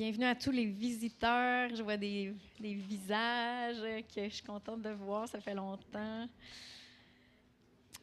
Bienvenue 0.00 0.24
à 0.24 0.34
tous 0.34 0.50
les 0.50 0.64
visiteurs. 0.64 1.68
Je 1.74 1.82
vois 1.82 1.98
des, 1.98 2.34
visages 2.58 3.82
que 4.14 4.24
je 4.24 4.30
suis 4.30 4.42
contente 4.42 4.80
de 4.80 4.88
voir. 4.88 5.28
Ça 5.28 5.42
fait 5.42 5.52
longtemps. 5.52 6.26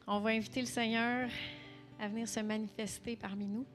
On 0.06 0.20
va 0.20 0.30
inviter 0.30 0.60
le 0.60 0.68
Seigneur 0.68 1.28
à 1.98 2.06
venir 2.06 2.28
se 2.28 2.38
manifester 2.38 3.16
parmi 3.16 3.48
nous. 3.48 3.66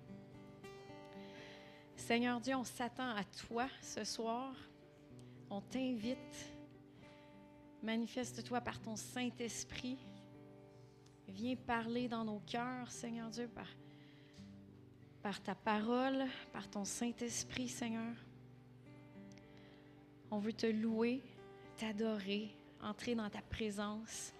Seigneur 1.98 2.40
Dieu, 2.40 2.55
on 2.55 2.64
s'attend 2.64 3.14
à 3.14 3.26
toi 3.26 3.68
ce 3.82 4.05
soir. 4.05 4.55
On 5.49 5.60
t'invite. 5.60 6.55
Manifeste-toi 7.82 8.62
par 8.62 8.82
ton 8.82 8.96
Saint-Esprit. 8.96 9.98
Viens 11.27 11.58
parler 11.58 12.08
dans 12.08 12.24
nos 12.24 12.40
cœurs, 12.40 12.90
Seigneur 12.90 13.30
Dieu, 13.30 13.49
par, 13.49 13.68
par 15.23 15.41
ta 15.41 15.55
parole, 15.55 16.26
par 16.52 16.70
ton 16.70 16.84
Saint-Esprit, 16.84 17.70
Seigneur. 17.70 18.13
On 20.30 20.38
veut 20.38 20.52
te 20.52 20.68
louer, 20.68 21.22
t'adorer, 21.77 22.49
entrer 22.82 23.16
dans 23.16 23.30
ta 23.30 23.41
présence, 23.41 24.34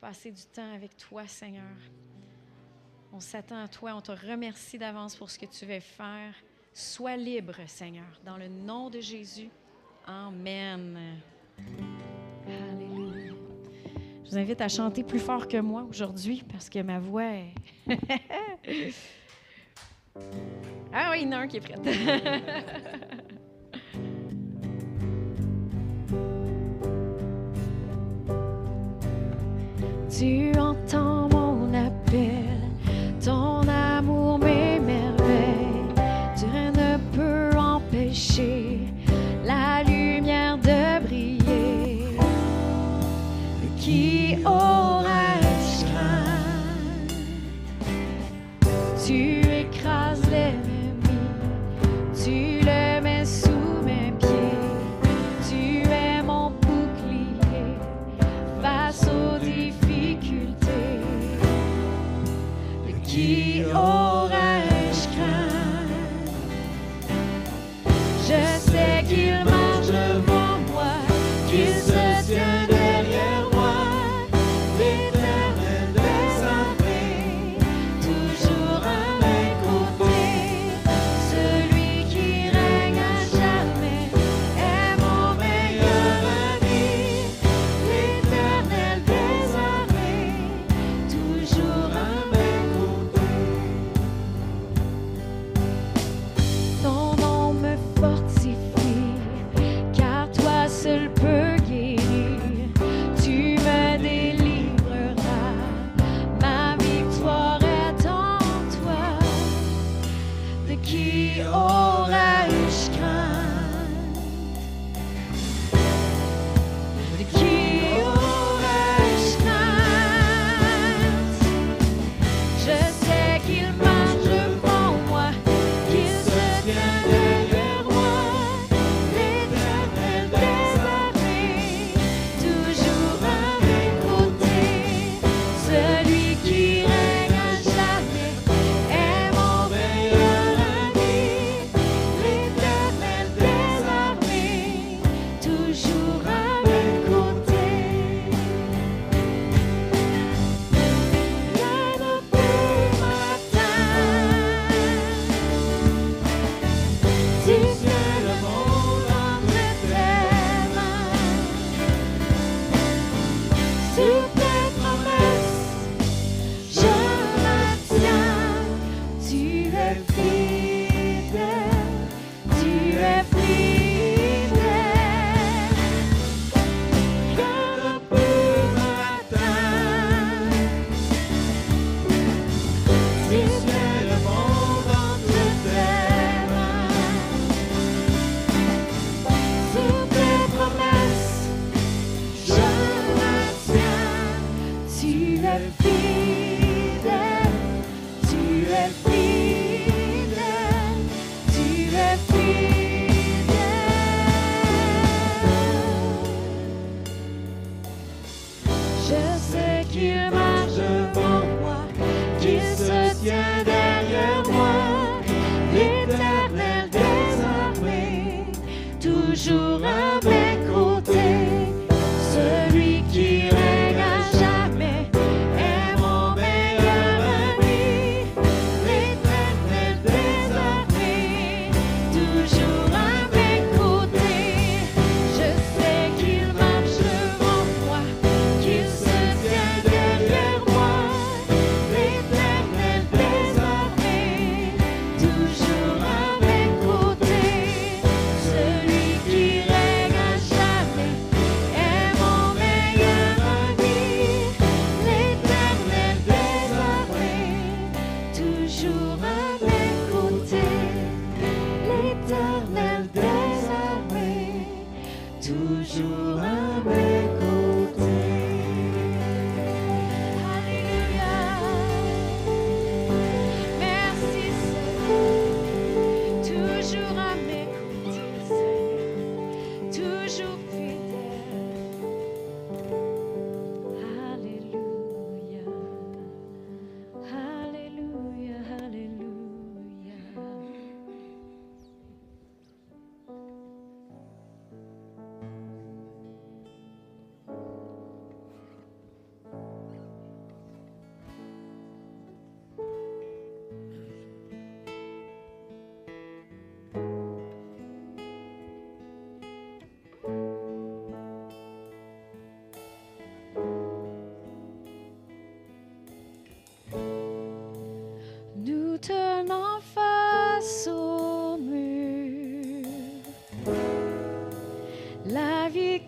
passer 0.00 0.32
du 0.32 0.42
temps 0.46 0.72
avec 0.72 0.96
toi, 0.96 1.26
Seigneur. 1.26 1.76
On 3.12 3.20
s'attend 3.20 3.62
à 3.62 3.68
toi, 3.68 3.94
on 3.94 4.00
te 4.00 4.12
remercie 4.12 4.78
d'avance 4.78 5.14
pour 5.16 5.30
ce 5.30 5.38
que 5.38 5.46
tu 5.46 5.66
veux 5.66 5.80
faire. 5.80 6.34
Sois 6.72 7.16
libre, 7.16 7.56
Seigneur, 7.66 8.20
dans 8.24 8.38
le 8.38 8.48
nom 8.48 8.88
de 8.88 9.00
Jésus. 9.00 9.50
Amen. 10.06 11.20
Alléluia. 12.46 13.34
Je 14.24 14.30
vous 14.30 14.38
invite 14.38 14.60
à 14.62 14.68
chanter 14.68 15.02
plus 15.02 15.18
fort 15.18 15.46
que 15.46 15.58
moi 15.58 15.82
aujourd'hui 15.82 16.42
parce 16.50 16.70
que 16.70 16.78
ma 16.78 17.00
voix 17.00 17.24
est... 17.24 17.52
ah 20.92 21.10
oui, 21.12 21.20
il 21.22 21.28
qui 21.48 21.58
est 21.58 21.60
prêt. 21.60 21.74
tu 30.18 30.52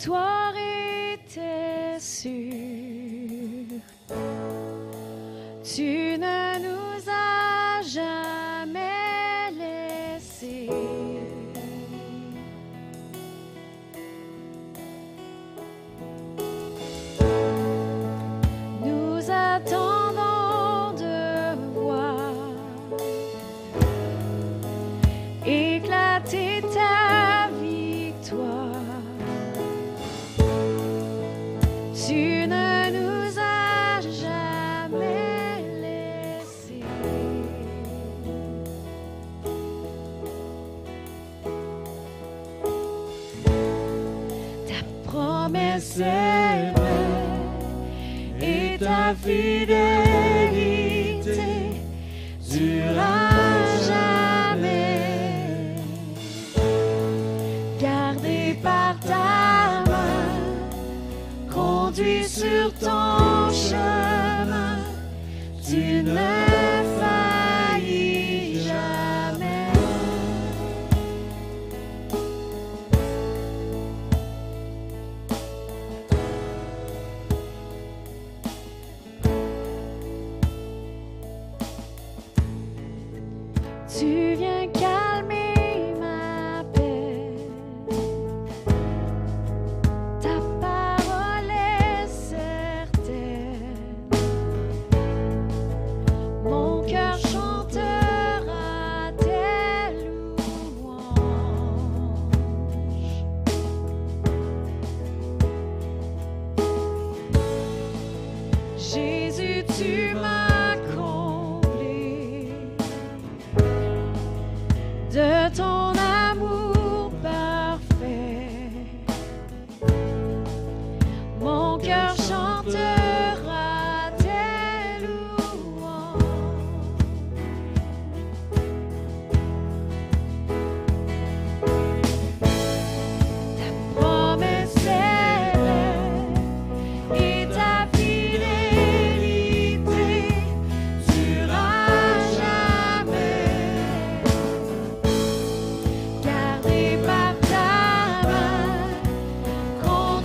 victoire 0.03 0.62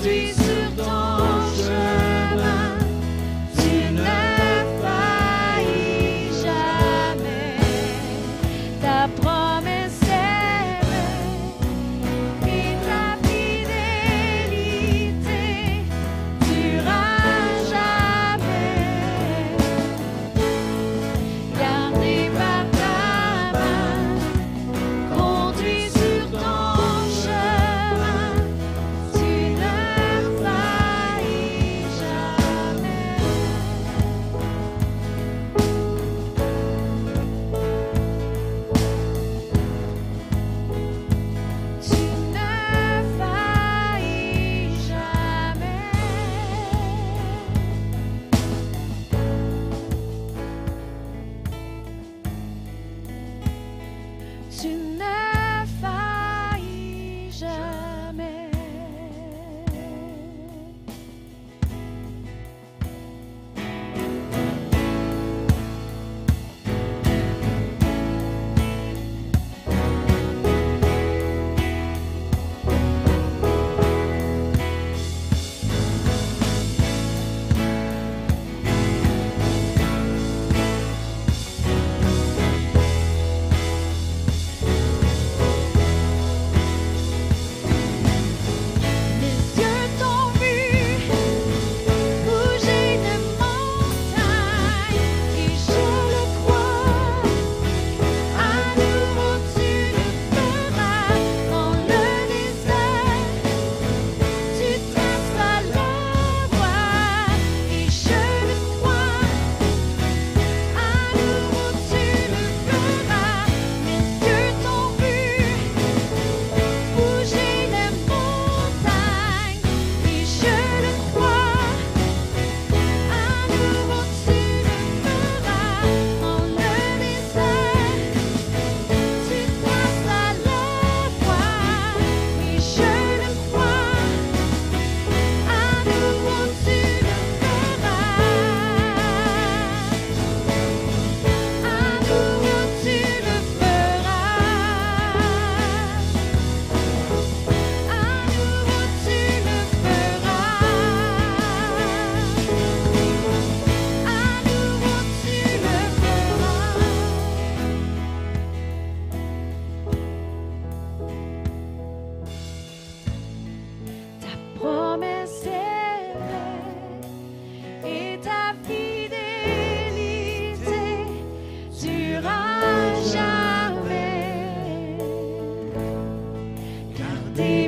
Please. 0.08 0.37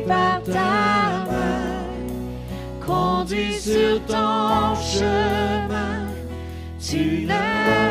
par 0.10 0.42
ta 0.44 1.26
main, 1.30 1.86
conduit 2.86 3.54
sur 3.54 4.04
ton 4.08 4.76
chemin, 4.76 6.08
tu 6.80 7.26
l'as. 7.28 7.89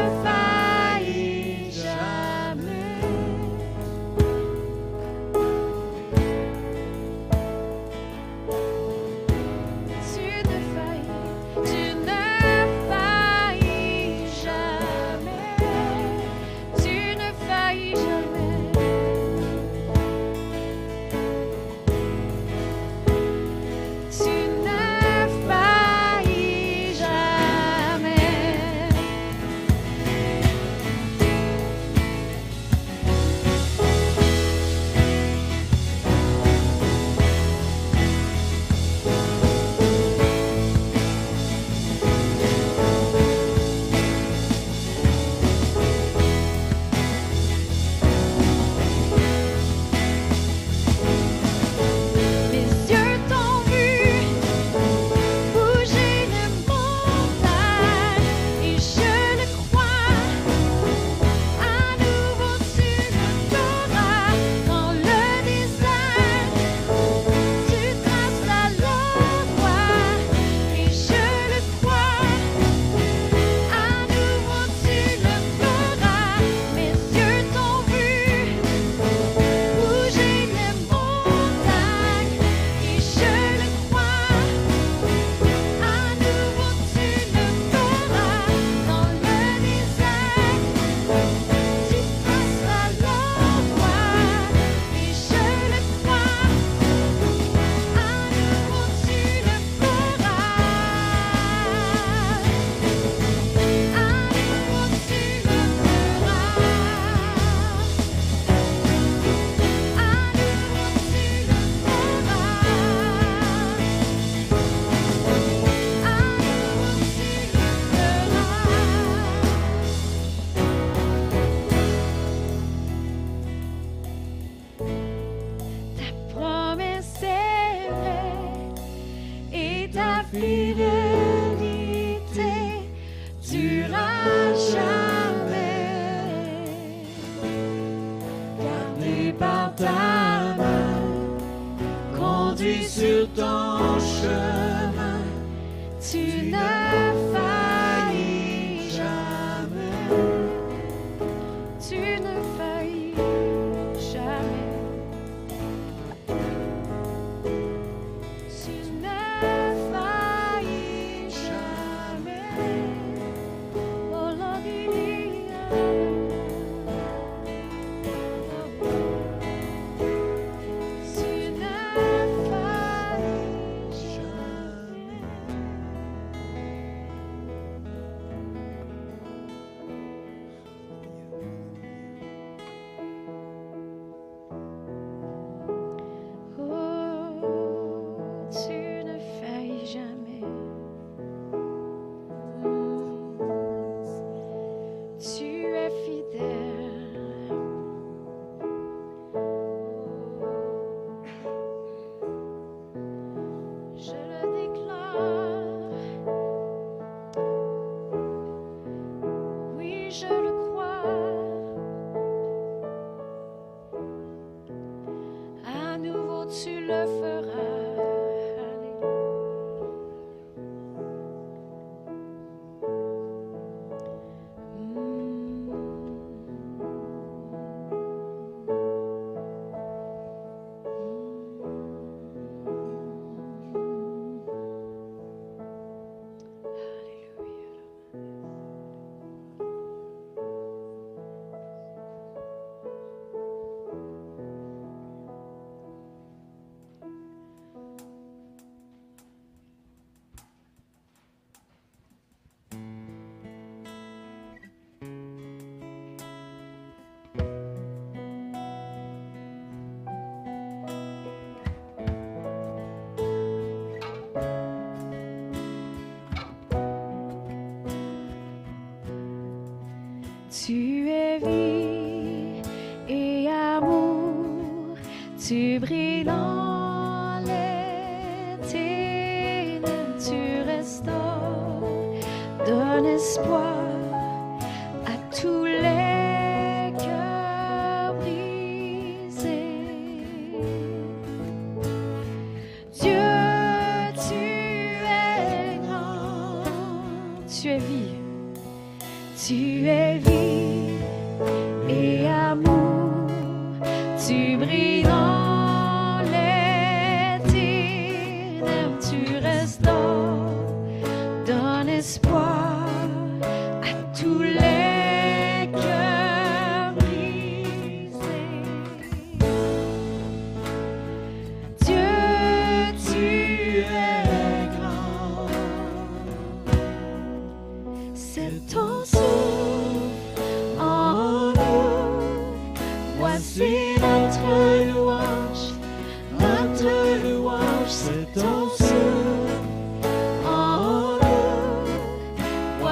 YouTube, 275.48 275.97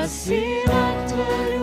Voici 0.07 0.63
notre 0.67 1.17
louange 1.17 1.56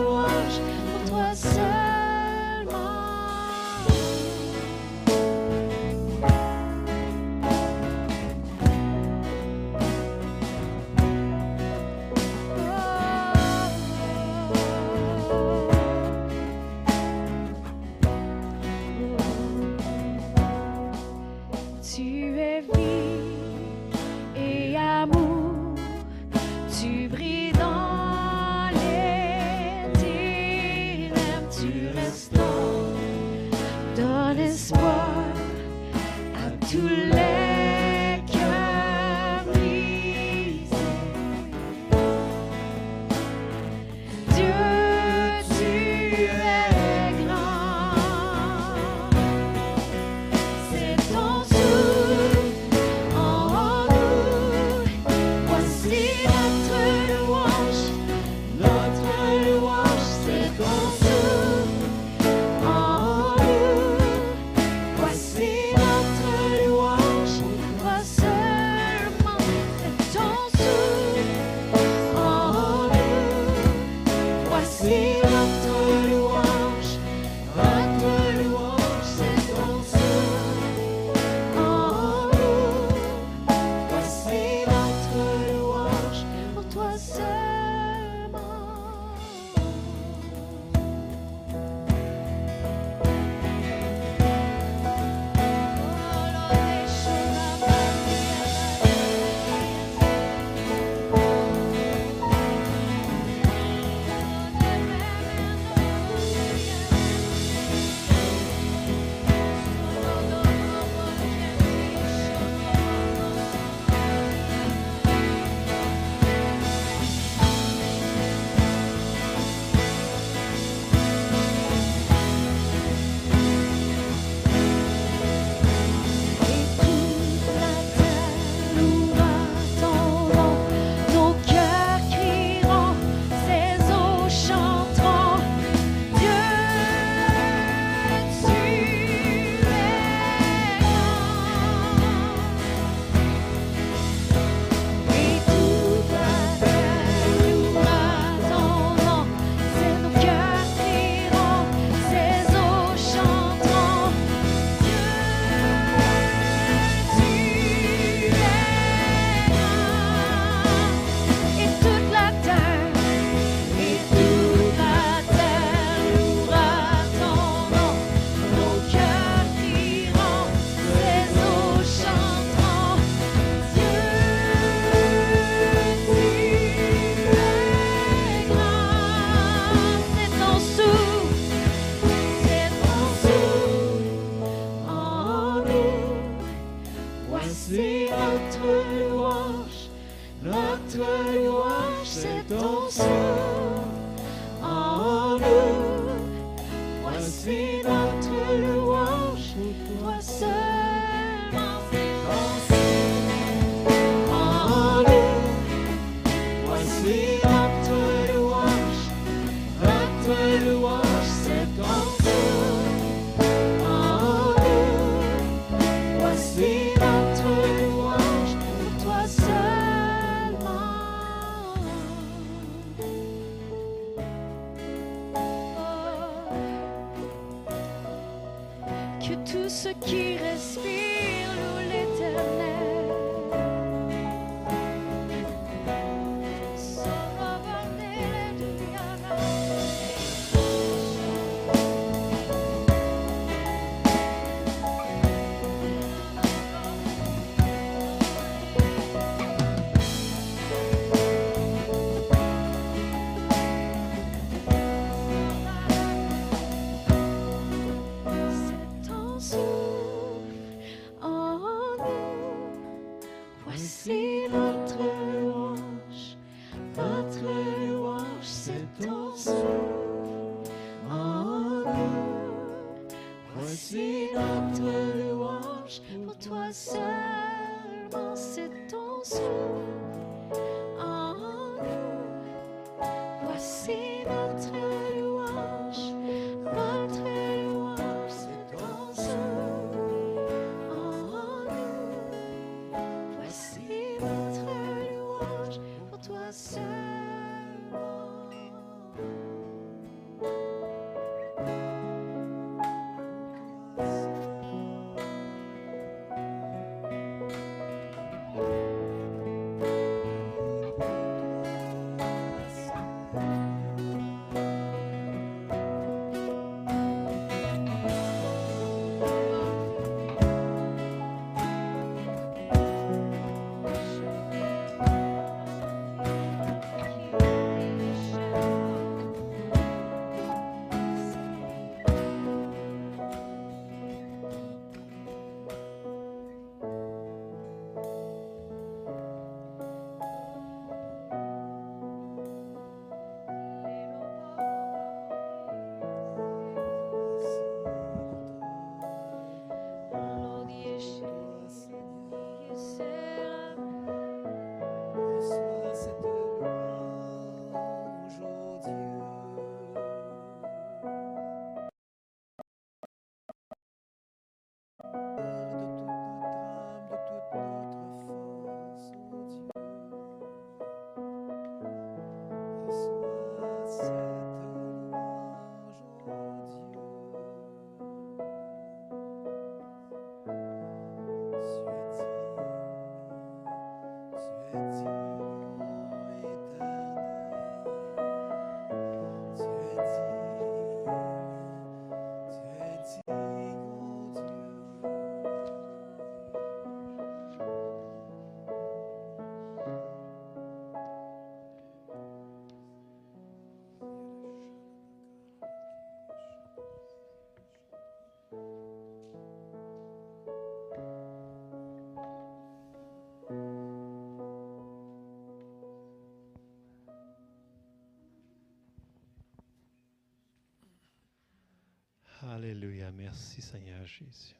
Alléluia. 422.50 423.10
Merci 423.10 423.62
Seigneur 423.62 424.04
Jésus. 424.06 424.54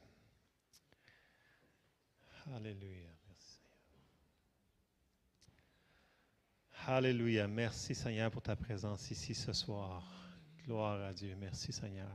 Alléluia. 2.54 3.10
Merci 3.26 3.58
Seigneur. 6.80 6.96
Alléluia. 6.96 7.46
Merci 7.46 7.94
Seigneur 7.94 8.30
pour 8.30 8.40
ta 8.40 8.56
présence 8.56 9.10
ici 9.10 9.34
ce 9.34 9.52
soir. 9.52 10.02
Gloire 10.64 10.98
à 11.02 11.12
Dieu. 11.12 11.36
Merci 11.36 11.72
Seigneur. 11.72 12.08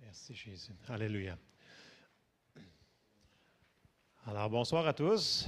Merci 0.00 0.34
Jésus. 0.34 0.72
Alléluia. 0.88 1.38
Alors, 4.28 4.47
bonsoir 4.58 4.88
à 4.88 4.92
tous. 4.92 5.46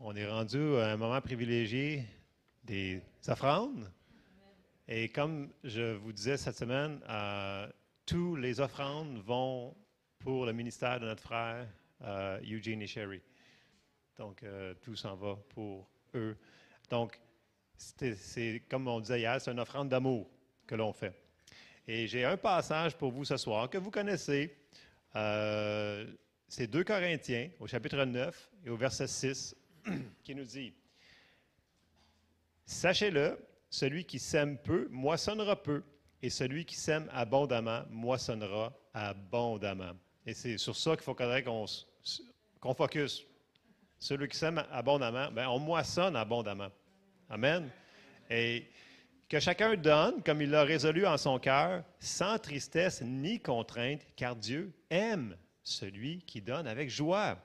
On 0.00 0.16
est 0.16 0.26
rendu 0.26 0.76
à 0.78 0.92
un 0.92 0.96
moment 0.96 1.20
privilégié 1.20 2.06
des 2.64 3.02
offrandes. 3.28 3.92
Et 4.88 5.10
comme 5.10 5.50
je 5.62 5.92
vous 5.96 6.10
disais 6.10 6.38
cette 6.38 6.56
semaine, 6.56 7.02
euh, 7.06 7.68
tous 8.06 8.34
les 8.34 8.60
offrandes 8.60 9.18
vont 9.18 9.76
pour 10.20 10.46
le 10.46 10.54
ministère 10.54 11.00
de 11.00 11.04
notre 11.04 11.22
frère 11.22 11.66
euh, 12.00 12.40
Eugene 12.50 12.80
et 12.80 12.86
Sherry. 12.86 13.20
Donc, 14.16 14.42
euh, 14.42 14.72
tout 14.80 14.96
s'en 14.96 15.14
va 15.16 15.36
pour 15.50 15.86
eux. 16.14 16.38
Donc, 16.88 17.20
c'est 17.76 18.62
comme 18.70 18.88
on 18.88 19.00
disait 19.00 19.20
hier, 19.20 19.38
c'est 19.38 19.52
une 19.52 19.60
offrande 19.60 19.90
d'amour 19.90 20.30
que 20.66 20.76
l'on 20.76 20.94
fait. 20.94 21.14
Et 21.86 22.06
j'ai 22.06 22.24
un 22.24 22.38
passage 22.38 22.96
pour 22.96 23.12
vous 23.12 23.26
ce 23.26 23.36
soir 23.36 23.68
que 23.68 23.76
vous 23.76 23.90
connaissez. 23.90 24.56
C'est 26.52 26.66
2 26.66 26.82
Corinthiens 26.82 27.48
au 27.60 27.68
chapitre 27.68 28.04
9 28.04 28.50
et 28.66 28.70
au 28.70 28.76
verset 28.76 29.06
6 29.06 29.54
qui 30.24 30.34
nous 30.34 30.42
dit 30.42 30.74
Sachez-le, 32.66 33.38
celui 33.70 34.04
qui 34.04 34.18
sème 34.18 34.58
peu 34.58 34.88
moissonnera 34.90 35.62
peu, 35.62 35.84
et 36.20 36.28
celui 36.28 36.64
qui 36.64 36.74
sème 36.74 37.08
abondamment 37.12 37.84
moissonnera 37.88 38.76
abondamment. 38.92 39.92
Et 40.26 40.34
c'est 40.34 40.58
sur 40.58 40.74
ça 40.74 40.96
qu'il 40.96 41.04
faudrait 41.04 41.44
qu'on 41.44 42.74
focus. 42.74 43.24
Celui 44.00 44.26
qui 44.26 44.36
sème 44.36 44.64
abondamment, 44.72 45.30
ben, 45.30 45.46
on 45.50 45.60
moissonne 45.60 46.16
abondamment. 46.16 46.72
Amen. 47.28 47.70
Et 48.28 48.66
que 49.28 49.38
chacun 49.38 49.76
donne 49.76 50.20
comme 50.24 50.42
il 50.42 50.50
l'a 50.50 50.64
résolu 50.64 51.06
en 51.06 51.16
son 51.16 51.38
cœur, 51.38 51.84
sans 52.00 52.40
tristesse 52.40 53.02
ni 53.02 53.38
contrainte, 53.38 54.04
car 54.16 54.34
Dieu 54.34 54.72
aime 54.90 55.36
celui 55.62 56.22
qui 56.22 56.40
donne 56.40 56.66
avec 56.66 56.90
joie. 56.90 57.38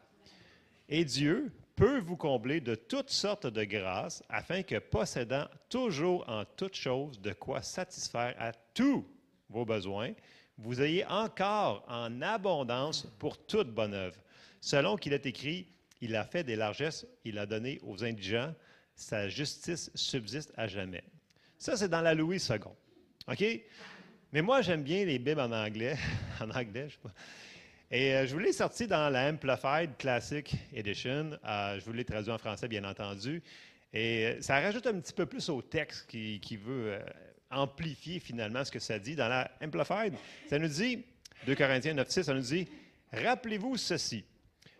Et 0.89 1.05
Dieu 1.05 1.51
peut 1.75 1.99
vous 1.99 2.15
combler 2.15 2.61
de 2.61 2.75
toutes 2.75 3.09
sortes 3.09 3.47
de 3.47 3.63
grâces, 3.63 4.23
afin 4.29 4.63
que, 4.63 4.79
possédant 4.79 5.47
toujours 5.69 6.27
en 6.29 6.45
toutes 6.45 6.75
choses 6.75 7.19
de 7.19 7.33
quoi 7.33 7.61
satisfaire 7.61 8.35
à 8.39 8.53
tous 8.73 9.05
vos 9.49 9.65
besoins, 9.65 10.13
vous 10.57 10.81
ayez 10.81 11.05
encore 11.07 11.83
en 11.87 12.21
abondance 12.21 13.07
pour 13.19 13.37
toute 13.45 13.69
bonne 13.71 13.93
œuvre. 13.93 14.15
Selon 14.61 14.95
qu'il 14.95 15.13
est 15.13 15.25
écrit, 15.25 15.67
il 16.01 16.15
a 16.15 16.23
fait 16.23 16.43
des 16.43 16.55
largesses, 16.55 17.05
il 17.25 17.37
a 17.39 17.45
donné 17.45 17.79
aux 17.83 18.03
indigents, 18.03 18.53
sa 18.95 19.27
justice 19.27 19.91
subsiste 19.93 20.53
à 20.55 20.67
jamais. 20.67 21.03
Ça, 21.57 21.75
c'est 21.75 21.89
dans 21.89 22.01
la 22.01 22.13
Louis 22.13 22.37
II. 22.37 22.59
OK? 23.27 23.45
Mais 24.31 24.41
moi, 24.41 24.61
j'aime 24.61 24.83
bien 24.83 25.05
les 25.05 25.19
Bibles 25.19 25.41
en 25.41 25.51
anglais. 25.51 25.97
en 26.39 26.49
anglais, 26.51 26.87
je 26.87 26.93
sais 26.93 27.01
pas. 27.01 27.13
Et 27.91 28.15
euh, 28.15 28.25
je 28.25 28.33
vous 28.33 28.39
l'ai 28.39 28.51
sorti 28.51 28.87
dans 28.87 29.09
la 29.09 29.29
Amplified 29.29 29.95
Classic 29.97 30.55
Edition. 30.73 31.37
Euh, 31.45 31.79
je 31.79 31.85
vous 31.85 31.93
l'ai 31.93 32.03
traduit 32.03 32.31
en 32.31 32.37
français, 32.39 32.67
bien 32.67 32.83
entendu. 32.83 33.43
Et 33.93 34.25
euh, 34.25 34.41
ça 34.41 34.59
rajoute 34.59 34.87
un 34.87 34.99
petit 34.99 35.13
peu 35.13 35.27
plus 35.27 35.49
au 35.49 35.61
texte 35.61 36.07
qui, 36.07 36.57
veut 36.57 36.97
amplifier 37.51 38.19
finalement 38.19 38.65
ce 38.65 38.71
que 38.71 38.79
ça 38.79 38.97
dit. 38.97 39.15
Dans 39.15 39.27
la 39.27 39.51
Amplified, 39.61 40.15
ça 40.49 40.57
nous 40.57 40.67
dit, 40.67 41.05
2 41.45 41.53
Corinthiens 41.53 41.93
9, 41.93 42.09
6, 42.09 42.23
ça 42.23 42.33
nous 42.33 42.41
dit 42.41 42.67
Rappelez-vous 43.13 43.77
ceci. 43.77 44.25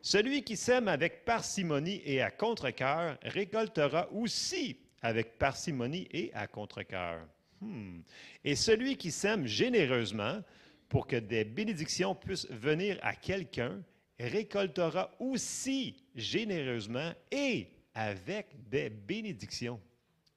Celui 0.01 0.43
qui 0.43 0.57
sème 0.57 0.87
avec 0.87 1.25
parcimonie 1.25 2.01
et 2.05 2.23
à 2.23 2.31
contre-cœur 2.31 3.17
récoltera 3.21 4.11
aussi 4.13 4.77
avec 5.03 5.37
parcimonie 5.37 6.07
et 6.11 6.31
à 6.33 6.47
contre-cœur. 6.47 7.19
Hmm. 7.61 7.99
Et 8.43 8.55
celui 8.55 8.97
qui 8.97 9.11
sème 9.11 9.45
généreusement 9.45 10.41
pour 10.89 11.07
que 11.07 11.15
des 11.15 11.43
bénédictions 11.43 12.15
puissent 12.15 12.49
venir 12.49 12.97
à 13.01 13.15
quelqu'un 13.15 13.81
récoltera 14.19 15.11
aussi 15.19 15.95
généreusement 16.15 17.11
et 17.31 17.67
avec 17.93 18.47
des 18.69 18.89
bénédictions. 18.89 19.79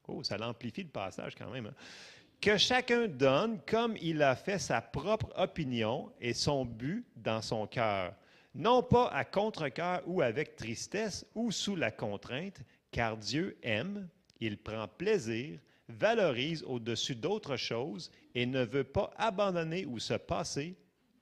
Oh, 0.06 0.22
ça 0.22 0.38
l'amplifie 0.38 0.82
le 0.82 0.88
passage 0.88 1.34
quand 1.36 1.50
même. 1.50 1.66
hein. 1.66 1.74
Que 2.40 2.56
chacun 2.56 3.08
donne 3.08 3.60
comme 3.66 3.96
il 4.00 4.22
a 4.22 4.36
fait 4.36 4.58
sa 4.58 4.80
propre 4.80 5.32
opinion 5.36 6.12
et 6.20 6.32
son 6.32 6.64
but 6.64 7.04
dans 7.16 7.42
son 7.42 7.66
cœur, 7.66 8.14
non 8.54 8.82
pas 8.82 9.08
à 9.08 9.24
contre-cœur 9.24 10.02
ou 10.06 10.22
avec 10.22 10.54
tristesse 10.54 11.26
ou 11.34 11.50
sous 11.50 11.74
la 11.74 11.90
contrainte, 11.90 12.62
car 12.92 13.16
Dieu 13.16 13.58
aime, 13.62 14.08
il 14.40 14.56
prend 14.56 14.86
plaisir, 14.86 15.58
valorise 15.88 16.62
au-dessus 16.62 17.16
d'autres 17.16 17.56
choses 17.56 18.10
et 18.38 18.46
ne 18.46 18.64
veut 18.64 18.84
pas 18.84 19.10
abandonner 19.16 19.84
ou 19.84 19.98
se 19.98 20.14
passer 20.14 20.76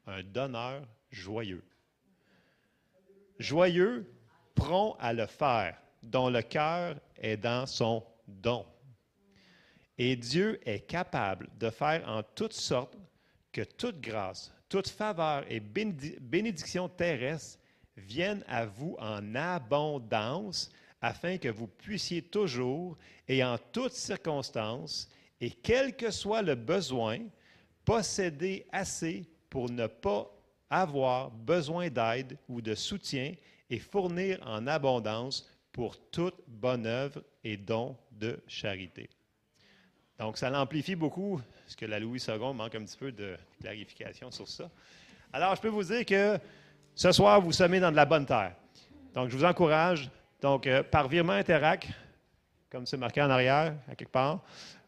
un 0.06 0.22
donneur 0.22 0.82
joyeux. 1.10 1.64
Joyeux, 3.38 4.12
prompt 4.54 4.96
à 5.00 5.14
le 5.14 5.24
faire, 5.24 5.80
dont 6.02 6.28
le 6.28 6.42
cœur 6.42 6.96
est 7.16 7.38
dans 7.38 7.64
son 7.64 8.04
don. 8.28 8.66
Et 9.96 10.14
Dieu 10.14 10.60
est 10.68 10.80
capable 10.80 11.48
de 11.58 11.70
faire 11.70 12.06
en 12.06 12.22
toutes 12.22 12.52
sortes 12.52 12.98
que 13.50 13.62
toute 13.62 13.98
grâce, 13.98 14.52
toute 14.68 14.88
faveur 14.88 15.50
et 15.50 15.58
bénédi- 15.58 16.18
bénédiction 16.20 16.86
terrestre 16.86 17.58
viennent 17.96 18.44
à 18.46 18.66
vous 18.66 18.94
en 18.98 19.34
abondance, 19.34 20.70
afin 21.00 21.38
que 21.38 21.48
vous 21.48 21.66
puissiez 21.66 22.20
toujours 22.20 22.98
et 23.26 23.42
en 23.42 23.56
toutes 23.72 23.92
circonstances, 23.92 25.08
et 25.40 25.50
quel 25.50 25.96
que 25.96 26.10
soit 26.10 26.42
le 26.42 26.54
besoin, 26.54 27.18
posséder 27.84 28.66
assez 28.72 29.24
pour 29.50 29.70
ne 29.70 29.86
pas 29.86 30.30
avoir 30.68 31.30
besoin 31.30 31.88
d'aide 31.88 32.36
ou 32.48 32.60
de 32.60 32.74
soutien 32.74 33.34
et 33.70 33.78
fournir 33.78 34.38
en 34.44 34.66
abondance 34.66 35.48
pour 35.72 35.98
toute 36.10 36.36
bonne 36.46 36.86
œuvre 36.86 37.22
et 37.44 37.56
don 37.56 37.96
de 38.10 38.38
charité. 38.46 39.08
Donc, 40.18 40.38
ça 40.38 40.48
l'amplifie 40.48 40.94
beaucoup, 40.94 41.40
ce 41.66 41.76
que 41.76 41.84
la 41.84 42.00
Louis 42.00 42.22
II 42.26 42.54
manque 42.54 42.74
un 42.74 42.84
petit 42.84 42.96
peu 42.96 43.12
de 43.12 43.36
clarification 43.60 44.30
sur 44.30 44.48
ça. 44.48 44.70
Alors, 45.32 45.54
je 45.54 45.60
peux 45.60 45.68
vous 45.68 45.84
dire 45.84 46.06
que 46.06 46.38
ce 46.94 47.12
soir, 47.12 47.40
vous 47.40 47.52
semez 47.52 47.78
dans 47.78 47.90
de 47.90 47.96
la 47.96 48.06
bonne 48.06 48.24
terre. 48.24 48.54
Donc, 49.12 49.28
je 49.28 49.36
vous 49.36 49.44
encourage, 49.44 50.10
donc, 50.40 50.66
euh, 50.66 50.82
par 50.82 51.08
virement 51.08 51.34
Interac, 51.34 51.88
comme 52.70 52.86
c'est 52.86 52.96
marqué 52.96 53.20
en 53.20 53.28
arrière, 53.28 53.74
à 53.90 53.94
quelque 53.94 54.12
part, 54.12 54.42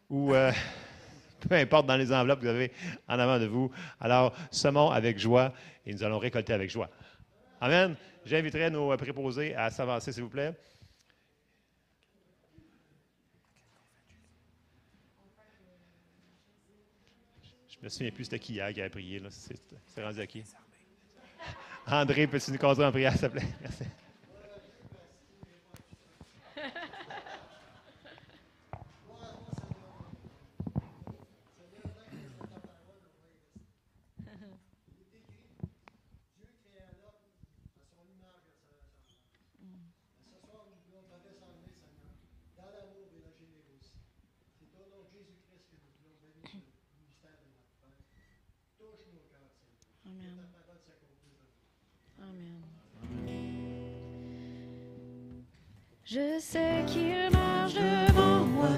ou 0.09 0.33
euh, 0.33 0.51
peu 1.47 1.55
importe 1.55 1.85
dans 1.85 1.97
les 1.97 2.11
enveloppes 2.11 2.39
que 2.39 2.45
vous 2.45 2.51
avez 2.51 2.71
en 3.07 3.19
avant 3.19 3.39
de 3.39 3.45
vous. 3.45 3.71
Alors, 3.99 4.33
semons 4.51 4.89
avec 4.89 5.19
joie 5.19 5.53
et 5.85 5.93
nous 5.93 6.03
allons 6.03 6.19
récolter 6.19 6.53
avec 6.53 6.69
joie. 6.69 6.89
Amen. 7.61 7.95
J'inviterai 8.25 8.69
nos 8.69 8.91
euh, 8.91 8.97
préposés 8.97 9.55
à 9.55 9.69
s'avancer, 9.69 10.11
s'il 10.11 10.23
vous 10.23 10.29
plaît. 10.29 10.53
Je 17.69 17.85
me 17.85 17.89
souviens 17.89 18.11
plus 18.11 18.25
c'était 18.25 18.39
qui 18.39 18.53
hier 18.53 18.73
qui 18.73 18.81
a 18.81 18.89
prié. 18.89 19.21
c'est 19.29 20.03
rendu 20.03 20.19
à 20.19 20.27
qui? 20.27 20.43
André, 21.87 22.27
peux-tu 22.27 22.51
nous 22.51 22.57
conduire 22.57 22.87
en 22.87 22.91
prière, 22.91 23.13
s'il 23.13 23.21
te 23.21 23.27
plaît? 23.27 23.47
Merci. 23.61 23.83
Amen. 52.21 52.61
Je 56.03 56.39
sais 56.39 56.83
qu'il 56.87 57.29
marche 57.31 57.75
devant 57.75 58.43
moi, 58.45 58.69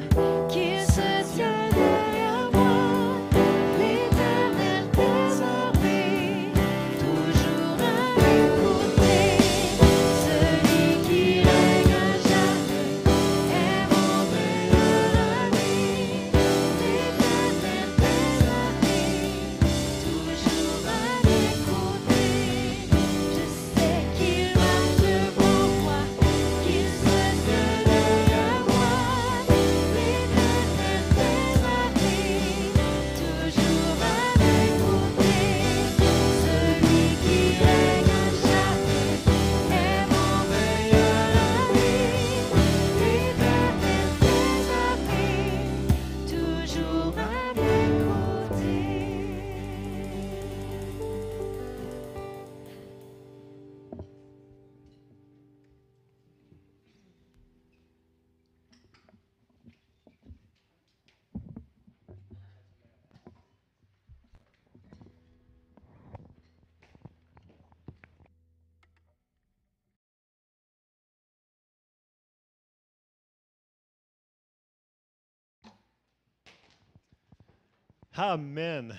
Amen. 78.13 78.93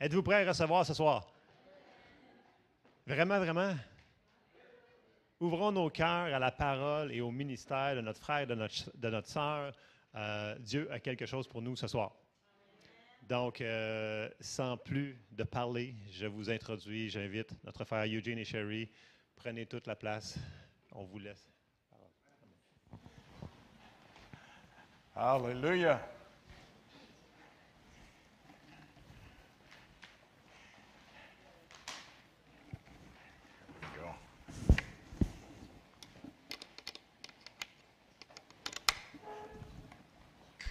Êtes-vous 0.00 0.22
prêts 0.22 0.46
à 0.46 0.48
recevoir 0.48 0.86
ce 0.86 0.94
soir? 0.94 1.30
Vraiment, 3.06 3.38
vraiment? 3.38 3.74
Ouvrons 5.38 5.70
nos 5.72 5.90
cœurs 5.90 6.34
à 6.34 6.38
la 6.38 6.50
parole 6.50 7.12
et 7.12 7.20
au 7.20 7.30
ministère 7.30 7.96
de 7.96 8.00
notre 8.00 8.18
frère, 8.18 8.46
de 8.46 8.54
notre, 8.54 8.96
de 8.96 9.10
notre 9.10 9.28
sœur. 9.28 9.74
Euh, 10.14 10.56
Dieu 10.58 10.90
a 10.90 11.00
quelque 11.00 11.26
chose 11.26 11.46
pour 11.46 11.60
nous 11.60 11.76
ce 11.76 11.86
soir. 11.86 12.12
Donc, 13.28 13.60
euh, 13.60 14.30
sans 14.40 14.78
plus 14.78 15.22
de 15.32 15.44
parler, 15.44 15.94
je 16.10 16.24
vous 16.24 16.48
introduis, 16.48 17.10
j'invite 17.10 17.52
notre 17.62 17.84
frère 17.84 18.06
Eugene 18.06 18.38
et 18.38 18.44
Sherry. 18.44 18.90
Prenez 19.36 19.66
toute 19.66 19.86
la 19.86 19.96
place. 19.96 20.38
On 20.92 21.04
vous 21.04 21.18
laisse. 21.18 21.46
Hallelujah. 25.14 26.00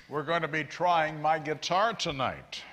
We're 0.09 0.23
going 0.23 0.41
to 0.41 0.47
be 0.47 0.63
trying 0.63 1.21
my 1.21 1.37
guitar 1.37 1.93
tonight. 1.93 2.63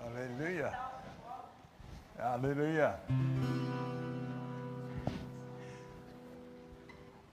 Hallelujah. 0.00 0.78
Hallelujah. 2.18 2.94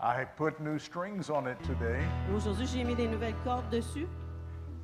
I 0.01 0.25
put 0.25 0.59
new 0.59 0.77
strings 0.77 1.29
on 1.29 1.47
it 1.47 1.57
today, 1.63 2.05
Aujourd'hui, 2.35 2.65
j'ai 2.67 2.83
mis 2.83 2.93
des 2.93 3.07
nouvelles 3.07 3.35
cordes 3.45 3.69
dessus. 3.71 4.05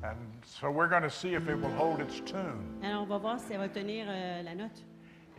and 0.02 0.16
so 0.42 0.70
we're 0.70 0.88
going 0.88 1.02
to 1.02 1.10
see 1.10 1.34
if 1.34 1.46
it 1.46 1.60
will 1.60 1.72
hold 1.72 2.00
its 2.00 2.20
tune. 2.20 2.80
Alors, 2.82 3.02
on 3.02 3.06
va 3.06 3.18
voir 3.18 3.38
si 3.38 3.52
elle 3.52 3.58
va 3.58 3.68
tenir 3.68 4.06
euh, 4.08 4.42
la 4.42 4.54
note. 4.54 4.82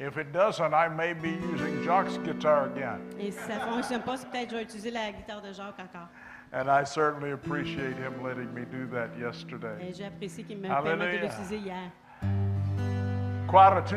If 0.04 0.18
it 0.18 0.34
doesn't, 0.34 0.74
I 0.74 0.88
may 0.88 1.14
be 1.14 1.30
using 1.30 1.84
Jock's 1.84 2.18
guitar 2.18 2.72
again. 2.72 3.00
Et 3.20 3.30
si 3.32 3.38
ça 3.38 3.60
fonctionne 3.60 4.02
pas, 4.02 4.18
peut-être 4.18 4.50
je 4.50 4.56
vais 4.56 4.64
utiliser 4.64 4.90
la 4.90 5.12
guitare 5.12 5.44
de 5.44 5.54
Jacques 5.54 5.80
encore. 5.80 6.08
And 6.52 6.72
I 6.72 6.84
certainly 6.86 7.34
appreciate 7.34 7.98
him 7.98 8.24
letting 8.24 8.52
me 8.52 8.66
do 8.66 8.88
that 8.96 9.10
yesterday. 9.16 9.94
j'ai 9.96 10.06
apprécié 10.06 10.44
qu'il 10.44 10.58
me 10.58 10.68
permette 10.68 10.98
de 10.98 11.28
l'utiliser 11.28 11.58
hier. 11.58 11.92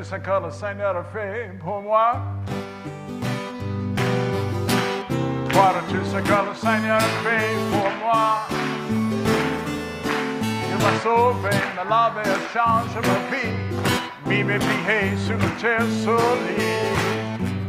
Ce 0.02 0.16
que 0.16 0.44
le 0.44 0.50
Seigneur 0.50 0.94
a 0.94 1.04
fait 1.04 1.58
pour 1.58 1.80
moi. 1.80 2.20
Croire 5.48 5.82
tout 5.88 6.04
ce 6.04 6.18
que 6.18 6.48
le 6.48 6.54
Seigneur 6.54 7.00
fait 7.00 7.56
pour 7.72 7.90
moi. 8.04 8.40
Il 10.68 10.76
m'a 10.84 10.98
sauvé, 11.02 11.50
m'a 11.74 11.84
lavé, 11.84 12.28
a 12.28 12.38
changé 12.52 13.00
ma 13.00 13.18
vie. 13.34 13.73
Mes 14.26 14.58
pieds 14.58 15.16
sur 15.18 15.38
terre 15.60 15.86
solide. 16.02 16.64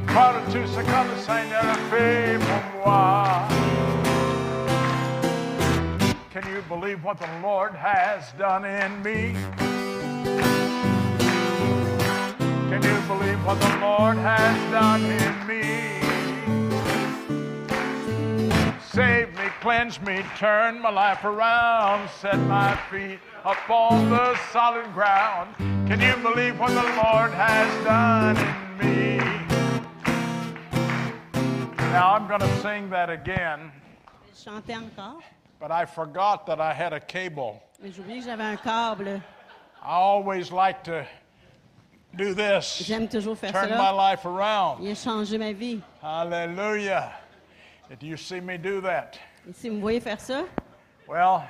Croire 0.07 0.35
à 0.35 0.51
tout 0.51 0.65
ce 0.65 0.79
que 0.79 1.01
le 1.09 1.17
Seigneur 1.17 1.63
a 1.63 1.75
fait 1.89 2.39
pour 2.39 2.85
moi. 2.85 3.47
Can 6.31 6.43
you 6.51 6.61
believe 6.67 7.03
what 7.03 7.17
the 7.19 7.27
Lord 7.41 7.73
has 7.75 8.33
done 8.37 8.65
in 8.65 9.01
me? 9.03 9.35
Can 12.69 12.81
you 12.81 12.99
believe 13.07 13.45
what 13.45 13.59
the 13.59 13.77
Lord 13.81 14.17
has 14.17 14.57
done 14.71 15.03
in 15.03 15.47
me? 15.47 16.01
Save 18.91 19.33
me, 19.35 19.49
cleanse 19.61 20.01
me, 20.01 20.23
turn 20.37 20.81
my 20.81 20.89
life 20.89 21.23
around, 21.25 22.09
set 22.21 22.39
my 22.47 22.77
feet 22.89 23.19
upon 23.43 24.09
the 24.09 24.37
solid 24.51 24.91
ground. 24.93 25.74
Can 25.87 26.01
you 26.01 26.15
believe 26.23 26.59
what 26.59 26.69
the 26.69 26.81
Lord 27.03 27.31
has 27.31 27.83
done 27.83 28.35
in 28.37 28.77
me? 28.79 29.17
Now 31.91 32.13
I'm 32.15 32.27
going 32.27 32.41
to 32.41 32.57
sing 32.61 32.89
that 32.89 33.09
again, 33.09 33.71
Chanter 34.35 34.73
encore. 34.73 35.21
but 35.59 35.71
I 35.71 35.85
forgot 35.85 36.45
that 36.47 36.59
I 36.59 36.73
had 36.73 36.91
a 36.93 36.99
cable. 36.99 37.61
Mais 37.81 37.91
j'ai 37.91 38.01
que 38.01 38.21
j'avais 38.21 38.41
un 38.43 38.57
câble. 38.57 39.21
I 39.83 39.91
always 39.91 40.51
like 40.51 40.83
to 40.85 41.05
do 42.15 42.33
this, 42.33 42.81
J'aime 42.83 43.07
toujours 43.07 43.37
faire 43.37 43.51
turn 43.51 43.69
my 43.77 43.91
life 43.91 44.25
around. 44.25 44.83
Il 44.83 44.89
a 44.91 44.95
changé 44.95 45.37
ma 45.37 45.53
vie. 45.53 45.81
Hallelujah. 46.01 47.13
Do 47.99 48.07
you 48.07 48.17
see 48.17 48.39
me 48.39 48.57
do 48.57 48.81
that? 48.81 49.19
Et 49.47 49.53
si 49.55 49.69
vous 49.69 49.75
me 49.75 49.81
voyez 49.81 49.99
faire 49.99 50.19
ça, 50.19 50.45
Well, 51.07 51.43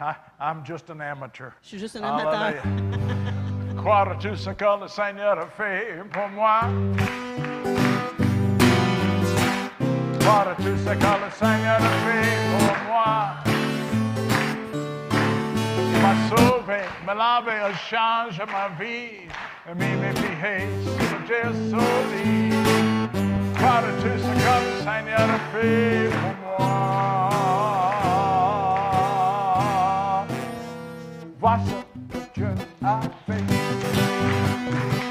I, 0.00 0.16
I'm 0.40 0.64
just 0.64 0.90
an 0.90 1.00
amateur. 1.00 1.52
je 1.62 1.68
suis 1.68 1.78
juste 1.78 1.96
un 1.96 2.02
amateur. 2.02 2.32
Hallelujah. 2.32 3.38
Croire 3.76 4.10
à 4.10 4.14
tout 4.16 4.34
ce 4.36 4.50
que 4.50 4.80
le 4.80 4.88
Seigneur 4.88 5.38
a 5.38 5.46
fait 5.46 6.02
pour 6.12 6.28
moi. 6.30 6.60
Croire 10.20 10.48
à 10.48 10.54
tout 10.56 10.76
ce 10.76 10.90
que 10.90 11.12
le 11.24 11.30
Seigneur 11.30 11.76
a 11.76 11.92
fait 12.04 12.38
pour 12.50 12.76
moi. 12.88 13.34
Il 15.92 16.02
m'a 16.02 16.14
sauvé, 16.28 16.80
m'a 17.06 17.14
lavé, 17.14 17.52
a 17.52 17.72
changé 17.74 18.42
ma 18.46 18.68
vie. 18.82 19.28
A 19.70 19.74
mis 19.74 19.94
mes 19.96 20.12
pieds 20.12 20.68
sur 20.82 21.18
terre 21.28 21.52
solide. 21.70 22.54
Croire 23.56 23.84
à 23.84 23.92
tout 24.02 24.18
ce 24.18 24.26
que 24.26 24.54
le 24.64 24.72
Seigneur 24.82 25.20
a 25.20 25.38
fait 25.52 26.10
pour 26.10 26.66
moi. 26.66 27.37
Vois 31.40 31.58
ce 31.64 32.18
que 32.18 32.24
Dieu 32.34 32.54
a 32.84 33.00
fait. 33.26 33.44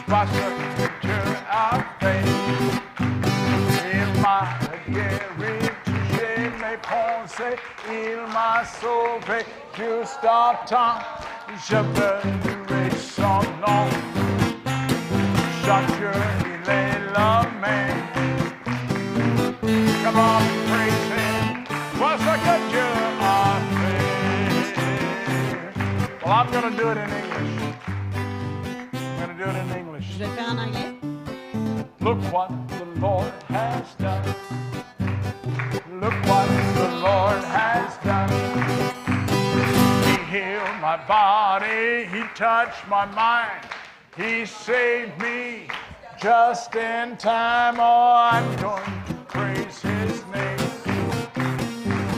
Vois 0.07 0.25
ce 0.25 0.81
que 0.81 0.87
Dieu 1.01 1.21
a. 1.49 1.77
Il 3.89 4.21
m'a 4.21 4.41
guéri, 4.89 5.69
touché 5.85 6.51
mes 6.61 6.77
pensées. 6.77 7.57
Il 7.89 8.19
m'a 8.33 8.63
sauvé 8.65 9.45
juste 9.75 10.25
en 10.25 10.53
temps. 10.65 10.99
Je 11.69 11.77
veux 11.77 12.37
son 12.97 13.41
nom. 13.65 13.87
Chaque 15.65 15.89
jour, 15.99 16.21
il 16.41 16.69
est 16.69 17.13
la. 17.13 17.47
Come 20.03 20.19
on, 20.19 20.41
praise 20.67 21.09
him. 21.11 21.65
Vois 21.97 22.17
ce 22.17 23.16
Well, 26.27 26.35
I'm 26.35 26.51
going 26.51 26.69
to 26.69 26.77
do 26.77 26.89
it 26.89 26.97
in 26.97 27.09
English. 27.09 27.73
I'm 28.93 29.17
going 29.17 29.37
to 29.37 29.45
do 29.45 29.49
it 29.49 29.55
in 29.55 29.71
English. 29.77 30.05
Je 30.11 30.17
vais 30.17 30.35
faire 30.35 30.49
en 30.49 30.59
anglais. 30.59 30.93
Look 32.01 32.21
what 32.33 32.51
the 32.67 32.83
Lord 32.99 33.31
has 33.47 33.95
done. 33.95 34.35
Look 36.01 36.13
what 36.25 36.49
the 36.75 36.89
Lord 36.99 37.41
has 37.45 37.95
done. 38.03 38.29
He 40.03 40.17
healed 40.29 40.81
my 40.81 40.97
body, 41.07 42.07
He 42.11 42.23
touched 42.35 42.85
my 42.89 43.05
mind, 43.05 43.63
He 44.17 44.45
saved 44.45 45.17
me 45.21 45.69
just 46.21 46.75
in 46.75 47.15
time. 47.15 47.77
Oh, 47.79 48.29
I'm 48.33 48.53
going 48.57 48.83
to 49.07 49.13
praise 49.29 49.79
His 49.79 50.25
name. 50.35 50.59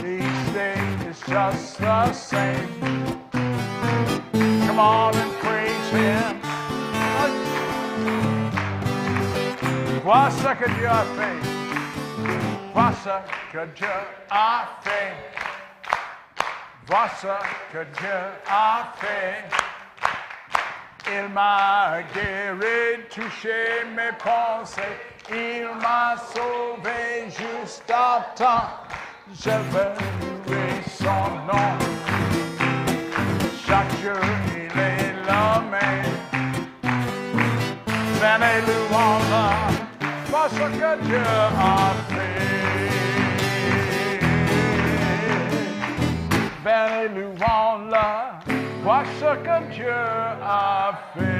Each 0.02 0.52
day 0.52 0.80
is 1.08 1.20
just 1.28 1.78
the 1.78 2.12
same. 2.12 2.99
Come 4.80 4.88
on 4.88 5.14
and 5.14 5.32
praise 5.44 5.88
Him. 5.92 6.40
Vois 10.02 10.30
ce 10.30 10.54
que 10.60 10.68
Dieu 10.76 10.88
a 10.88 11.04
fait. 11.16 11.38
Vois 12.72 12.92
ce 13.04 13.14
que 13.52 13.66
Dieu 13.76 13.98
a 14.30 14.68
fait. 14.82 15.12
Vois 16.86 17.10
ce 17.20 17.34
que 17.72 17.84
Dieu 17.98 18.20
a 18.48 18.94
fait. 19.00 19.44
Il 21.08 21.28
m'a 21.28 22.00
guéri, 22.14 23.04
touché 23.14 23.84
mes 23.94 24.14
pensées. 24.16 24.96
Il 25.28 25.68
m'a 25.82 26.16
sauvé 26.32 27.28
juste 27.28 27.90
à 27.90 28.32
temps. 28.34 28.70
Je 29.44 29.50
veux 29.50 29.92
louer 30.48 30.82
son 30.98 31.28
nom. 31.46 31.79
Parce 40.60 40.72
que 40.72 41.04
Dieu 41.06 41.22
a 41.58 41.94
fait. 42.10 42.50
Venez 46.62 47.08
louons-le 47.14 48.08
parce 48.84 49.24
que 49.44 49.72
Dieu 49.72 49.90
a 49.90 50.92
fait. 51.14 51.30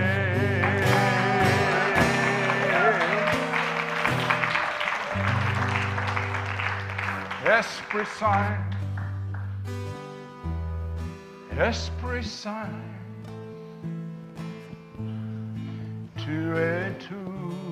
Esprit 7.58 8.06
Saint, 8.18 8.58
Esprit 11.58 12.24
Saint, 12.24 12.78
tu 16.16 16.56
es 16.56 16.92
tout 17.08 17.69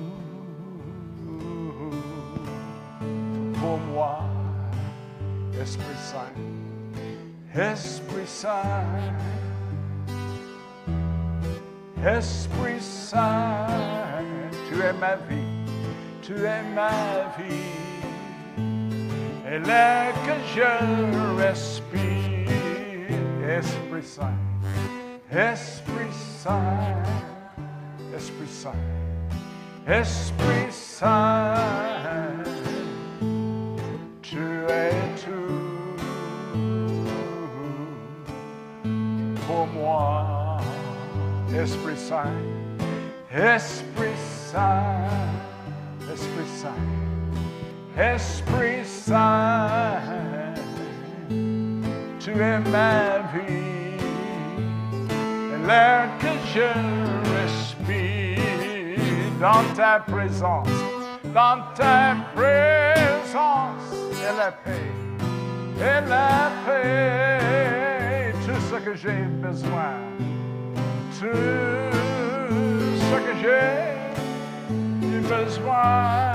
pour 3.59 3.77
moi, 3.93 4.19
Esprit 5.61 5.83
Saint, 5.97 6.33
Esprit 7.55 8.27
Saint, 8.27 8.85
Esprit 12.03 12.81
Saint, 12.81 13.67
tu 14.69 14.81
es 14.81 14.93
ma 14.93 15.15
vie, 15.29 15.65
tu 16.21 16.33
es 16.33 16.63
ma 16.73 17.27
vie, 17.37 18.63
et 19.45 19.59
l'air 19.59 20.13
que 20.25 20.35
je 20.55 21.37
respire, 21.41 22.49
Esprit 23.47 24.03
Saint, 24.03 24.37
Esprit 25.31 26.13
Saint. 26.43 27.19
Esprit 28.19 28.47
Saint, 28.47 28.75
Esprit 29.87 30.71
Saint, 30.71 32.43
tu 34.39 34.45
es 34.71 34.91
tout 35.25 35.95
pour 39.45 39.67
moi. 39.67 40.59
Esprit 41.53 41.97
Saint, 41.97 42.37
Esprit 43.31 44.17
Saint, 44.51 45.09
Esprit 46.13 46.51
Saint, 46.61 46.85
Esprit 47.97 48.85
Saint, 48.85 49.99
tu 52.19 52.31
es 52.31 52.59
ma 52.59 53.19
vie, 53.33 53.97
et 55.53 55.67
l'air 55.67 56.07
que 56.19 56.33
je 56.53 56.69
respire 57.41 58.39
dans 59.41 59.65
ta 59.75 59.99
présence, 59.99 60.69
dans 61.33 61.59
ta 61.75 62.15
présence, 62.35 64.08
et 64.29 64.35
la 64.37 64.51
paix, 64.51 64.91
et 65.77 66.01
la 66.07 66.51
paix, 66.65 68.33
tout 68.45 68.61
ce 68.69 68.75
que 68.75 68.93
j'ai 68.95 69.23
besoin, 69.41 69.93
tout 71.19 71.25
ce 73.01 73.15
que 73.25 73.33
j'ai 73.41 73.97
besoin 75.21 76.33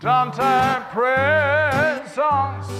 dans 0.00 0.30
ta 0.30 0.82
présence 0.92 2.72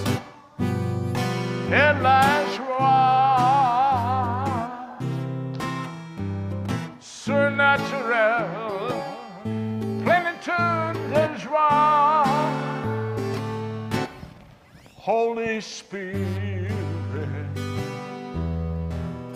et 1.69 1.91
la 2.01 2.25
joie 2.55 3.37
surnaturelle, 6.99 8.45
plénitude 10.03 11.01
de 11.13 11.37
joie. 11.39 12.26
Holy 15.07 15.61
Spirit, 15.61 16.69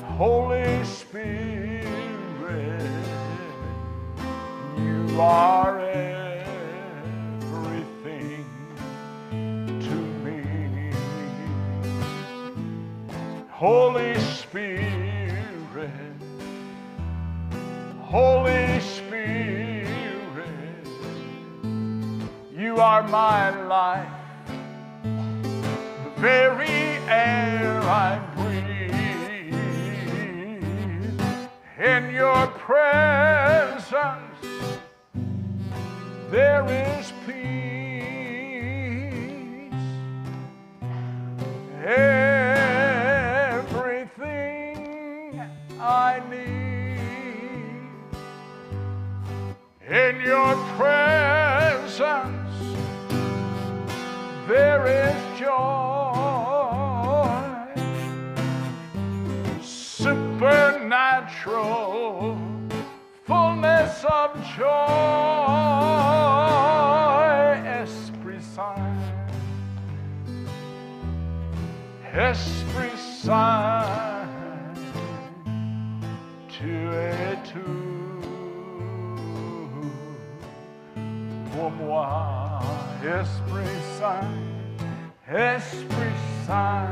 Holy 0.03 0.83
Spirit, 0.83 1.87
you 4.77 5.21
are 5.21 5.79
everything 6.99 7.55
to 9.79 9.95
me. 10.25 10.91
Holy 13.49 14.19
Spirit, 14.19 15.89
Holy 18.01 18.79
Spirit, 18.81 19.87
you 22.53 22.75
are 22.75 23.03
my 23.03 23.51
life 23.67 24.20
very 26.21 26.99
air 27.09 27.81
I 27.81 28.19
breathe. 28.35 28.61
In 31.79 32.13
your 32.13 32.45
presence, 32.47 33.89
there 36.29 36.65
is 36.69 37.11
peace. 37.25 37.41
Everything 41.83 42.61
I 45.79 46.21
need. 46.29 46.51
In 49.89 50.21
your 50.21 50.55
presence, 50.77 52.55
there 54.47 54.85
is 54.85 55.39
joy, 55.39 55.80
supernatural 61.41 62.37
fullness 63.25 64.05
of 64.05 64.35
joy, 64.55 64.67
Esprit 67.65 68.41
Saint, 68.41 68.99
Esprit 72.13 72.97
Saint, 72.97 73.85
tu 76.47 76.89
es 76.89 77.37
tout 77.51 78.21
pour 81.53 81.71
moi, 81.71 82.59
Esprit 83.03 83.81
Saint, 83.97 84.27
Esprit 85.27 86.17
Saint, 86.45 86.87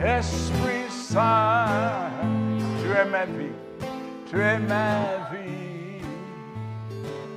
Esprit 0.00 0.85
Saint, 1.08 2.10
tu 2.82 2.88
es 2.90 3.04
ma 3.04 3.24
vie, 3.26 3.54
tu 4.28 4.40
es 4.42 4.58
ma 4.58 5.30
vie, 5.30 6.02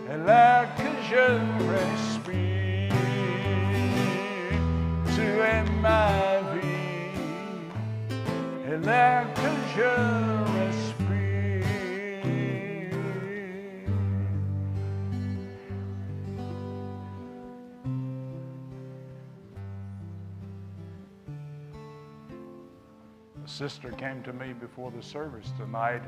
et 0.09 0.17
l'air 0.25 0.67
que 0.75 0.89
je 1.07 1.25
respire, 1.69 2.95
tu 5.13 5.21
es 5.21 5.63
ma 5.83 6.09
vie, 6.51 7.61
et 8.65 8.77
l'air 8.83 9.27
que 9.35 9.49
je 9.75 9.83
respire. 9.83 10.38
Sister 23.59 23.91
came 23.97 24.21
to 24.23 24.31
me 24.31 24.53
before 24.53 24.89
the 24.91 25.03
service 25.03 25.51
tonight 25.57 26.01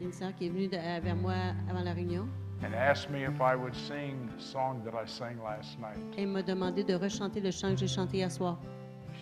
Une 0.00 0.12
sœur 0.12 0.34
qui 0.36 0.46
est 0.46 0.50
venue 0.50 0.68
de- 0.68 0.76
euh, 0.76 1.00
vers 1.02 1.16
moi 1.16 1.32
avant 1.70 1.82
la 1.82 1.92
réunion 1.94 2.28
and 2.62 2.74
asked 2.74 3.10
me 3.10 3.22
if 3.22 3.40
I 3.40 3.54
would 3.56 3.74
sing 3.74 4.28
the 4.36 4.40
song 4.40 4.82
that 4.84 4.92
I 4.94 5.06
sang 5.08 5.36
last 5.42 5.78
night. 5.80 5.98
et 6.18 6.26
m'a 6.26 6.42
demandé 6.42 6.84
de 6.84 6.94
rechanter 6.94 7.40
le 7.40 7.50
chant 7.50 7.70
que 7.72 7.78
j'ai 7.80 7.88
chanté 7.88 8.18
hier 8.18 8.30
soir. 8.30 8.58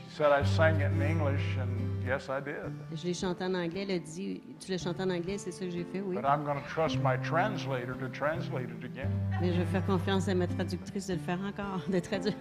She 0.09 0.17
said 0.17 0.33
I 0.33 0.45
sang 0.45 0.81
it 0.81 0.91
in 0.93 1.03
English, 1.03 1.59
and 1.61 2.03
yes, 2.07 2.29
I 2.31 2.41
did. 2.43 2.73
Je 2.97 3.07
l'ai 3.07 3.13
chanté 3.15 3.45
en 3.45 3.55
anglais. 3.55 3.83
Elle 3.83 3.91
a 3.97 3.99
dit 3.99 4.41
Tu 4.59 4.73
le 4.73 4.79
chantes 4.79 4.99
en 5.01 5.11
anglais, 5.11 5.37
c'est 5.37 5.51
ça 5.53 5.65
que 5.67 5.71
j'ai 5.71 5.85
fait, 5.85 6.01
oui. 6.01 6.17
But 6.17 6.25
I'm 6.25 6.43
going 6.45 6.57
to 6.57 6.67
trust 6.69 6.97
my 7.05 7.17
translator 7.23 7.95
to 7.99 8.09
translate 8.09 8.71
it 8.71 8.83
again. 8.85 9.11
Mais 9.43 9.53
je 9.53 9.59
vais 9.59 9.67
faire 9.67 9.85
confiance 9.85 10.27
à 10.29 10.35
ma 10.35 10.47
traductrice 10.47 11.07
de 11.07 11.15
le 11.15 11.21
faire 11.21 11.39
encore, 11.47 11.81
de 11.91 11.99
traduire. 12.01 12.35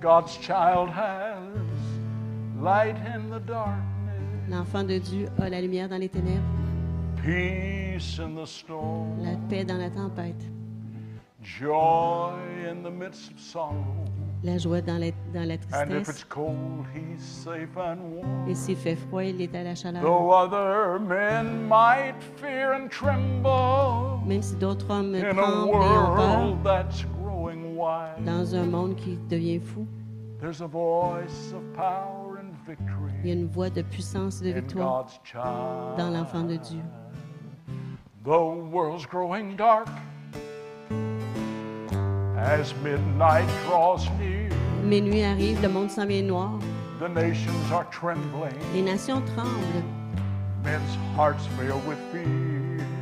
God's 0.00 0.36
child 0.38 0.88
has 0.90 1.38
light 2.60 2.96
in 3.14 3.30
the 3.30 3.40
darkness, 3.40 4.48
L'enfant 4.48 4.84
de 4.84 4.98
Dieu 4.98 5.28
a 5.40 5.48
la 5.48 5.60
lumière 5.60 5.88
dans 5.88 5.98
les 5.98 6.08
ténèbres, 6.08 6.42
peace 7.22 8.18
in 8.20 8.34
the 8.34 8.46
storm, 8.46 9.20
la 9.22 9.36
paix 9.48 9.64
dans 9.64 9.76
la 9.78 9.90
tempête, 9.90 10.40
joy 11.42 12.32
in 12.70 12.82
the 12.82 12.90
midst 12.90 13.30
of 13.32 13.40
sorrow. 13.40 13.84
la 14.44 14.56
joie 14.56 14.80
dans 14.80 14.98
la, 14.98 15.10
dans 15.34 15.46
la 15.48 15.54
And 15.72 15.90
if 15.90 15.98
it's 15.98 16.04
tristesse. 16.06 16.24
cold, 16.28 16.86
he's 16.94 17.20
safe 17.22 17.76
and 17.76 17.98
warm. 18.14 18.48
Et 18.48 18.54
s'il 18.54 18.76
fait 18.76 18.94
froid, 18.96 19.24
il 19.24 19.40
est 19.40 19.54
à 19.54 19.64
la 19.64 19.74
chaleur. 19.74 20.00
Though 20.02 20.30
other 20.30 21.00
men 21.00 21.66
might 21.68 22.14
fear 22.36 22.72
and 22.72 22.88
tremble 22.88 24.24
Même 24.26 24.42
si 24.42 24.54
d'autres 24.56 24.88
hommes 24.90 25.14
in 25.14 25.24
a 25.24 25.34
tremblent 25.34 25.82
et 25.82 25.98
ont 25.98 26.56
peur, 26.62 26.84
wild, 27.78 28.24
dans 28.24 28.54
un 28.54 28.66
monde 28.66 28.96
qui 28.96 29.16
devient 29.28 29.60
fou, 29.60 29.86
there's 30.40 30.60
a 30.60 30.66
voice 30.66 31.52
of 31.54 31.62
power 31.74 32.38
and 32.38 32.52
victory 32.66 33.12
il 33.22 33.28
y 33.28 33.30
a 33.30 33.34
une 33.34 33.46
voix 33.46 33.70
de 33.70 33.82
puissance 33.82 34.42
et 34.42 34.52
de 34.52 34.60
victoire 34.60 35.06
dans 35.96 36.10
l'enfant 36.10 36.42
de 36.42 36.56
Dieu. 36.56 36.82
The 38.24 38.38
world's 38.70 39.06
growing 39.06 39.56
dark 39.56 39.88
as 42.36 42.74
midnight 42.82 43.48
draws 43.66 44.08
near. 44.18 44.50
Minuit 44.84 45.24
arrive, 45.24 45.62
le 45.62 45.68
monde 45.68 45.90
s'en 45.90 46.06
vient 46.06 46.22
noir. 46.22 46.58
The 47.00 47.08
nations 47.08 47.72
are 47.72 47.86
trembling, 47.90 48.54
Les 48.74 48.82
nations 48.82 49.22
tremblent 49.34 49.84
men's 50.64 50.94
hearts 51.16 51.46
fill 51.56 51.80
with 51.86 51.98
fear. 52.12 52.47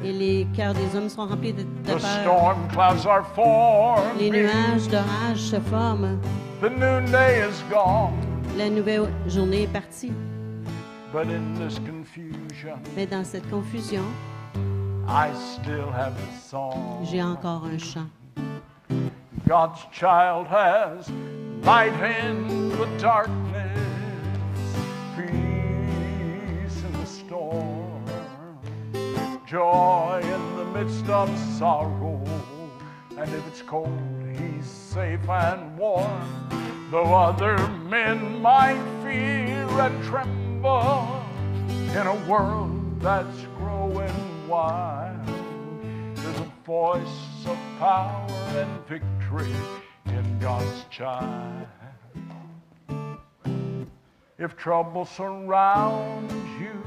Et 0.07 0.13
les 0.13 0.47
cœurs 0.57 0.75
des 0.75 0.97
hommes 0.97 1.09
sont 1.09 1.27
remplis 1.27 1.53
de, 1.53 1.63
de 1.63 1.67
The 1.85 2.01
peur. 2.01 2.01
storm 2.23 2.69
clouds 2.73 3.07
are 3.07 3.25
forming. 3.35 4.19
Les 4.21 4.31
nuages 4.31 4.89
d'orage 4.89 5.39
se 5.39 5.59
forment. 5.61 6.19
The 6.61 6.71
noonday 6.71 7.47
is 7.49 7.63
gone, 7.71 8.13
La 8.57 8.69
nouvelle 8.71 9.09
journée 9.27 9.63
est 9.65 9.73
partie. 9.73 10.13
but 11.13 11.27
in 11.29 11.55
this 11.59 11.79
confusion, 11.81 12.79
Mais 12.97 13.07
dans 13.07 13.25
cette 13.25 13.49
confusion, 13.51 14.03
I 15.09 15.29
still 15.35 15.91
have 15.95 16.13
the 16.15 16.49
song. 16.51 17.05
j'ai 17.05 17.23
encore 17.23 17.65
un 17.65 17.79
chant. 17.79 18.07
God's 19.47 19.81
child 19.93 20.47
has 20.49 21.09
light 21.65 21.93
in 22.03 22.71
the 22.71 22.87
darkness, 23.01 23.46
joy 29.47 30.21
in 30.25 30.57
the 30.57 30.65
midst 30.65 31.09
of 31.09 31.31
sorrow. 31.57 32.21
And 33.17 33.33
if 33.33 33.47
it's 33.47 33.63
cold, 33.63 33.89
he's 34.37 34.67
safe 34.67 35.29
and 35.29 35.79
warm. 35.79 36.49
Though 36.91 37.15
other 37.15 37.57
men 37.69 38.43
might 38.43 38.83
fear 39.03 39.67
and 39.81 40.05
tremble 40.05 41.23
in 41.93 42.07
a 42.07 42.15
world 42.29 43.01
that's 43.01 43.43
growing 43.57 44.49
wild. 44.49 45.27
There's 46.15 46.41
a 46.41 46.53
voice 46.65 47.47
of 47.47 47.59
power 47.79 48.27
and 48.57 48.87
victory 48.87 49.55
in 50.07 50.39
God's 50.41 50.85
child. 50.91 51.67
If 54.39 54.57
trouble 54.57 55.05
surrounds 55.05 56.35
you 56.61 56.83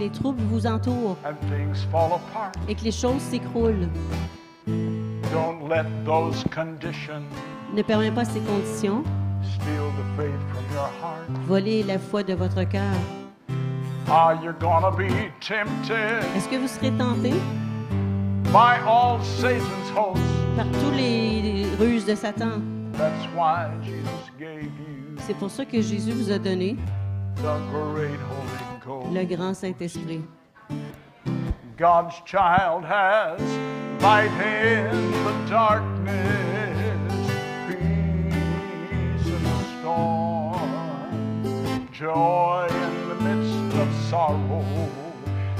les 0.00 0.10
troubles 0.10 0.42
vous 0.44 0.66
entourent 0.66 1.16
et 2.68 2.74
que 2.74 2.84
les 2.84 2.90
choses 2.90 3.20
s'écroulent, 3.20 3.88
don't 4.66 5.68
let 5.68 5.84
those 6.04 6.42
conditions 6.54 7.22
ne 7.74 7.82
permet 7.82 8.10
pas 8.10 8.24
ces 8.24 8.40
conditions, 8.40 9.04
steal 9.42 9.84
the 9.96 10.16
faith 10.16 10.40
from 10.50 10.64
your 10.72 10.90
heart. 11.02 11.28
voler 11.46 11.82
la 11.82 11.98
foi 11.98 12.22
de 12.22 12.34
votre 12.34 12.64
cœur. 12.64 12.94
Est-ce 16.34 16.48
que 16.48 16.56
vous 16.56 16.66
serez 16.66 16.90
tenté? 16.92 17.30
By 18.52 18.80
all 18.84 19.22
Satan's 19.22 19.90
hosts. 19.94 20.22
par 20.56 20.66
tous 20.66 20.90
les 20.96 21.66
ruses 21.78 22.06
de 22.06 22.14
Satan? 22.16 22.62
That's 22.94 23.26
why 23.36 23.68
Jesus 23.84 24.30
gave 24.38 24.64
you 24.64 25.16
C'est 25.26 25.36
pour 25.36 25.50
ça 25.50 25.64
que 25.64 25.80
Jésus 25.80 26.10
vous 26.10 26.32
a 26.32 26.38
donné 26.38 26.76
le 28.90 29.24
grand 29.24 29.56
Saint-Esprit. 29.56 30.22
God's 31.76 32.14
child 32.26 32.84
has 32.84 33.40
light 34.02 34.30
in 34.42 35.10
the 35.24 35.32
darkness, 35.48 37.30
peace 37.68 39.26
in 39.26 39.42
the 39.42 39.64
storm, 39.78 40.70
joy 41.92 42.66
in 42.68 43.08
the 43.08 43.14
midst 43.22 43.78
of 43.78 43.88
sorrow. 44.08 44.64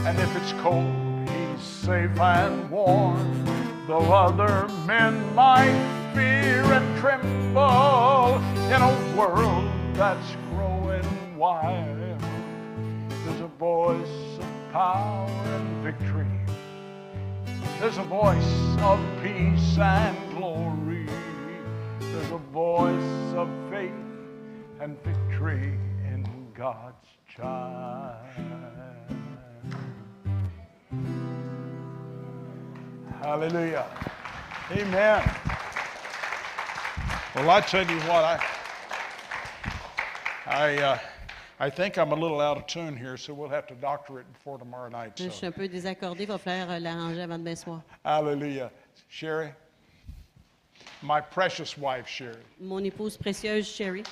And 0.07 0.19
if 0.19 0.37
it's 0.37 0.53
cold, 0.61 1.29
he's 1.29 1.63
safe 1.63 2.19
and 2.19 2.71
warm. 2.71 3.45
Though 3.87 4.13
other 4.13 4.69
men 4.87 5.35
might 5.35 5.75
fear 6.15 6.63
and 6.65 6.99
tremble 6.99 8.41
in 8.73 8.83
a 8.83 9.17
world 9.17 9.71
that's 9.95 10.37
growing 10.51 11.37
wild. 11.37 12.00
Voice 13.61 14.39
of 14.39 14.73
power 14.73 15.29
and 15.29 15.85
victory. 15.85 16.25
There's 17.79 17.99
a 17.99 18.03
voice 18.05 18.79
of 18.81 18.99
peace 19.23 19.77
and 19.77 20.17
glory. 20.35 21.07
There's 22.01 22.31
a 22.31 22.39
voice 22.39 23.35
of 23.35 23.51
faith 23.69 23.93
and 24.81 24.97
victory 25.05 25.79
in 26.09 26.27
God's 26.55 27.07
child. 27.37 28.25
Hallelujah. 33.21 33.85
Amen. 34.71 35.31
Well, 37.35 37.51
I 37.51 37.61
tell 37.61 37.87
you 37.87 38.01
what, 38.01 38.25
I, 38.25 38.47
I, 40.47 40.77
uh, 40.79 40.99
I 41.63 41.69
think 41.69 41.99
I'm 41.99 42.11
a 42.13 42.17
little 42.17 42.41
out 42.41 42.57
of 42.57 42.67
tune 42.67 42.97
here, 42.97 43.19
so 43.19 43.35
we'll 43.35 43.51
have 43.51 43.67
to 43.67 43.75
doctor 43.75 44.19
it 44.19 44.33
before 44.33 44.57
tomorrow 44.59 44.89
night. 44.89 45.15
Je 45.17 45.29
suis 45.29 45.41
So. 45.41 45.47
un 45.49 45.53
peu 45.53 45.69
désaccordé, 45.69 46.23
il 46.23 46.27
va 46.27 46.39
falloir 46.39 46.71
euh, 46.71 46.79
l'arranger 46.79 47.21
avant 47.21 47.37
demain 47.39 47.55
soir. 47.55 47.83
Hallelujah. 48.03 48.71
Sherry, 49.11 49.51
my 51.03 51.21
precious 51.21 51.77
wife, 51.77 52.09
Sherry. 52.09 52.43
Mon 52.59 52.83
épouse 52.83 53.19
précieuse, 53.19 53.67
Sherry. 53.69 54.03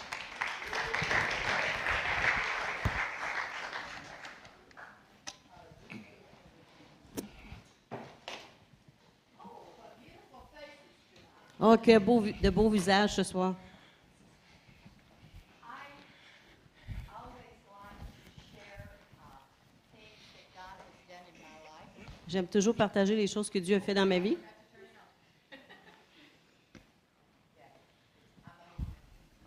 Oh, 11.60 11.76
que 11.76 11.98
beau, 11.98 12.20
de 12.40 12.50
beaux 12.50 12.70
visages 12.70 13.14
ce 13.14 13.22
soir. 13.22 13.54
J'aime 22.28 22.46
toujours 22.46 22.74
partager 22.74 23.16
les 23.16 23.26
choses 23.26 23.48
que 23.48 23.58
Dieu 23.58 23.76
a 23.76 23.80
fait 23.80 23.94
dans 23.94 24.04
ma 24.04 24.18
vie. 24.18 24.36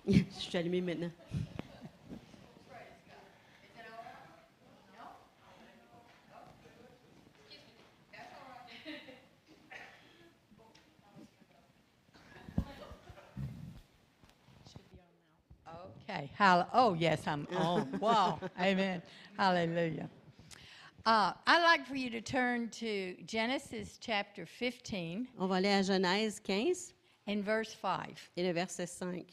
Je 0.08 0.24
suis 0.40 0.58
allumée 0.58 0.82
maintenant. 0.82 1.12
Okay. 16.10 16.30
Hall- 16.38 16.68
oh, 16.74 16.94
yes, 16.96 17.26
I'm 17.28 17.48
on. 17.56 17.88
Wow. 18.00 18.40
Amen. 18.60 19.02
Hallelujah. 19.38 20.10
Uh, 21.06 21.34
I'd 21.48 21.64
like 21.64 21.88
for 21.88 21.96
you 21.96 22.10
to 22.12 22.22
turn 22.22 22.70
to 22.70 23.16
Genesis 23.26 23.98
chapter 24.00 24.46
15 24.46 25.28
On 25.40 25.48
va 25.48 25.56
aller 25.56 25.70
à 25.70 25.82
Genèse 25.82 26.40
15 26.46 26.94
and 27.28 27.44
verse 27.44 27.74
5. 27.74 28.30
et 28.38 28.44
le 28.44 28.52
verset 28.54 28.86
5. 28.88 29.26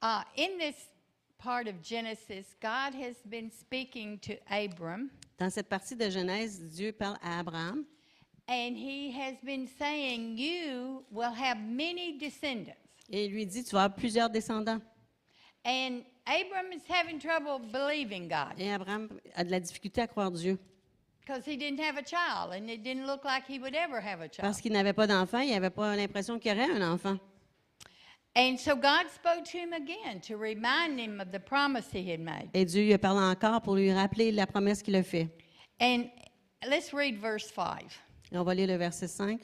Uh, 0.00 0.22
in 0.36 0.58
this 0.58 0.76
part 1.38 1.66
of 1.66 1.82
Genesis, 1.82 2.54
God 2.60 2.94
has 2.94 3.16
been 3.28 3.50
speaking 3.50 4.18
to 4.20 4.34
Abram, 4.48 5.10
Dans 5.38 5.50
cette 5.52 5.68
partie 5.68 5.96
de 5.96 6.08
Genèse, 6.08 6.60
Dieu 6.72 6.92
parle 6.92 7.16
à 7.20 7.40
Abraham 7.40 7.84
and 8.48 8.76
he 8.76 9.10
has 9.10 9.34
been 9.44 9.66
saying, 9.78 10.36
You 10.38 11.04
will 11.10 11.32
have 11.32 11.58
many 11.58 12.16
descendants. 12.18 12.76
et 13.10 13.24
il 13.26 13.32
lui 13.32 13.44
dit, 13.46 13.64
tu 13.64 13.74
vas 13.74 13.84
avoir 13.84 13.96
plusieurs 13.96 14.30
descendants. 14.30 14.80
And 15.64 16.04
Abram 16.26 16.72
is 16.72 16.82
having 16.88 17.18
trouble 17.18 17.58
believing 17.72 18.28
God 18.28 18.54
Et 18.58 18.70
Abraham 18.70 19.08
a 19.34 19.42
de 19.42 19.50
la 19.50 19.58
difficulté 19.58 20.00
à 20.00 20.06
croire 20.06 20.30
Dieu 20.30 20.58
parce 24.40 24.60
qu'il 24.60 24.72
n'avait 24.72 24.92
pas 24.92 25.06
d'enfant, 25.06 25.38
il 25.40 25.50
n'avait 25.50 25.70
pas 25.70 25.96
l'impression 25.96 26.38
qu'il 26.38 26.52
y 26.52 26.54
aurait 26.54 26.70
un 26.70 26.92
enfant. 26.92 27.18
And 28.34 28.58
so 28.58 28.74
God 28.74 29.10
spoke 29.14 29.44
to 29.44 29.58
him 29.58 29.74
again 29.74 30.20
to 30.22 30.38
remind 30.38 30.98
him 30.98 31.20
of 31.20 31.32
the 31.32 31.38
promise 31.38 31.90
he 31.92 32.10
had 32.10 32.20
made. 32.20 32.48
Et 32.54 32.64
Dieu 32.64 32.84
lui 32.84 32.94
a 32.94 32.98
parlé 32.98 33.20
encore 33.20 33.60
pour 33.60 33.74
lui 33.74 33.92
rappeler 33.92 34.32
la 34.32 34.46
promesse 34.46 34.82
qu'il 34.82 34.96
a 34.96 35.02
faite. 35.02 35.28
And 35.80 36.10
let's 36.66 36.94
read 36.94 37.18
verse 37.18 37.50
5. 37.50 37.92
Et 38.32 38.38
on 38.38 38.44
va 38.44 38.54
lire 38.54 38.68
le 38.68 38.78
verset 38.78 39.08
5. 39.08 39.40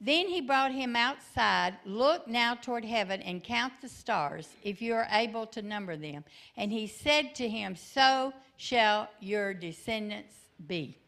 Then 0.00 0.26
he 0.26 0.40
brought 0.40 0.72
him 0.72 0.96
outside. 0.96 1.74
Look 1.84 2.26
now 2.26 2.56
toward 2.56 2.84
heaven 2.84 3.22
and 3.22 3.44
count 3.44 3.74
the 3.80 3.88
stars, 3.88 4.48
if 4.64 4.82
you 4.82 4.94
are 4.94 5.06
able 5.12 5.46
to 5.46 5.62
number 5.62 5.96
them. 5.96 6.24
And 6.56 6.72
he 6.72 6.88
said 6.88 7.36
to 7.36 7.48
him, 7.48 7.76
So 7.76 8.32
shall 8.56 9.08
your 9.20 9.54
descendants 9.54 10.34
be. 10.66 10.98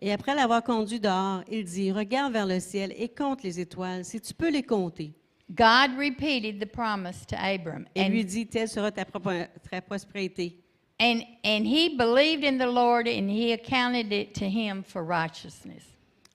Et 0.00 0.12
après 0.12 0.34
l'avoir 0.34 0.62
conduit 0.62 0.98
dehors, 0.98 1.42
il 1.50 1.64
dit, 1.64 1.92
regarde 1.92 2.32
vers 2.32 2.46
le 2.46 2.58
ciel 2.58 2.92
et 2.96 3.08
compte 3.08 3.42
les 3.42 3.60
étoiles, 3.60 4.04
si 4.04 4.20
tu 4.20 4.32
peux 4.32 4.50
les 4.50 4.62
compter. 4.62 5.12
God 5.54 5.98
repeated 5.98 6.58
the 6.60 6.66
promise 6.66 7.26
to 7.26 7.36
Abram. 7.36 7.86
Et 7.94 8.08
lui 8.08 8.22
And, 8.22 8.26
dit, 8.26 8.46
telle 8.46 8.68
sera 8.68 8.90
ta, 8.92 9.04
ta 9.04 9.80
prospérité. 9.82 10.54
and, 11.00 11.22
and 11.44 11.66
he 11.66 11.96
believed 11.96 12.44
in 12.44 12.56
the 12.56 12.66
Lord, 12.70 13.08
and 13.08 13.28
he 13.28 13.52
accounted 13.52 14.12
it 14.12 14.32
to 14.34 14.48
him 14.48 14.82
for 14.82 15.02
righteousness. 15.04 15.84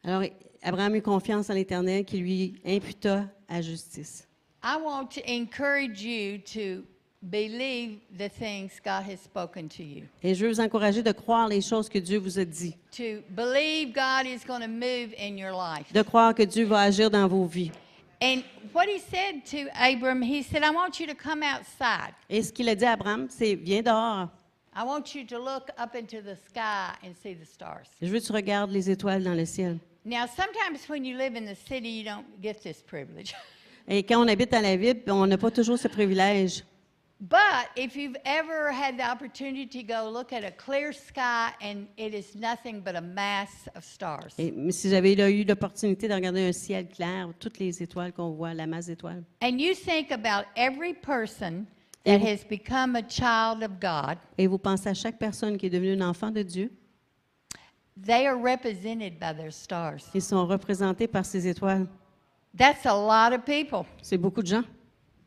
Alors, 0.03 0.23
Abraham 0.63 0.95
eut 0.95 1.01
confiance 1.01 1.49
en 1.49 1.55
l'Éternel 1.55 2.03
qui 2.05 2.17
lui 2.17 2.55
imputa 2.65 3.29
à 3.47 3.61
justice. 3.61 4.27
I 4.63 4.77
want 4.77 5.11
to 5.11 5.21
encourage 5.27 6.03
you 6.03 6.39
to 6.53 6.83
believe 7.29 7.99
the 8.17 8.29
things 8.29 8.79
God 8.83 9.03
has 9.03 9.21
spoken 9.21 9.67
to 9.69 9.83
you. 9.83 10.03
Et 10.23 10.35
je 10.35 10.45
veux 10.45 10.51
vous 10.51 10.59
encourager 10.59 11.01
de 11.01 11.11
croire 11.11 11.47
les 11.47 11.61
choses 11.61 11.89
que 11.89 11.99
Dieu 11.99 12.19
vous 12.19 12.39
a 12.39 12.45
dit, 12.45 12.75
To 12.97 13.21
believe 13.29 13.93
God 13.93 14.25
is 14.25 14.45
going 14.45 14.61
to 14.61 14.67
move 14.67 15.13
in 15.19 15.37
your 15.37 15.51
life. 15.53 15.91
de 15.91 16.01
croire 16.01 16.33
que 16.33 16.43
Dieu 16.43 16.65
va 16.65 16.81
agir 16.81 17.09
dans 17.09 17.27
vos 17.27 17.45
vies. 17.45 17.71
And 18.21 18.43
what 18.73 18.85
he 18.87 18.99
said 18.99 19.43
to 19.51 19.69
Abram, 19.75 20.21
he 20.21 20.41
said, 20.41 20.63
I 20.63 20.71
want 20.71 20.99
you 20.99 21.07
to 21.07 21.15
come 21.15 21.43
outside. 21.43 22.13
Et 22.29 22.41
ce 22.41 22.51
qu'il 22.51 22.69
a 22.69 22.75
dit 22.75 22.85
à 22.85 22.93
Abraham, 22.93 23.27
c'est 23.29 23.55
viens 23.55 23.81
dehors. 23.81 24.29
I 24.77 24.83
want 24.83 25.15
you 25.15 25.25
to 25.25 25.37
look 25.37 25.69
up 25.77 25.95
into 25.95 26.21
the 26.21 26.35
sky 26.49 26.93
and 27.03 27.13
see 27.21 27.33
the 27.35 27.45
stars. 27.45 27.87
Je 28.01 28.07
veux 28.07 28.19
que 28.19 28.25
tu 28.25 28.31
regardes 28.33 28.71
les 28.71 28.89
étoiles 28.89 29.23
dans 29.23 29.33
le 29.33 29.45
ciel. 29.45 29.77
Now, 30.05 30.27
sometimes 30.27 30.87
when 30.87 31.03
you 31.03 31.17
live 31.17 31.35
in 31.35 31.45
the 31.45 31.55
city, 31.55 31.89
you 31.89 32.03
don't 32.03 32.25
get 32.41 32.61
this 32.61 32.81
privilege. 32.81 33.33
Et 33.87 34.03
quand 34.03 34.23
on 34.23 34.27
habite 34.27 34.51
dans 34.51 34.61
la 34.61 34.75
ville, 34.75 35.01
on 35.07 35.27
n'a 35.27 35.37
pas 35.37 35.51
toujours 35.51 35.77
ce 35.77 35.87
privilège. 35.87 36.63
But 37.21 37.69
if 37.77 37.95
you've 37.95 38.17
ever 38.25 38.71
had 38.73 38.97
the 38.97 39.09
opportunity 39.09 39.65
to 39.67 39.83
go 39.83 40.09
look 40.11 40.33
at 40.33 40.43
a 40.43 40.51
clear 40.51 40.91
sky 40.91 41.51
and 41.61 41.87
it 41.95 42.13
is 42.13 42.35
nothing 42.35 42.81
but 42.81 42.95
a 42.95 43.01
mass 43.01 43.69
of 43.73 43.85
stars. 43.85 44.33
Et 44.37 44.51
mais 44.51 44.73
si 44.73 44.89
j'avais 44.89 45.15
là 45.15 45.29
eu 45.29 45.45
l'opportunité 45.45 46.09
de 46.09 46.13
regarder 46.13 46.45
un 46.45 46.51
ciel 46.51 46.89
clair, 46.89 47.29
toutes 47.39 47.57
les 47.59 47.81
étoiles 47.81 48.11
qu'on 48.11 48.31
voit, 48.31 48.53
la 48.53 48.67
masse 48.67 48.87
d'étoiles, 48.87 49.23
And 49.41 49.59
you 49.59 49.73
think 49.73 50.11
about 50.11 50.45
every 50.57 50.93
person 50.93 51.65
that 52.03 52.19
has 52.19 52.43
become 52.43 52.97
a 52.97 53.01
child 53.01 53.63
of 53.63 53.79
God, 53.79 54.17
et 54.37 54.47
vous 54.47 54.57
pensez 54.59 54.89
à 54.89 54.93
chaque 54.93 55.17
personne 55.17 55.57
qui 55.57 55.67
est 55.67 55.69
devenue 55.69 55.93
un 55.93 56.09
enfant 56.09 56.31
de 56.31 56.43
Dieu, 56.43 56.69
they 58.05 58.27
are 58.27 58.37
represented 58.37 59.17
by 59.19 59.33
their 59.33 59.53
stars. 59.53 60.01
ils 60.13 60.21
sont 60.21 60.45
représentés 60.45 61.07
par 61.07 61.25
ces 61.25 61.47
étoiles. 61.47 61.87
That's 62.57 62.85
a 62.85 62.93
lot 62.93 63.33
of 63.33 63.45
people. 63.45 63.85
C'est 64.01 64.17
beaucoup 64.17 64.41
de 64.41 64.47
gens 64.47 64.63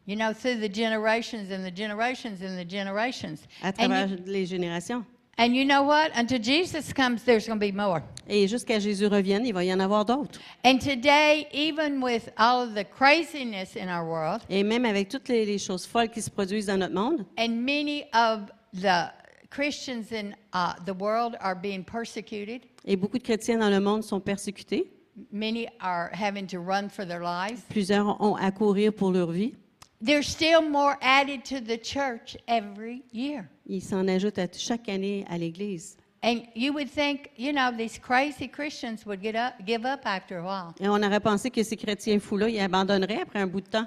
You 0.08 0.16
know, 0.16 0.32
through 0.32 0.58
the 0.58 0.70
generations 0.70 1.50
and 1.50 1.62
the 1.62 1.70
generations 1.70 2.40
and 2.40 2.56
the 2.58 2.64
generations. 2.64 3.46
à 3.62 3.74
And 3.78 3.90
travers 3.92 4.10
you, 4.12 4.18
les 4.24 4.46
générations. 4.46 5.04
and 5.36 5.54
you 5.54 5.66
know 5.66 5.82
what? 5.82 6.10
Until 6.16 6.38
Jesus 6.38 6.94
comes, 6.94 7.24
there's 7.24 7.46
going 7.46 7.60
to 7.60 7.66
be 7.66 7.72
more. 7.72 8.02
Et 8.26 8.48
jusqu'à 8.48 8.78
Jésus 8.80 9.06
revienne, 9.06 9.44
il 9.44 9.52
va 9.52 9.62
y 9.64 9.70
en 9.70 9.80
avoir 9.80 10.06
d'autres. 10.06 10.40
And 10.64 10.78
today, 10.80 11.46
even 11.52 12.00
with 12.02 12.30
all 12.38 12.62
of 12.62 12.74
the 12.74 12.84
craziness 12.84 13.76
in 13.76 13.90
our 13.90 14.02
world 14.06 14.40
Et 14.48 14.62
même 14.64 14.86
avec 14.86 15.10
toutes 15.10 15.28
les, 15.28 15.44
les 15.44 15.58
choses 15.58 15.84
folles 15.84 16.08
qui 16.08 16.22
se 16.22 16.30
produisent 16.30 16.68
dans 16.68 16.78
notre 16.78 16.94
monde, 16.94 17.26
and 17.36 17.50
many 17.62 18.04
of 18.14 18.50
the 18.80 19.12
Christians 19.50 20.10
in 20.10 20.34
uh, 20.54 20.72
the 20.86 20.94
world 20.94 21.36
are 21.40 21.54
being 21.54 21.84
persecuted. 21.84 22.62
Et 22.86 22.96
beaucoup 22.96 23.18
de 23.18 23.22
chrétiens 23.22 23.58
dans 23.58 23.68
le 23.68 23.80
monde 23.80 24.02
sont 24.02 24.20
persécutés. 24.20 24.90
Many 25.30 25.68
are 25.82 26.08
having 26.14 26.46
to 26.46 26.58
run 26.60 26.88
for 26.88 27.04
their 27.06 27.20
lives. 27.20 27.60
Plusieurs 27.68 28.18
ont 28.22 28.36
à 28.36 28.50
courir 28.50 28.94
pour 28.94 29.12
leur 29.12 29.30
vie. 29.30 29.52
There's 30.00 30.28
still 30.28 30.62
more 30.62 30.96
added 31.02 31.44
to 31.46 31.60
the 31.60 31.76
church 31.76 32.36
every 32.46 33.02
year. 33.12 33.48
Ils 33.66 33.82
s'en 33.82 34.06
ajoutent 34.08 34.38
à 34.38 34.46
chaque 34.56 34.88
année 34.88 35.24
à 35.28 35.36
l'Église. 35.38 35.96
And 36.22 36.42
you 36.54 36.72
would 36.72 36.88
think, 36.90 37.30
you 37.36 37.52
know, 37.52 37.70
these 37.76 37.98
crazy 37.98 38.48
Christians 38.48 39.04
would 39.06 39.20
get 39.22 39.34
up, 39.36 39.54
give 39.66 39.84
up 39.84 40.00
after 40.04 40.38
a 40.38 40.42
while. 40.42 40.74
Et 40.80 40.88
on 40.88 41.02
aurait 41.02 41.20
pensé 41.20 41.50
que 41.50 41.62
ces 41.62 41.76
chrétiens 41.76 42.18
fous-là, 42.20 42.48
ils 42.48 42.60
abandonneraient 42.60 43.20
après 43.22 43.40
un 43.40 43.46
bout 43.46 43.60
de 43.60 43.68
temps. 43.68 43.86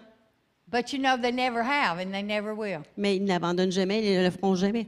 But 0.67 0.93
you 0.93 0.99
know, 0.99 1.17
they 1.17 1.31
never 1.33 1.61
have 1.61 1.99
and 1.99 2.11
they 2.11 2.23
never 2.23 2.53
will 2.53 2.83
Mais 2.95 3.17
ils 3.17 3.23
n'abandonnent 3.25 3.71
jamais, 3.73 4.01
ils 4.05 4.17
ne 4.17 4.23
le 4.23 4.31
feront 4.31 4.55
jamais. 4.55 4.87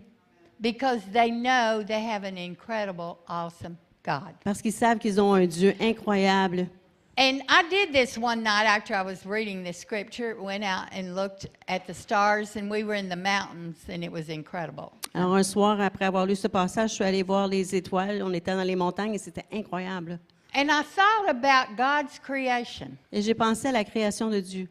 because 0.61 1.01
they 1.11 1.29
know 1.29 1.83
they 1.83 1.99
have 2.01 2.23
an 2.23 2.37
incredible, 2.37 3.17
awesome 3.27 3.75
God. 4.05 4.33
Parce 4.45 4.61
qu'ils 4.61 4.71
savent 4.71 4.99
qu'ils 4.99 5.19
ont 5.19 5.33
un 5.33 5.45
Dieu 5.45 5.73
incroyable. 5.81 6.67
And 7.15 7.43
I 7.47 7.63
did 7.69 7.93
this 7.93 8.17
one 8.17 8.41
night 8.41 8.65
after 8.65 8.95
I 8.95 9.03
was 9.03 9.23
reading 9.23 9.63
this 9.63 9.77
scripture. 9.77 10.35
Went 10.41 10.63
out 10.63 10.87
and 10.91 11.15
looked 11.15 11.45
at 11.67 11.85
the 11.85 11.93
stars, 11.93 12.55
and 12.55 12.71
we 12.71 12.83
were 12.83 12.95
in 12.95 13.07
the 13.07 13.15
mountains, 13.15 13.77
and 13.87 14.03
it 14.03 14.11
was 14.11 14.29
incredible. 14.29 14.93
Alors 15.13 15.35
un 15.35 15.43
soir, 15.43 15.79
après 15.79 16.05
avoir 16.05 16.25
lu 16.25 16.35
ce 16.35 16.47
passage, 16.47 16.89
je 16.89 16.95
suis 16.95 17.03
allée 17.03 17.21
voir 17.21 17.47
les 17.47 17.75
étoiles. 17.75 18.23
On 18.23 18.33
était 18.33 18.55
dans 18.55 18.65
les 18.65 18.75
montagnes 18.75 19.13
et 19.13 19.19
c'était 19.19 19.45
incroyable. 19.51 20.19
And 20.55 20.71
I 20.71 20.81
thought 20.81 21.29
about 21.29 21.75
God's 21.77 22.17
creation. 22.17 22.97
Et 23.11 23.21
j'ai 23.21 23.35
pensé 23.35 23.67
à 23.67 23.71
la 23.71 23.83
création 23.83 24.31
de 24.31 24.39
Dieu. 24.39 24.67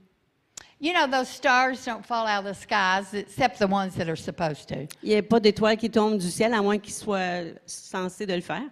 You 0.81 0.93
know, 0.93 1.07
those 1.07 1.29
stars 1.29 1.85
don't 1.85 2.05
fall 2.05 2.27
out 2.27 2.45
of 2.45 2.45
the 2.45 2.55
skies 2.55 3.15
except 3.15 3.61
the 3.61 3.69
ones 3.69 3.95
that 3.95 4.09
are 4.09 4.17
supposed 4.17 4.67
to. 4.69 4.89
Il 5.05 5.11
n'y 5.11 5.17
a 5.17 5.23
pas 5.23 5.39
d'étoiles 5.39 5.77
qui 5.77 5.89
tombent 5.89 6.19
du 6.19 6.29
ciel, 6.29 6.53
à 6.55 6.61
moins 6.61 6.79
qu'ils 6.79 6.93
soient 6.93 7.45
censés 7.67 8.27
de 8.27 8.35
le 8.35 8.41
faire. 8.41 8.65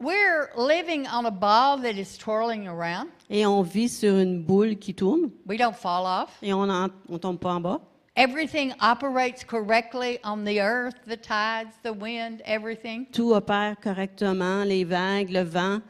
We're 0.00 0.50
living 0.56 1.06
on 1.06 1.26
a 1.26 1.30
ball 1.30 1.76
that 1.82 1.96
is 1.98 2.16
twirling 2.16 2.66
around. 2.66 3.10
Et 3.28 3.44
on 3.44 3.62
vit 3.62 3.88
sur 3.90 4.16
une 4.18 4.42
boule 4.42 4.76
qui 4.76 4.94
tourne 4.94 5.30
We 5.46 5.58
don't 5.58 5.76
fall 5.76 6.06
off. 6.06 6.38
et 6.42 6.54
on 6.54 6.66
ne 6.66 7.18
tombe 7.18 7.38
pas 7.38 7.52
en 7.52 7.60
bas. 7.60 7.80
Everything 8.16 8.72
operates 8.80 9.44
correctly 9.44 10.18
on 10.24 10.44
the 10.44 10.58
earth, 10.58 10.94
the 11.06 11.16
tides, 11.16 11.74
the 11.84 11.92
wind, 11.92 12.42
everything. 12.44 13.06
Tout 13.12 13.32
opère 13.34 13.76
correctement, 13.80 14.64
les 14.64 14.84
vagues, 14.84 15.30
le 15.30 15.42
vent. 15.42 15.80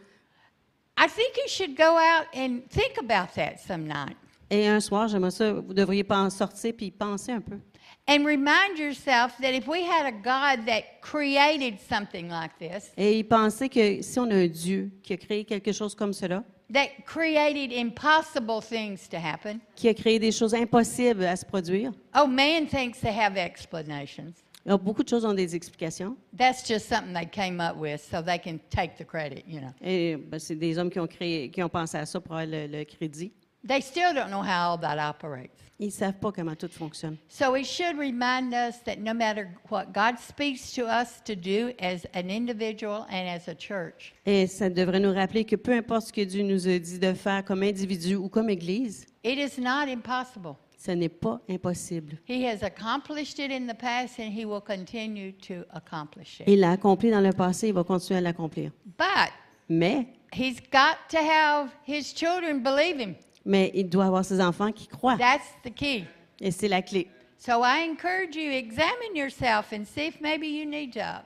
I 0.99 1.07
think 1.09 1.37
you 1.37 1.49
should 1.49 1.77
go 1.77 1.97
out 1.97 2.27
and 2.35 2.63
think 2.69 2.99
about 2.99 3.35
that 3.37 3.59
some 3.61 3.87
night 3.87 4.17
Et 4.51 4.67
un 4.67 4.81
soir, 4.81 5.07
j'aimerais 5.09 5.31
ça, 5.31 5.53
vous 5.53 5.73
devriez 5.73 6.03
pas 6.05 6.19
en 6.19 6.31
sortir 6.31 6.75
puis 6.77 6.91
penser 6.91 7.31
un 7.33 7.41
peu. 7.41 7.59
And 8.07 8.27
remind 8.27 8.79
yourself 8.79 9.37
that 9.39 9.55
if 9.55 9.69
we 9.69 9.83
had 9.85 10.07
a 10.07 10.13
God 10.13 10.67
that 10.67 11.01
created 11.01 11.79
something 11.81 12.29
like 12.29 12.59
this, 12.59 12.91
Et 12.97 13.19
y 13.19 13.23
penser 13.23 13.69
que 13.69 14.03
si 14.03 14.19
on 14.19 14.31
a 14.31 14.35
un 14.35 14.49
Dieu 14.49 14.91
qui 15.03 15.13
a 15.13 15.17
créé 15.17 15.45
quelque 15.45 15.73
chose 15.73 15.95
comme 15.95 16.13
cela, 16.13 16.45
that 16.73 17.05
created 17.05 17.73
impossible 17.73 18.61
things 18.61 19.09
to 19.09 19.17
happen, 19.17 19.61
qui 19.77 19.89
a 19.89 19.95
créé 19.95 20.19
des 20.19 20.33
choses 20.33 20.55
impossibles 20.55 21.25
à 21.25 21.37
se 21.37 21.45
produire, 21.45 21.93
oh, 22.15 22.27
man 22.27 22.67
thinks 22.67 23.01
they 23.01 23.13
have 23.13 23.37
explanations. 23.37 24.35
alors, 24.67 24.79
beaucoup 24.79 25.03
de 25.03 25.09
choses 25.09 25.25
ont 25.25 25.33
des 25.35 25.55
explications. 25.57 26.17
That's 26.37 26.67
just 26.69 26.87
something 26.89 27.15
they 27.15 27.27
came 27.27 27.61
up 27.61 27.77
with 27.77 28.01
so 28.01 28.21
they 28.23 28.39
can 28.39 28.59
take 28.71 28.97
the 28.99 29.05
credit, 29.05 29.45
you 29.49 29.61
know. 29.61 29.73
Et 29.83 30.17
ben, 30.17 30.39
c'est 30.39 30.55
des 30.55 30.79
hommes 30.79 30.91
qui 30.91 31.01
ont 31.01 31.07
créé, 31.07 31.51
qui 31.51 31.63
ont 31.63 31.69
pensé 31.69 31.97
à 31.97 32.07
ça 32.07 32.21
pour 32.21 32.37
avoir 32.37 32.47
le, 32.47 32.67
le 32.67 32.85
crédit. 32.85 33.33
They 33.67 33.81
still 33.83 34.15
don't 34.15 34.31
know 34.31 34.43
how 34.43 34.71
all 34.71 34.79
that 34.81 34.99
operates. 34.99 35.53
Ils 35.79 35.87
ne 35.87 35.91
savent 35.91 36.19
pas 36.19 36.31
comment 36.33 36.55
tout 36.57 36.71
fonctionne. 36.73 37.17
So 37.29 37.55
it 37.57 37.65
should 37.65 37.99
remind 37.99 38.53
us 38.53 38.83
that 38.85 38.97
no 38.99 39.15
matter 39.15 39.49
what 39.71 39.87
God 39.95 40.19
speaks 40.19 40.73
to 40.75 40.83
us 40.87 41.23
to 41.25 41.35
do 41.35 41.73
as 41.81 42.07
an 42.15 42.29
individual 42.31 43.07
and 43.11 43.27
as 43.29 43.49
a 43.49 43.55
church, 43.55 44.15
Et 44.27 44.47
ça 44.47 44.69
devrait 44.69 45.01
nous 45.01 45.13
rappeler 45.13 45.45
que 45.45 45.57
peu 45.57 45.73
importe 45.73 46.09
ce 46.09 46.13
que 46.13 46.25
Dieu 46.25 46.43
nous 46.43 46.69
a 46.69 46.79
dit 46.79 46.99
de 46.99 47.13
faire 47.15 47.45
comme 47.45 47.63
individu 47.63 48.17
ou 48.17 48.29
comme 48.29 48.51
Église, 48.51 49.07
it 49.25 49.39
is 49.39 49.59
not 49.61 49.89
impossible. 49.91 50.55
ce 50.79 50.91
n'est 50.93 51.09
pas 51.11 51.41
impossible. 51.49 52.19
He 52.27 52.45
has 52.47 52.63
accomplished 52.63 53.39
it 53.39 53.51
in 53.51 53.67
the 53.67 53.77
past 53.77 54.19
and 54.19 54.31
he 54.33 54.45
will 54.47 54.63
continue 54.63 55.33
to 55.33 55.65
accomplish 55.73 56.41
it. 56.41 56.45
Il 56.47 56.61
l'a 56.61 56.73
accompli 56.73 57.11
dans 57.11 57.21
le 57.23 57.33
passé, 57.33 57.69
il 57.69 57.75
va 57.75 57.85
continuer 57.85 58.19
à 58.19 58.23
l'accomplir. 58.23 58.71
But 58.99 59.31
Mais, 59.69 60.07
he's 60.33 60.61
got 60.73 60.97
to 61.11 61.19
have 61.19 61.71
his 61.87 62.13
children 62.15 62.63
believe 62.63 62.99
him. 62.99 63.15
Mais 63.45 63.71
il 63.75 63.89
doit 63.89 64.07
avoir 64.07 64.25
ses 64.25 64.41
enfants 64.41 64.73
qui 64.73 64.87
croient. 64.87 65.17
That's 65.17 65.49
the 65.65 65.75
key. 65.75 66.05
Et 66.41 66.51
c'est 66.51 66.69
la 66.69 66.83
clé. 66.83 67.09
So 67.39 67.63
I 67.65 67.89
encourage 67.89 68.37
you 68.37 68.51
examine 68.53 69.15
yourself 69.15 69.73
and 69.73 69.85
see 69.87 70.09
if 70.09 70.21
maybe 70.21 70.47
you 70.47 70.67
need 70.67 70.93
to 70.93 71.23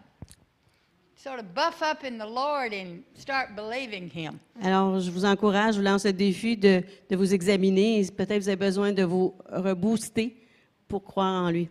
sort 1.16 1.40
of 1.40 1.54
buff 1.54 1.82
up 1.82 2.04
in 2.04 2.18
the 2.18 2.26
Lord 2.26 2.72
and 2.72 3.02
start 3.14 3.56
believing 3.56 4.08
him. 4.08 4.38
Alors, 4.62 5.00
je 5.00 5.10
vous 5.10 5.24
encourage, 5.24 5.74
je 5.74 5.80
vous 5.80 5.84
lance 5.84 6.04
le 6.04 6.12
défi 6.12 6.56
de, 6.56 6.82
de 7.10 7.16
vous 7.16 7.34
examiner. 7.34 8.06
Peut-être 8.16 8.42
vous 8.42 8.48
avez 8.48 8.56
besoin 8.56 8.92
de 8.92 9.02
vous 9.02 9.34
rebooster 9.50 10.36
pour 10.86 11.02
croire 11.02 11.46
en 11.46 11.50
lui. 11.50 11.68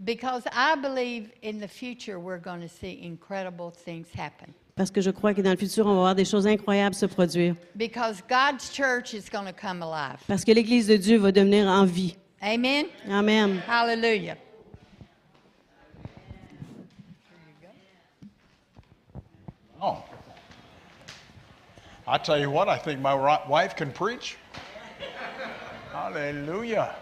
Because 0.00 0.44
I 0.52 0.76
believe 0.80 1.30
in 1.42 1.60
the 1.60 1.68
future 1.68 2.18
we're 2.18 2.40
going 2.40 2.60
to 2.60 2.68
see 2.68 2.98
incredible 3.02 3.70
things 3.70 4.06
happen. 4.16 4.54
Parce 4.78 4.92
que 4.92 5.00
je 5.00 5.10
crois 5.10 5.34
que 5.34 5.40
dans 5.42 5.50
le 5.50 5.56
futur, 5.56 5.86
on 5.86 5.94
va 5.94 5.94
voir 5.96 6.14
des 6.14 6.24
choses 6.24 6.46
incroyables 6.46 6.94
se 6.94 7.04
produire. 7.06 7.56
Because 7.74 8.22
God's 8.28 8.70
church 8.72 9.12
is 9.12 9.28
going 9.28 9.44
to 9.46 9.52
come 9.52 9.82
alive. 9.82 10.20
Parce 10.28 10.44
que 10.44 10.52
l'Église 10.52 10.86
de 10.86 10.96
Dieu 10.96 11.18
va 11.18 11.32
devenir 11.32 11.66
en 11.66 11.84
vie. 11.84 12.16
Amen? 12.40 12.86
Amen. 13.10 13.60
Hallelujah. 13.68 14.36
Oh. 19.80 20.02
I 22.06 22.18
tell 22.18 22.38
you 22.38 22.50
what, 22.50 22.68
I 22.68 22.78
think 22.78 23.00
my 23.00 23.14
wife 23.48 23.76
can 23.76 23.90
preach. 23.92 24.36
Hallelujah. 25.92 26.94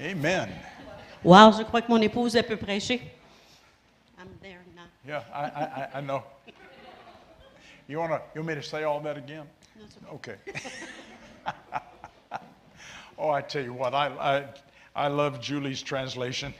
Amen. 0.00 0.48
Wow, 1.22 1.52
je 1.52 1.62
crois 1.64 1.82
que 1.82 1.88
mon 1.92 2.00
épouse 2.00 2.34
elle 2.34 2.44
peut 2.46 2.56
prêcher. 2.56 3.02
I'm 4.18 4.28
there 4.40 4.62
now. 4.74 4.84
Yeah, 5.06 5.22
I, 5.34 5.44
I- 5.44 5.98
I 5.98 6.00
know. 6.00 6.22
You 7.90 7.98
wanna 7.98 8.22
you 8.36 8.42
want 8.42 8.48
me 8.50 8.54
to 8.54 8.62
say 8.62 8.84
all 8.84 9.00
that 9.00 9.16
again? 9.16 9.46
Okay. 10.12 10.36
oh, 13.18 13.30
I 13.30 13.42
tell 13.42 13.64
you 13.64 13.72
what, 13.72 13.94
I, 13.94 14.06
I 14.06 14.44
I 14.94 15.08
love 15.08 15.40
Julie's 15.40 15.82
translation. 15.82 16.54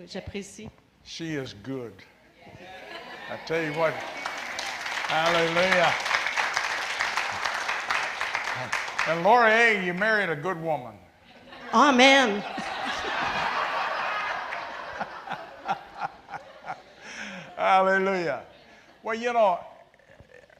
J'apprécie. 0.00 0.70
She 1.04 1.34
is 1.34 1.54
good. 1.64 1.92
I 3.28 3.36
tell 3.46 3.60
you 3.60 3.72
what. 3.72 3.94
Hallelujah. 5.08 5.92
And 9.08 9.24
Laura 9.24 9.50
A., 9.50 9.84
you 9.84 9.92
married 9.92 10.30
a 10.30 10.36
good 10.36 10.62
woman. 10.62 10.94
Amen. 11.74 12.40
Hallelujah. 17.56 18.44
Well, 19.02 19.16
you 19.16 19.32
know, 19.32 19.58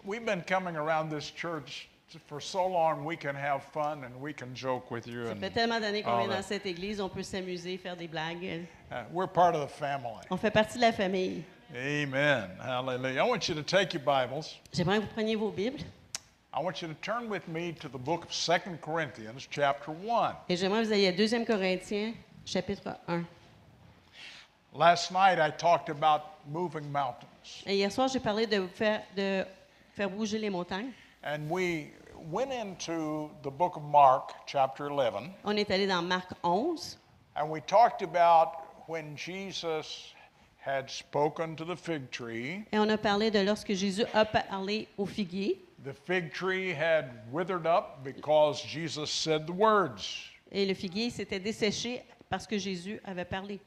we've 0.06 0.24
been 0.24 0.42
coming 0.42 0.76
around 0.76 1.10
this 1.10 1.30
church 1.30 1.88
for 2.26 2.40
so 2.40 2.66
long 2.66 3.04
we 3.04 3.16
can 3.16 3.34
have 3.34 3.62
fun 3.64 4.04
and 4.04 4.14
we 4.20 4.32
can 4.32 4.54
joke 4.54 4.90
with 4.90 5.06
you. 5.06 5.24
Ça 5.26 5.34
fait 5.34 5.50
tellement 5.50 5.80
d'années 5.80 6.02
qu'on 6.02 6.18
vient 6.18 6.28
dans 6.28 6.42
cette 6.42 6.64
église, 6.66 7.00
on 7.00 7.08
peut 7.08 7.22
s'amuser, 7.24 7.76
faire 7.76 7.96
des 7.96 8.08
blagues. 8.08 8.66
uh, 8.92 9.04
we're 9.12 9.26
part 9.26 9.54
of 9.54 9.68
the 9.68 9.72
family. 9.72 10.24
On 10.30 10.36
fait 10.36 10.52
partie 10.52 10.78
de 10.78 10.82
la 10.82 10.92
famille. 10.92 11.44
Amen. 11.74 12.48
Hallelujah. 12.60 13.20
I 13.20 13.28
want 13.28 13.48
you 13.48 13.54
to 13.54 13.62
take 13.62 13.92
your 13.92 14.02
Bibles. 14.02 14.54
J'aimerais 14.72 14.98
que 14.98 15.02
vous 15.02 15.12
preniez 15.12 15.34
vos 15.36 15.50
Bibles 15.50 15.82
I 16.54 16.62
want 16.62 16.80
you 16.80 16.88
to 16.88 16.94
turn 17.02 17.28
with 17.28 17.46
me 17.48 17.72
to 17.80 17.88
the 17.88 17.98
book 17.98 18.24
of 18.24 18.32
Second 18.32 18.80
Corinthians, 18.80 19.46
chapter 19.50 19.90
1. 19.90 20.36
et 20.48 20.56
j'aimerais 20.56 20.82
que 20.82 20.86
vous 20.86 20.92
ayez 20.94 21.08
à 21.08 21.12
2 21.12 21.44
Corinthiens, 21.44 22.14
chapitre 22.46 22.96
1. 23.08 23.24
Last 24.74 25.10
night 25.10 25.38
I 25.38 25.50
talked 25.50 25.90
about 25.90 26.22
moving 26.50 26.90
mountains, 26.90 27.28
Et 27.66 27.76
hier 27.76 27.92
soir, 27.92 28.08
j'ai 28.08 28.20
parlé 28.20 28.46
de 28.46 28.66
faire, 28.68 29.02
de 29.14 29.44
faire 29.96 30.10
bouger 30.10 30.38
les 30.38 30.50
montagnes. 30.50 30.92
and 31.24 31.48
we 31.50 31.90
went 32.30 32.52
into 32.52 33.30
the 33.42 33.50
book 33.50 33.76
of 33.76 33.82
Mark, 33.82 34.32
chapter 34.46 34.88
11, 34.90 35.30
On 35.44 35.56
est 35.56 35.70
allé 35.70 35.86
dans 35.86 36.02
Marc 36.02 36.30
11 36.44 36.98
and 37.34 37.50
we 37.50 37.60
talked 37.62 38.02
about 38.02 38.62
when 38.88 39.16
Jesus 39.16 40.12
had 40.58 40.90
spoken 40.90 41.56
to 41.56 41.64
the 41.64 41.74
fig 41.76 42.10
tree. 42.10 42.64
et 42.72 42.78
on 42.78 42.88
a 42.90 42.98
parlé 42.98 43.30
de 43.30 43.40
lorsque 43.42 43.72
Jésus 43.72 44.04
a 44.12 44.24
parlé 44.26 44.86
au 44.98 45.06
figuier 45.06 45.62
The 45.84 45.94
fig 45.94 46.32
tree 46.32 46.72
had 46.74 47.22
withered 47.32 47.66
up 47.66 48.02
because 48.04 48.60
Jesus 48.62 49.10
said 49.10 49.46
the 49.46 49.52
words. 49.52 50.30
et 50.52 50.66
le 50.66 50.74
figuier 50.74 51.08
s'était 51.10 51.40
desséché 51.40 52.02
parce 52.28 52.46
que 52.46 52.58
Jésus 52.58 53.00
avait 53.04 53.24
parlé. 53.24 53.60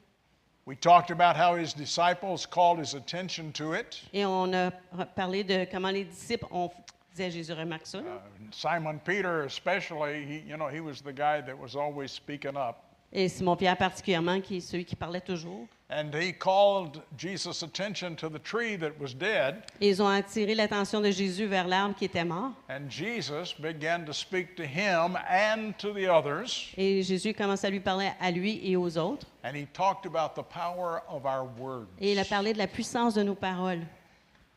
We 0.70 0.76
talked 0.76 1.10
about 1.10 1.36
how 1.36 1.56
his 1.56 1.72
disciples 1.72 2.46
called 2.46 2.78
his 2.78 2.94
attention 2.94 3.50
to 3.54 3.72
it. 3.72 4.00
Et 4.12 4.24
on 4.24 4.54
a 4.54 4.70
parlé 5.16 5.42
de 5.42 5.64
comment 5.64 5.92
les 5.92 6.04
disciples 6.04 6.46
ont 6.52 6.70
à 7.18 7.28
Jésus, 7.28 7.52
remarque 7.52 7.86
ça. 7.86 7.98
Uh, 7.98 8.20
Simon 8.52 9.00
Peter, 9.04 9.42
especially, 9.42 10.24
he, 10.24 10.48
you 10.48 10.56
know, 10.56 10.68
he 10.68 10.78
was 10.78 11.00
the 11.02 11.12
guy 11.12 11.40
that 11.40 11.58
was 11.58 11.74
always 11.74 12.12
speaking 12.12 12.56
up. 12.56 12.84
Et 13.12 13.28
Simon-Pierre 13.28 13.76
particulièrement, 13.76 14.40
qui 14.40 14.58
est 14.58 14.60
celui 14.60 14.84
qui 14.84 14.94
parlait 14.94 15.20
toujours. 15.20 15.66
And 15.92 16.14
he 16.14 16.32
called 16.32 17.02
Jesus' 17.16 17.64
attention 17.64 18.14
to 18.16 18.28
the 18.28 18.38
tree 18.38 18.76
that 18.76 18.92
was 19.00 19.12
dead. 19.12 19.64
Et 19.80 19.88
ils 19.88 20.00
ont 20.00 20.06
attiré 20.06 20.54
l'attention 20.54 21.00
de 21.00 21.10
Jésus 21.10 21.46
vers 21.46 21.66
l'arbre 21.66 21.96
qui 21.96 22.04
était 22.04 22.24
mort. 22.24 22.52
And 22.68 22.88
Jesus 22.88 23.52
began 23.58 24.04
to 24.04 24.12
speak 24.12 24.54
to 24.54 24.62
him 24.62 25.16
and 25.28 25.72
to 25.78 25.92
the 25.92 26.06
others. 26.06 26.68
Et 26.76 27.02
Jésus 27.02 27.34
commence 27.34 27.64
à 27.64 27.70
lui 27.70 27.80
parler 27.80 28.08
à 28.20 28.30
lui 28.30 28.60
et 28.62 28.76
aux 28.76 28.96
autres. 28.96 29.26
And 29.42 29.56
he 29.56 29.66
talked 29.72 30.06
about 30.06 30.36
the 30.36 30.44
power 30.44 31.02
of 31.08 31.24
our 31.26 31.44
words. 31.58 31.88
Et 32.00 32.12
il 32.12 32.18
a 32.20 32.24
parlé 32.24 32.52
de 32.52 32.58
la 32.58 32.68
puissance 32.68 33.14
de 33.14 33.24
nos 33.24 33.34
paroles. 33.34 33.84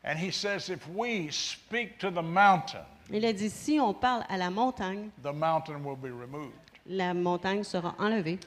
And 0.04 0.16
he 0.16 0.30
says, 0.30 0.68
if 0.68 0.86
we 0.94 1.32
speak 1.32 1.98
to 1.98 2.10
the 2.10 2.22
mountain, 2.22 2.84
Il 3.10 3.24
a 3.24 3.32
dit, 3.32 3.50
si 3.50 3.80
on 3.80 3.92
parle 3.92 4.24
à 4.28 4.36
la 4.36 4.50
montagne, 4.50 5.10
the 5.22 5.32
mountain 5.32 5.82
will 5.84 5.96
be 5.96 6.12
removed. 6.12 6.52
la 6.86 7.12
montagne 7.12 7.64
sera 7.64 7.94
enlevée. 7.98 8.38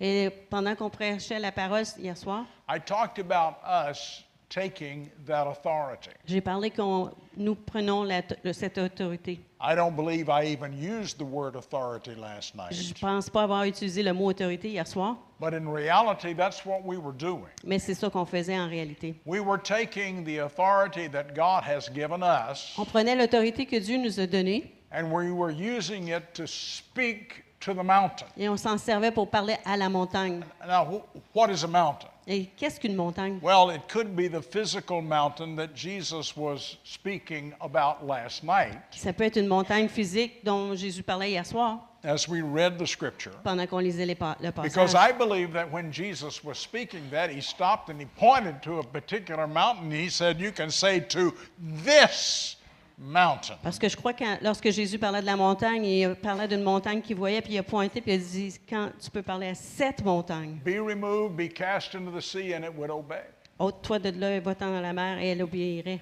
Et 0.00 0.30
pendant 0.48 0.74
qu'on 0.76 0.90
prêchait 0.90 1.38
la 1.38 1.52
parole 1.52 1.84
hier 1.98 2.16
soir, 2.16 2.44
I 2.68 2.78
talked 2.78 3.18
about 3.18 3.56
us 3.64 4.24
taking 4.48 5.08
that 5.26 5.46
authority. 5.48 6.10
j'ai 6.26 6.40
parlé 6.40 6.70
qu'on 6.70 7.10
nous 7.36 7.54
prenons 7.54 8.04
la- 8.04 8.22
cette 8.52 8.78
autorité. 8.78 9.40
I 9.60 9.74
don't 9.76 9.94
believe 9.94 10.28
I 10.28 10.46
even 10.52 10.72
used 10.72 11.18
the 11.18 11.24
word 11.24 11.54
authority 11.56 12.14
last 12.16 12.54
Je 12.54 12.82
ne 12.82 12.88
night. 12.88 13.00
pense 13.00 13.28
pas 13.30 13.42
avoir 13.44 13.64
utilisé 13.64 14.02
le 14.02 14.12
mot 14.12 14.26
autorité 14.30 14.70
hier 14.70 14.86
soir, 14.86 15.16
But 15.40 15.52
in 15.54 15.66
reality, 15.68 16.34
that's 16.34 16.64
what 16.64 16.80
we 16.84 16.96
were 16.98 17.12
doing. 17.14 17.46
mais 17.64 17.78
c'est 17.78 17.94
ça 17.94 18.08
qu'on 18.10 18.24
faisait 18.26 18.58
en 18.58 18.68
réalité. 18.68 19.14
We 19.26 19.40
were 19.40 19.60
taking 19.60 20.24
the 20.24 20.38
authority 20.40 21.08
that 21.10 21.34
God 21.34 21.62
has 21.64 21.88
given 21.92 22.22
us 22.22 22.74
On 22.78 22.84
prenait 22.84 23.14
l'autorité 23.16 23.66
que 23.66 23.76
Dieu 23.78 23.98
nous 23.98 24.18
a 24.20 24.26
donnée 24.26 24.72
and 24.92 25.10
we 25.12 25.30
were 25.30 25.50
using 25.50 26.08
it 26.08 26.34
to 26.34 26.46
speak 26.46 27.44
to 27.60 27.74
the 27.74 27.82
mountain. 27.82 28.26
et 28.38 28.48
on 28.48 28.56
s'en 28.56 28.78
servait 28.78 29.12
pour 29.12 29.28
parler 29.28 29.56
à 29.64 29.76
la 29.76 29.88
montagne. 29.88 30.40
Now, 30.66 30.84
wh- 30.86 31.36
what 31.36 31.50
is 31.50 31.62
a 31.64 31.68
mountain? 31.68 32.08
Et 32.26 32.46
qu'est-ce 32.56 32.78
qu'une 32.80 32.94
montagne? 32.96 33.38
Well, 33.42 33.70
it 33.70 33.82
could 33.88 34.14
be 34.16 34.28
the 34.28 34.40
physical 34.42 35.02
mountain 35.02 35.56
that 35.56 35.74
Jesus 35.74 36.36
was 36.36 36.76
speaking 36.84 37.52
about 37.60 38.06
last 38.06 38.44
night 38.44 38.78
Ça 38.92 39.12
peut 39.12 39.24
être 39.24 39.36
une 39.36 39.48
montagne 39.48 39.88
physique 39.88 40.44
dont 40.44 40.74
Jésus 40.74 41.02
parlait 41.02 41.30
hier 41.30 41.44
soir 41.44 41.80
as 42.02 42.28
we 42.28 42.40
read 42.40 42.78
the 42.78 42.86
scripture. 42.86 43.32
pendant 43.44 43.66
qu'on 43.66 43.78
lisait 43.80 44.06
les 44.06 44.14
pa- 44.14 44.36
le 44.40 44.50
Because. 44.52 44.94
I 44.94 45.12
believe 45.12 45.52
that 45.52 45.70
when 45.70 45.92
Jesus 45.92 46.42
was 46.42 46.54
speaking 46.58 47.02
that, 47.10 47.28
he 47.30 47.42
stopped 47.42 47.90
and 47.90 47.98
he 48.00 48.06
pointed 48.18 48.62
to 48.62 48.78
a 48.78 48.82
particular 48.82 49.46
mountain. 49.46 49.90
He 49.90 50.08
said, 50.08 50.40
You 50.40 50.50
can 50.52 50.70
say 50.70 51.00
to 51.00 51.34
this 51.58 52.56
mountain. 53.02 53.56
Parce 53.62 53.78
que 53.78 53.88
je 53.88 53.96
crois 53.96 54.12
que 54.12 54.24
lorsque 54.44 54.70
Jésus 54.70 54.98
parlait 54.98 55.22
de 55.22 55.26
la 55.26 55.36
montagne, 55.36 55.84
il 55.84 56.14
parlait 56.16 56.46
d'une 56.46 56.62
montagne 56.62 57.00
qu'il 57.00 57.16
voyait, 57.16 57.40
puis 57.40 57.54
il 57.54 57.58
a 57.58 57.62
pointé, 57.62 58.00
puis 58.02 58.12
il 58.12 58.14
a 58.14 58.18
dit, 58.18 58.54
quand 58.68 58.90
tu 59.02 59.10
peux 59.10 59.22
parler 59.22 59.48
à 59.48 59.54
cette 59.54 60.04
montagne, 60.04 60.58
Be 60.64 60.78
removed, 60.78 61.34
be 61.36 61.48
cast 61.52 61.94
into 61.94 62.10
the 62.10 62.20
sea, 62.22 62.54
and 62.54 62.62
it 62.64 62.72
would 62.76 62.90
obey. 62.90 63.22
ôte-toi 63.58 63.98
de 63.98 64.10
là 64.20 64.36
et 64.36 64.40
va-t'en 64.40 64.70
dans 64.70 64.80
la 64.80 64.92
mer, 64.92 65.18
et 65.18 65.28
elle 65.28 65.42
obéirait. 65.42 66.00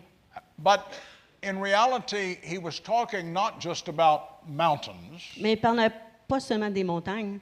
But 0.59 0.81
in 1.45 1.61
reality, 1.63 2.39
he 2.43 2.59
was 2.59 2.81
talking 2.83 3.33
not 3.33 3.61
just 3.61 3.89
about 3.89 4.41
mountains, 4.47 5.23
Mais 5.41 5.53
il 5.53 5.57
parlait 5.61 5.91
pas 6.27 6.41
seulement 6.41 6.71
des 6.71 6.83
montagnes, 6.85 7.39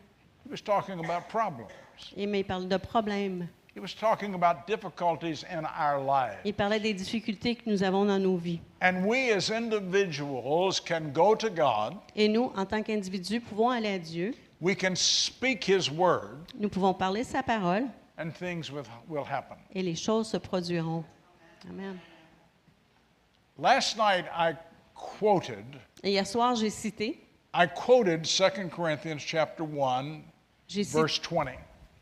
he 0.47 0.51
was 0.51 0.61
talking 0.63 0.99
about 1.03 1.27
problems. 1.29 1.69
et- 2.15 2.27
mais 2.27 2.41
il 2.41 2.45
parle 2.45 2.69
de 2.69 2.77
problèmes. 2.77 3.49
He 3.77 3.81
was 3.81 3.93
talking 3.93 4.33
about 4.33 4.67
difficulties 4.67 5.45
in 5.53 5.67
our 5.67 6.01
lives. 6.01 6.39
Il 6.47 6.55
parlait 6.55 6.81
des 6.81 6.95
difficultés 6.95 7.57
que 7.57 7.69
nous 7.69 7.83
avons 7.83 8.07
dans 8.07 8.19
nos 8.19 8.39
vies. 8.39 8.63
And 8.81 9.05
we 9.05 9.31
as 9.31 9.51
individuals 9.51 10.81
can 10.81 11.13
go 11.13 11.35
to 11.35 11.51
God, 11.51 11.95
Et 12.15 12.27
nous, 12.27 12.51
en 12.57 12.65
tant 12.65 12.83
qu'individus, 12.83 13.39
pouvons 13.39 13.69
aller 13.69 13.91
à 13.91 13.99
Dieu, 13.99 14.35
we 14.63 14.75
can 14.75 14.95
speak 14.95 15.69
His 15.69 15.91
word, 15.91 16.39
nous 16.59 16.71
pouvons 16.71 16.95
parler 16.95 17.23
sa 17.23 17.43
parole, 17.43 17.85
and 18.17 18.31
things 18.31 18.71
will, 18.73 18.85
will 19.11 19.25
happen. 19.31 19.59
et 19.75 19.83
les 19.83 19.95
choses 19.95 20.29
se 20.29 20.39
produiront. 20.39 21.05
Amen. 21.69 21.99
Last 23.59 23.99
night 23.99 24.25
I 24.35 24.55
quoted, 24.95 25.67
Et 26.03 26.13
hier 26.13 26.27
soir, 26.27 26.55
j'ai 26.57 26.71
cité, 26.71 27.19
I 27.53 27.67
quoted 27.67 28.23
2 28.25 28.71
Corinthians 28.71 29.19
chapter 29.21 29.65
1, 29.65 30.23
j'ai 30.67 30.83
cité, 30.83 30.99
verse 30.99 31.21
20. 31.21 31.59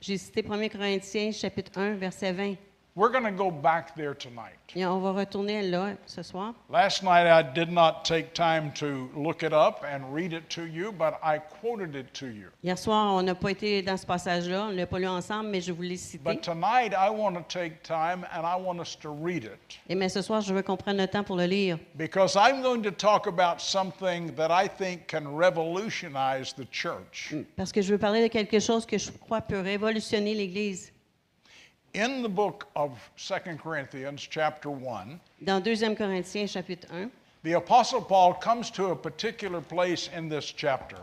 J'ai 0.07 0.19
cité 0.19 0.45
1 0.47 0.69
Corinthiens, 0.69 1.33
chapitre 1.33 1.79
1, 1.79 1.95
verset 1.95 2.33
20. 2.33 2.57
We're 2.97 3.11
going 3.11 3.25
to 3.25 3.33
go 3.33 3.51
back 3.51 3.97
there 3.97 4.15
tonight. 4.15 4.55
Et 4.77 4.87
on 4.87 5.01
va 5.01 5.11
retourner 5.11 5.63
là 5.63 5.97
ce 6.07 6.23
soir. 6.23 6.55
Last 6.71 7.03
night 7.03 7.27
I 7.27 7.43
did 7.43 7.69
not 7.69 8.05
take 8.05 8.35
time 8.35 8.71
to 8.75 9.11
look 9.17 9.43
it 9.43 9.53
up 9.53 9.85
and 9.85 10.15
read 10.15 10.33
it 10.33 10.49
to 10.51 10.65
you, 10.65 10.93
but 10.93 11.19
I 11.21 11.39
quoted 11.39 11.97
it 11.97 12.15
to 12.15 12.27
you. 12.27 12.51
Hier 12.63 12.79
soir, 12.79 13.15
on 13.15 13.23
n'a 13.25 13.35
pas 13.35 13.51
été 13.51 13.83
dans 13.83 13.97
ce 13.97 14.07
passage-là, 14.07 14.67
on 14.67 14.69
ne 14.71 14.77
l'a 14.77 14.87
pas 14.87 15.01
lu 15.01 15.09
ensemble, 15.09 15.49
mais 15.49 15.61
je 15.61 15.73
vous 15.73 15.83
l'ai 15.83 15.97
cité. 15.97 16.23
But 16.23 16.43
tonight 16.43 16.93
I 16.97 17.11
want 17.11 17.35
to 17.35 17.43
take 17.49 17.83
time 17.83 18.25
and 18.33 18.47
I 18.47 18.55
want 18.57 18.79
us 18.81 18.95
to 19.01 19.11
read 19.13 19.43
it 19.43 19.81
Et 19.89 19.97
mais 19.97 20.09
ce 20.09 20.23
soir, 20.23 20.41
je 20.41 20.55
veux 20.55 20.63
qu'on 20.63 20.77
prenne 20.77 20.97
le 20.99 21.09
temps 21.09 21.25
pour 21.25 21.35
le 21.37 21.47
lire. 21.47 21.79
because 21.97 22.37
I'm 22.37 22.63
going 22.63 22.83
to 22.83 22.93
talk 22.93 23.27
about 23.27 23.61
something 23.61 24.33
that 24.37 24.53
I 24.53 24.69
think 24.69 25.09
can 25.09 25.37
revolutionize 25.37 26.53
the 26.55 26.67
church. 26.71 27.35
Parce 27.57 27.73
que 27.73 27.83
je 27.83 27.91
veux 27.91 27.99
parler 27.99 28.23
de 28.23 28.29
quelque 28.29 28.61
chose 28.61 28.87
que 28.87 28.99
je 28.99 29.11
crois 29.11 29.41
peut 29.41 29.59
révolutionner 29.61 30.35
l'Église. 30.35 30.93
In 31.95 32.23
the 32.23 32.29
book 32.29 32.67
of 32.75 32.91
2 33.17 33.57
Corinthians, 33.63 34.27
chapter 34.29 34.69
1, 34.69 35.21
Dans 35.45 35.63
2 35.63 35.95
Corinthiens, 35.95 36.51
chapitre 36.51 36.89
1, 36.91 37.11
the 37.45 37.53
Apostle 37.53 38.01
Paul 38.03 38.35
comes 38.35 38.69
to 38.73 38.87
a 38.87 38.97
particular 38.97 39.61
place 39.61 40.09
in 40.13 40.29
this 40.29 40.47
chapter 40.47 40.97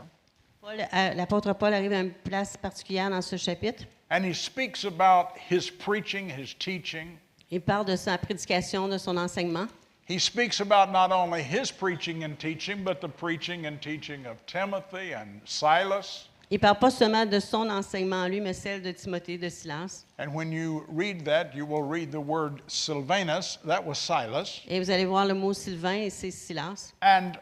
euh, 0.64 1.14
l'apôtre 1.16 1.54
Paul 1.58 1.74
arrive 1.74 1.94
à 1.94 2.02
une 2.02 2.12
place 2.12 2.58
particulière 2.58 3.10
dans 3.10 3.24
ce 3.24 3.38
chapitre. 3.38 3.86
and 4.10 4.26
he 4.26 4.34
speaks 4.34 4.84
about 4.84 5.38
his 5.38 5.70
preaching, 5.70 6.30
his 6.30 6.54
teaching. 6.60 7.18
Il 7.52 7.62
parle 7.62 7.86
de 7.86 7.96
sa 7.96 8.18
prédication, 8.18 8.90
de 8.90 8.98
son 8.98 9.18
enseignement. 9.18 9.70
He 10.06 10.20
speaks 10.20 10.60
about 10.60 10.92
not 10.92 11.14
only 11.14 11.42
his 11.42 11.72
preaching 11.72 12.26
and 12.26 12.38
teaching, 12.38 12.84
but 12.84 13.00
the 13.00 13.08
preaching 13.08 13.66
and 13.66 13.82
teaching 13.82 14.26
of 14.26 14.46
Timothy 14.46 15.14
and 15.14 15.40
Silas. 15.46 16.28
Il 16.52 16.56
ne 16.56 16.60
parle 16.60 16.80
pas 16.80 16.92
seulement 16.92 17.26
de 17.26 17.40
son 17.40 17.70
enseignement, 17.70 18.28
lui, 18.28 18.42
mais 18.42 18.52
celle 18.52 18.82
de 18.82 18.92
Timothée, 18.92 19.38
de 19.38 19.48
Silas. 19.48 20.04
And 20.20 20.34
when 20.36 20.52
you 20.52 20.84
read 20.90 21.24
that, 21.24 21.56
you 21.56 21.66
will 21.66 21.82
read 21.82 22.12
the 22.12 22.20
word 22.20 22.62
Sylvanus, 22.68 23.58
that 23.66 23.86
was 23.86 23.96
Silas. 23.96 24.60
Et 24.68 24.82
vous 24.82 24.92
allez 24.92 25.06
voir 25.06 25.26
le 25.26 25.34
mot 25.34 25.54
Sylvain 25.54 25.94
et 25.94 26.10
c'est 26.10 26.30
Silas. 26.30 26.92
And 27.02 27.38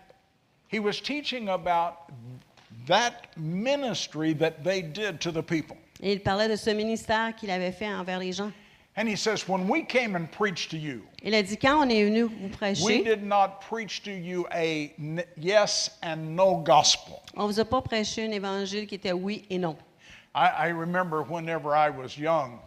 he 0.72 0.78
was 0.78 1.02
teaching 1.02 1.50
about 1.50 2.12
that 2.88 3.36
ministry 3.36 4.36
that 4.36 4.64
they 4.64 4.84
did 4.84 5.20
to 5.22 5.32
the 5.32 5.42
people. 5.42 5.76
Et 6.04 6.14
il 6.14 6.22
parlait 6.22 6.48
de 6.48 6.56
ce 6.56 6.70
ministère 6.70 7.36
qu'il 7.36 7.50
avait 7.50 7.72
fait 7.72 7.92
envers 7.92 8.20
les 8.20 8.32
gens. 8.32 8.52
And 9.00 9.08
he 9.08 9.16
says, 9.16 9.48
When 9.48 9.70
we 9.70 9.84
came 9.84 10.18
and 10.18 10.30
preached 10.30 10.72
to 10.72 10.78
you, 10.78 11.04
Il 11.24 11.34
a 11.34 11.42
dit, 11.42 11.56
quand 11.58 11.80
on 11.86 11.90
est 11.90 12.04
venu 12.04 12.24
vous 12.26 12.50
we 12.50 12.50
prêcher, 12.52 13.04
did 13.06 13.24
not 13.24 13.62
preach 13.62 14.04
to 14.04 14.12
you 14.12 14.46
a 14.52 14.92
n- 15.00 15.24
yes 15.38 15.92
and 16.04 16.36
no 16.36 16.58
gospel. 16.58 17.22
on 17.38 17.44
ne 17.48 17.54
vous 17.54 17.60
a 17.62 17.64
pas 17.66 17.82
prêché 17.82 18.26
un 18.26 18.32
évangile 18.32 18.86
qui 18.88 18.96
était 18.96 19.14
oui 19.14 19.46
et 19.50 19.58
non. 19.58 19.78
I, 20.36 20.68
I 20.68 20.72
remember 20.72 21.22
whenever 21.24 21.74
I 21.74 21.90
was 21.90 22.18
young, 22.18 22.60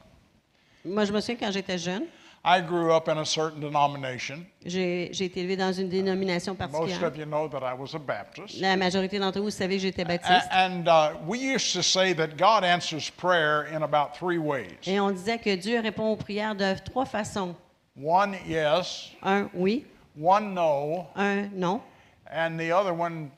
Moi, 0.87 1.05
je 1.05 1.12
me 1.12 1.20
souviens 1.20 1.37
quand 1.39 1.53
j'étais 1.53 1.76
jeune, 1.76 2.05
I 2.45 2.61
grew 2.61 2.90
up 2.93 3.07
in 3.09 3.18
a 3.18 3.24
certain 3.24 3.61
denomination. 3.61 4.45
j'ai 4.66 5.11
été 5.12 5.40
élevé 5.43 5.57
dans 5.57 5.72
une 5.72 5.88
dénomination 5.88 6.57
Most 6.59 6.72
particulière. 6.72 7.05
of 7.05 7.16
you 7.16 7.24
know 7.24 7.47
that 7.49 7.62
I 7.62 7.72
was 7.72 7.95
a 7.95 8.01
Baptist. 8.01 8.61
La 8.61 8.76
majorité 8.76 9.20
d'entre 9.20 9.40
vous, 9.40 9.51
savez 9.51 9.76
que 9.76 9.82
j'étais 9.82 10.05
baptiste. 10.05 10.49
And 10.51 10.88
uh, 10.88 11.14
we 11.24 11.38
used 11.38 11.72
to 11.74 11.82
say 11.82 12.12
that 12.14 12.36
God 12.36 12.64
answers 12.64 13.09
prayer 13.11 13.66
in 13.72 13.82
about 13.84 14.16
three 14.18 14.38
ways 14.38 14.76
Et 14.88 14.99
on 14.99 15.12
disait 15.12 15.38
que 15.38 15.55
Dieu 15.55 15.78
répond 15.80 16.11
aux 16.11 16.16
prières 16.16 16.57
de 16.57 16.74
trois 16.84 17.05
façons. 17.07 17.55
one, 17.97 18.34
yes, 18.49 19.11
Un 19.22 19.49
oui, 19.55 19.84
one, 20.20 20.53
no, 20.53 21.07
un 21.14 21.49
non, 21.55 21.80
and 22.28 22.59
the 22.59 22.72
other 22.72 22.93
one, 22.93 23.30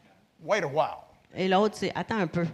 wait 0.43 0.63
a 0.65 0.67
while. 0.69 1.05
et 1.35 1.47
l'autre, 1.49 1.75
c'est 1.77 1.93
attends 1.95 2.21
un 2.21 2.27
peu. 2.27 2.47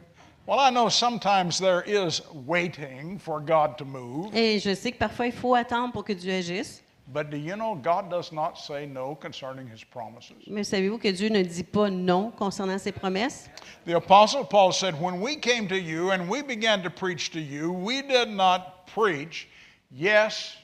Well, 0.51 0.59
I 0.59 0.71
know 0.71 0.89
sometimes 0.89 1.61
there 1.61 1.83
is 1.83 2.23
waiting 2.45 3.21
for 3.21 3.39
God 3.39 3.79
to 3.79 3.85
move, 3.85 4.35
Et 4.35 4.59
je 4.59 4.75
sais 4.75 4.91
que 4.91 4.99
parfois, 4.99 5.27
il 5.27 5.33
faut 5.33 5.55
attendre 5.55 5.93
pour 5.93 6.03
que 6.03 6.13
Dieu 6.13 6.33
agisse. 6.33 6.83
but 7.13 7.31
do 7.31 7.37
you 7.37 7.55
know 7.55 7.77
God 7.77 8.11
does 8.11 8.33
not 8.33 8.59
say 8.59 8.85
no 8.85 9.15
concerning 9.15 9.69
his 9.69 9.85
promises? 9.85 10.49
Mais 10.49 10.65
savez-vous 10.65 10.99
que 10.99 11.13
Dieu 11.13 11.29
ne 11.29 11.45
dit 11.45 11.63
pas 11.63 11.89
non 11.89 12.33
concernant 12.33 12.81
ses 12.81 12.91
promesses? 12.91 13.49
The 13.87 13.95
Apostle 13.95 14.45
Paul 14.45 14.73
said, 14.73 15.01
When 15.01 15.21
we 15.21 15.37
came 15.37 15.69
to 15.69 15.79
you 15.79 16.11
and 16.11 16.29
we 16.29 16.43
began 16.43 16.83
to 16.83 16.91
preach 16.91 17.31
to 17.31 17.41
you, 17.41 17.71
we 17.71 18.03
did 18.03 18.29
not 18.29 18.89
preach 18.93 19.47
yes 19.93 20.57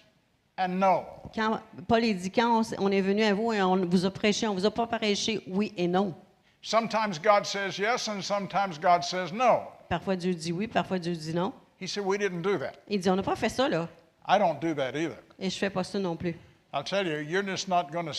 and 0.59 0.80
no. 0.80 1.07
Quand, 1.32 1.61
Paul 1.87 2.01
dit, 2.01 2.32
quand 2.34 2.64
on, 2.78 2.91
est 2.91 3.03
venu 3.03 3.22
à 3.22 3.34
vous 3.34 3.53
et 3.53 3.62
on 3.62 3.76
vous 3.87 4.05
a 4.05 4.11
prêché, 4.11 4.49
on 4.49 4.55
vous 4.55 4.66
a 4.66 4.70
pas 4.72 4.89
prêché 4.89 5.43
oui 5.47 5.72
et 5.76 5.87
non. 5.87 6.12
Sometimes 6.61 7.20
God 7.22 7.47
says 7.47 7.78
yes, 7.78 8.09
and 8.09 8.20
sometimes 8.20 8.78
God 8.78 9.05
says 9.05 9.32
no. 9.32 9.68
Parfois 9.89 10.16
Dieu 10.16 10.34
dit 10.34 10.53
oui, 10.53 10.66
parfois 10.66 10.99
Dieu 10.99 11.14
dit 11.14 11.34
non. 11.34 11.53
He 11.80 11.87
said, 11.87 12.05
We 12.05 12.18
didn't 12.18 12.43
do 12.43 12.59
that. 12.59 12.72
Il 12.89 13.01
dit, 13.01 13.11
on 13.11 13.16
n'a 13.16 13.22
pas 13.22 13.37
fait 13.37 13.49
ça, 13.51 13.68
là. 13.68 13.89
I 14.26 14.39
don't 14.39 14.59
do 14.61 14.74
that 14.74 14.97
either. 14.97 15.16
Et 15.39 15.51
je 15.51 15.59
fais 15.59 15.70
pas 15.70 15.84
ça 15.84 15.99
non 15.99 16.16
plus. 16.16 16.34
I'll 16.72 16.82
tell 16.82 17.07
you, 17.07 17.18
you're 17.20 17.45
just 17.45 17.68
not 17.68 17.91
going 17.93 18.07
to 18.07 18.12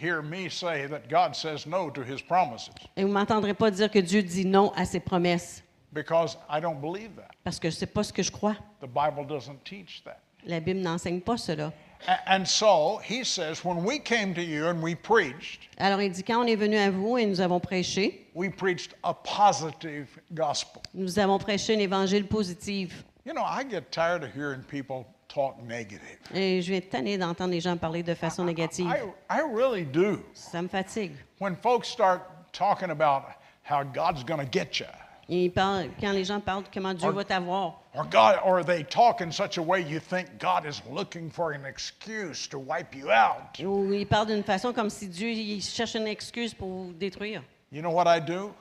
hear 0.00 0.22
me 0.22 0.48
say 0.50 0.86
that 0.88 1.08
God 1.08 1.34
says 1.34 1.66
no 1.66 1.88
to 1.90 2.02
his 2.02 2.20
promises 2.20 2.70
Et 2.96 3.02
vous 3.02 3.08
ne 3.08 3.14
m'entendrez 3.14 3.54
pas 3.54 3.70
dire 3.70 3.90
que 3.90 3.98
Dieu 4.00 4.22
dit 4.22 4.44
non 4.44 4.72
à 4.76 4.84
ses 4.84 5.00
promesses, 5.00 5.62
because 5.92 6.36
I 6.50 6.60
don't 6.60 6.80
believe 6.80 7.14
that. 7.16 7.30
parce 7.44 7.58
que 7.58 7.70
ce 7.70 7.80
n'est 7.84 7.90
pas 7.90 8.02
ce 8.02 8.12
que 8.12 8.22
je 8.22 8.30
crois. 8.30 8.54
The 8.80 8.86
Bible 8.86 9.26
doesn't 9.26 9.64
teach 9.64 10.02
that. 10.04 10.18
La 10.44 10.60
Bible 10.60 10.80
n'enseigne 10.80 11.20
pas 11.20 11.36
cela. 11.38 11.72
A- 12.08 12.34
And 12.34 12.44
so 12.46 12.98
he 13.02 13.24
says, 13.24 13.64
when 13.64 13.84
we 13.84 13.98
came 13.98 14.34
to 14.34 14.42
you 14.42 14.66
and 14.68 14.82
we 14.82 14.94
preached, 14.94 15.68
Alors 15.78 16.00
il 16.00 16.10
dit, 16.10 16.22
quand 16.22 16.40
on 16.42 16.46
est 16.46 16.56
venu 16.56 16.76
à 16.76 16.90
vous 16.90 17.18
et 17.18 17.26
nous 17.26 17.40
avons 17.40 17.60
prêché, 17.60 18.26
we 18.34 18.48
preached 18.50 18.94
a 19.04 19.12
positive 19.14 20.06
gospel. 20.34 20.82
nous 20.94 21.18
avons 21.18 21.38
prêché 21.38 21.74
un 21.74 21.78
évangile 21.80 22.26
positif. 22.26 23.04
You 23.24 23.32
know, 23.32 23.42
I 23.44 23.64
get 23.64 23.90
tired 23.90 24.22
of 24.22 24.30
hearing 24.32 24.62
people 24.62 25.04
talk 25.28 25.60
negative. 25.62 26.18
Et 26.34 26.62
je 26.62 26.70
viens 26.72 26.80
tanner 26.80 27.18
d'entendre 27.18 27.50
les 27.50 27.60
gens 27.60 27.76
parler 27.76 28.02
de 28.02 28.14
façon 28.14 28.44
négative. 28.44 28.86
I, 28.86 29.02
I 29.28 29.40
really 29.42 29.84
do. 29.84 30.22
Ça 30.34 30.62
me 30.62 30.68
fatigue. 30.68 31.12
When 31.40 31.56
folks 31.56 31.88
start 31.88 32.22
talking 32.52 32.90
about 32.90 33.24
how 33.64 33.82
God's 33.82 34.22
going 34.22 34.38
to 34.38 34.46
get 34.48 34.78
you, 34.78 34.86
Quand 35.28 36.12
les 36.12 36.24
gens 36.24 36.40
parlent 36.40 36.64
comment 36.72 36.94
Dieu 36.94 37.10
va 37.10 37.24
t'avoir, 37.24 37.82
or 37.94 38.04
God, 38.04 38.38
or 38.44 38.64
they 38.64 38.84
talk 38.84 39.20
in 39.20 39.32
such 39.32 39.58
a 39.58 39.62
way 39.62 39.80
you 39.80 39.98
think 39.98 40.38
God 40.38 40.64
is 40.64 40.80
looking 40.88 41.30
for 41.30 41.52
an 41.52 41.64
excuse 41.64 42.46
to 42.48 42.58
wipe 42.58 42.94
you 42.94 43.10
out. 43.10 43.58
ou 43.60 43.92
ils 43.92 44.06
parlent 44.06 44.26
d'une 44.28 44.44
façon 44.44 44.72
comme 44.72 44.90
si 44.90 45.08
Dieu 45.08 45.30
il 45.30 45.60
cherche 45.60 45.96
une 45.96 46.06
excuse 46.06 46.54
pour 46.54 46.68
vous 46.68 46.92
détruire. 46.92 47.42
You 47.72 47.82
know 47.82 47.90
what 47.90 48.06
I 48.06 48.20
do? 48.20 48.54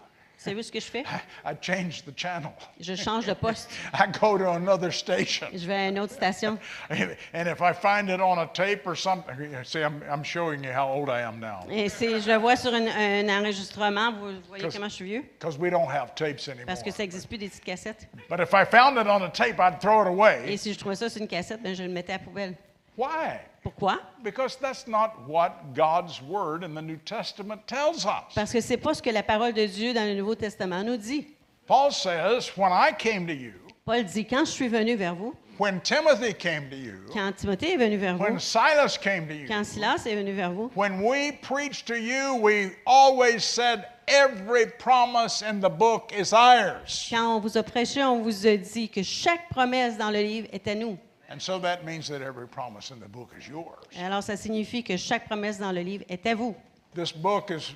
Savez-vous 0.45 0.61
ce 0.61 0.71
que 0.71 0.79
je 0.79 0.85
fais? 0.85 1.03
I 1.43 1.55
change 1.59 2.03
the 2.05 2.15
channel. 2.15 2.51
Je 2.79 2.93
change 2.95 3.25
de 3.25 3.33
poste. 3.33 3.67
I 3.95 4.05
go 4.11 4.37
to 4.37 4.47
another 4.51 4.93
station. 4.93 5.47
Je 5.51 5.65
vais 5.65 5.73
à 5.73 5.87
une 5.89 5.97
autre 5.97 6.13
station. 6.13 6.59
And 7.33 7.47
if 7.47 7.61
I 7.61 7.73
find 7.73 8.09
it 8.11 8.21
on 8.21 8.37
a 8.37 8.45
tape 8.45 8.85
or 8.85 8.95
something, 8.95 9.35
see, 9.63 9.79
I'm, 9.79 10.03
I'm 10.07 10.23
showing 10.23 10.63
you 10.63 10.71
how 10.71 10.87
old 10.87 11.09
I 11.09 11.21
am 11.21 11.39
now. 11.39 11.65
Et 11.71 11.89
si 11.89 12.21
je 12.21 12.29
le 12.31 12.37
vois 12.37 12.55
sur 12.55 12.75
une- 12.75 12.87
un 12.89 13.27
enregistrement, 13.39 14.11
vous 14.13 14.39
voyez 14.47 14.67
comment 14.71 14.87
je 14.87 14.93
suis 14.93 15.05
vieux? 15.05 15.23
Because 15.39 15.57
we 15.57 15.71
don't 15.71 15.89
have 15.89 16.13
tapes 16.13 16.47
anymore. 16.47 16.67
Parce 16.67 16.83
que 16.83 16.91
ça 16.91 17.01
n'existe 17.01 17.27
plus 17.27 17.39
des 17.39 17.47
petites 17.49 17.63
cassettes. 17.63 18.07
But 18.29 18.39
if 18.39 18.53
I 18.53 18.65
found 18.65 18.99
it 18.99 19.07
on 19.07 19.23
a 19.23 19.29
tape, 19.29 19.59
I'd 19.59 19.79
throw 19.79 20.03
it 20.03 20.07
Et 20.09 20.09
away. 20.49 20.57
si 20.57 20.71
je 20.73 20.77
trouvais 20.77 20.95
ça 20.95 21.09
sur 21.09 21.23
une 21.23 21.27
cassette, 21.27 21.63
ben, 21.63 21.73
je 21.73 21.81
le 21.81 21.89
mettais 21.89 22.13
à 22.13 22.17
la 22.17 22.23
poubelle. 22.23 22.53
Why? 22.95 23.41
Pourquoi? 23.63 23.97
Because 24.23 24.57
that's 24.57 24.87
not 24.87 25.27
what 25.27 25.73
God's 25.73 26.21
Word 26.21 26.63
in 26.63 26.73
the 26.75 26.81
New 26.81 26.97
Testament 26.97 27.67
tells 27.67 28.05
us. 28.05 28.33
Parce 28.35 28.51
que 28.51 28.61
c'est 28.61 28.77
pas 28.77 28.93
ce 28.93 29.01
que 29.01 29.11
la 29.11 29.23
parole 29.23 29.53
de 29.53 29.65
Dieu 29.65 29.93
dans 29.93 30.05
le 30.05 30.13
Nouveau 30.15 30.35
Testament 30.35 30.83
nous 30.83 30.97
dit. 30.97 31.27
Paul 31.67 31.91
says, 31.91 32.55
When 32.55 32.71
I 32.71 32.91
came 32.91 33.25
to 33.27 33.33
you, 33.33 33.53
Paul 33.85 34.03
dit, 34.03 34.25
quand 34.25 34.45
je 34.45 34.51
suis 34.51 34.67
venu 34.67 34.95
vers 34.95 35.15
vous, 35.15 35.35
when 35.57 35.81
Timothy 35.81 36.33
came 36.33 36.69
to 36.69 36.75
you, 36.75 36.93
quand 37.11 37.35
Timothée 37.35 37.73
est 37.73 37.77
venu 37.77 37.97
vers 37.97 38.19
when 38.19 38.33
vous, 38.33 38.39
Silas 38.39 38.97
came 38.97 39.27
to 39.27 39.33
you, 39.33 39.47
quand 39.47 39.65
Silas 39.65 40.05
est 40.05 40.15
venu 40.15 40.33
vers 40.33 40.51
vous, 40.51 40.69
when 40.75 41.01
we 41.01 41.31
preached 41.41 41.87
to 41.87 41.95
you, 41.95 42.35
we 42.35 42.71
always 42.85 43.43
said, 43.43 43.85
Every 44.07 44.67
promise 44.77 45.41
in 45.41 45.59
the 45.59 45.69
book 45.69 46.11
is 46.15 46.31
ours. 46.31 47.07
quand 47.09 47.37
on 47.37 47.39
vous 47.39 47.57
a 47.57 47.63
prêché, 47.63 48.03
on 48.03 48.21
vous 48.21 48.45
a 48.45 48.55
dit 48.55 48.87
que 48.87 49.01
chaque 49.01 49.49
promesse 49.49 49.97
dans 49.97 50.11
le 50.11 50.21
livre 50.21 50.47
est 50.53 50.67
à 50.67 50.75
nous. 50.75 50.99
And 51.29 51.39
so 51.39 51.59
that 51.59 51.83
means 51.83 52.07
that 52.09 52.21
every 52.21 52.47
promise 52.47 52.91
in 52.91 52.99
the 52.99 53.07
book 53.07 53.29
is 53.37 53.47
yours. 53.47 53.85
Alors, 53.99 54.21
ça 54.21 54.37
signifie 54.37 54.83
que 54.83 54.95
chaque 54.97 55.25
promesse 55.27 55.57
dans 55.59 55.71
le 55.71 55.81
livre 55.81 56.05
est 56.07 56.25
à 56.25 56.35
vous. 56.35 56.55
This 56.93 57.11
book 57.11 57.49
is 57.51 57.75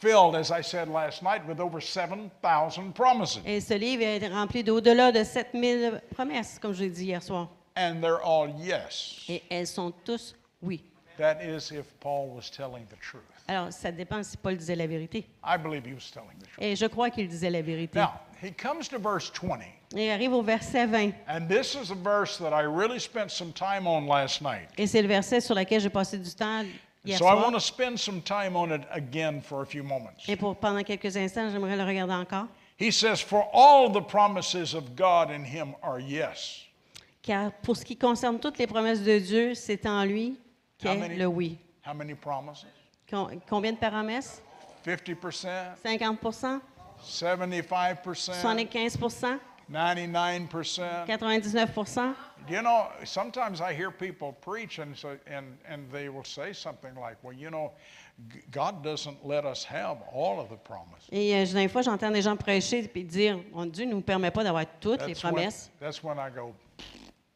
filled, 0.00 0.34
as 0.34 0.50
I 0.50 0.62
said 0.62 0.88
last 0.88 1.22
night, 1.22 1.46
with 1.46 1.60
over 1.60 1.80
7,000 1.80 2.92
promises. 2.92 3.40
Et 3.44 3.60
ce 3.60 3.74
livre 3.74 4.02
est 4.02 4.26
rempli 4.28 4.64
d'au-delà 4.64 5.12
de 5.12 5.22
7000 5.22 6.00
promesses, 6.14 6.58
comme 6.58 6.72
je 6.72 6.84
l'ai 6.84 6.90
dit 6.90 7.04
hier 7.04 7.22
soir. 7.22 7.48
And 7.76 8.00
they're 8.00 8.22
all 8.24 8.48
yes. 8.58 9.24
Et 9.28 9.42
elles 9.50 9.66
sont 9.66 9.92
tous 10.04 10.34
oui. 10.62 10.82
That 11.18 11.40
is 11.42 11.70
if 11.72 11.86
Paul 12.00 12.28
was 12.28 12.50
telling 12.50 12.84
the 12.86 12.96
truth. 13.00 13.22
Alors, 13.48 13.72
ça 13.72 13.90
dépend 13.92 14.22
si 14.22 14.36
Paul 14.36 14.56
disait 14.56 14.76
la 14.76 14.86
vérité. 14.86 15.24
I 15.44 15.56
believe 15.56 15.86
he 15.86 15.94
was 15.94 16.10
telling 16.12 16.36
the 16.38 16.46
truth. 16.46 16.58
Et 16.62 16.76
je 16.76 16.86
crois 16.86 17.10
qu'il 17.10 17.28
disait 17.28 17.50
la 17.50 17.62
vérité. 17.62 17.98
Now, 17.98 18.12
he 18.42 18.50
comes 18.52 18.88
to 18.88 18.98
verse 18.98 19.30
20. 19.30 19.60
Et 19.94 20.06
il 20.06 20.10
arrive 20.10 20.32
au 20.32 20.42
verset 20.42 20.86
20. 20.86 21.12
And 21.28 21.48
this 21.48 21.74
is 21.74 21.90
a 21.90 21.94
verse 21.94 22.38
that 22.38 22.52
I 22.52 22.64
really 22.64 22.98
spent 22.98 23.30
some 23.30 23.52
time 23.52 23.86
on 23.86 24.06
last 24.06 24.42
night. 24.42 24.68
Et 24.76 24.86
c'est 24.86 25.00
le 25.00 25.08
verset 25.08 25.40
sur 25.40 25.54
lequel 25.54 25.80
j'ai 25.80 25.90
passé 25.90 26.18
du 26.18 26.30
temps 26.34 26.64
hier 27.04 27.18
So 27.18 27.24
I 27.24 27.28
soir. 27.30 27.44
want 27.44 27.52
to 27.52 27.60
spend 27.60 27.98
some 27.98 28.20
time 28.20 28.56
on 28.56 28.72
it 28.72 28.82
again 28.90 29.40
for 29.40 29.62
a 29.62 29.66
few 29.66 29.82
moments. 29.84 30.10
Et 30.28 30.36
pour 30.36 30.56
pendant 30.56 30.82
quelques 30.82 31.16
instants, 31.16 31.48
j'aimerais 31.50 31.76
le 31.76 31.84
regarder 31.84 32.14
encore. 32.14 32.46
He 32.78 32.90
says, 32.92 33.20
For 33.22 33.46
all 33.54 33.90
the 33.90 34.02
promises 34.06 34.74
of 34.74 34.94
God 34.96 35.30
in 35.30 35.44
him 35.44 35.74
are 35.82 36.00
yes. 36.00 36.62
Car 37.22 37.52
pour 37.62 37.76
ce 37.76 37.84
qui 37.84 37.96
concerne 37.96 38.38
toutes 38.38 38.58
les 38.58 38.66
promesses 38.66 39.02
de 39.02 39.18
Dieu, 39.18 39.54
c'est 39.54 39.86
en 39.86 40.04
lui 40.04 40.36
qu'est 40.78 41.16
le 41.16 41.26
oui. 41.26 41.58
How 41.84 41.94
many 41.94 42.14
promises? 42.14 42.66
Com- 43.08 43.40
Combien 43.48 43.72
de 43.72 43.78
promesses? 43.78 44.42
50%, 44.84 45.76
50 45.76 46.60
75%, 47.02 48.32
75% 48.42 49.40
99%. 49.70 51.06
99 51.06 52.14
You 52.48 52.62
know, 52.62 52.86
sometimes 53.04 53.60
I 53.60 53.74
hear 53.74 53.90
people 53.90 54.32
preach 54.32 54.78
and, 54.78 54.96
so, 54.96 55.18
and, 55.26 55.58
and 55.68 55.90
they 55.90 56.08
will 56.08 56.24
say 56.24 56.52
something 56.52 56.94
like, 56.94 57.16
well, 57.24 57.32
you 57.32 57.50
know, 57.50 57.72
God 58.52 58.84
doesn't 58.84 59.26
let 59.26 59.44
us 59.44 59.64
have 59.64 59.98
all 60.12 60.38
of 60.38 60.48
the 60.48 60.56
promises. 60.56 61.08
Et 61.10 61.34
euh, 61.34 61.44
des 61.52 61.68
fois, 61.68 61.82
j'entends 61.82 62.12
des 62.12 62.22
gens 62.22 62.36
prêcher 62.36 62.88
et 62.94 63.02
dire 63.02 63.40
oh, 63.52 63.66
Dieu 63.66 63.86
ne 63.86 63.94
nous 63.94 64.00
permet 64.02 64.30
pas 64.30 64.44
d'avoir 64.44 64.64
toutes 64.80 65.00
les 65.02 65.14
That's 65.14 65.24
when, 65.24 65.34
promesses. 65.34 65.70
that's 65.80 66.02
when 66.04 66.18
I 66.18 66.30
go, 66.30 66.54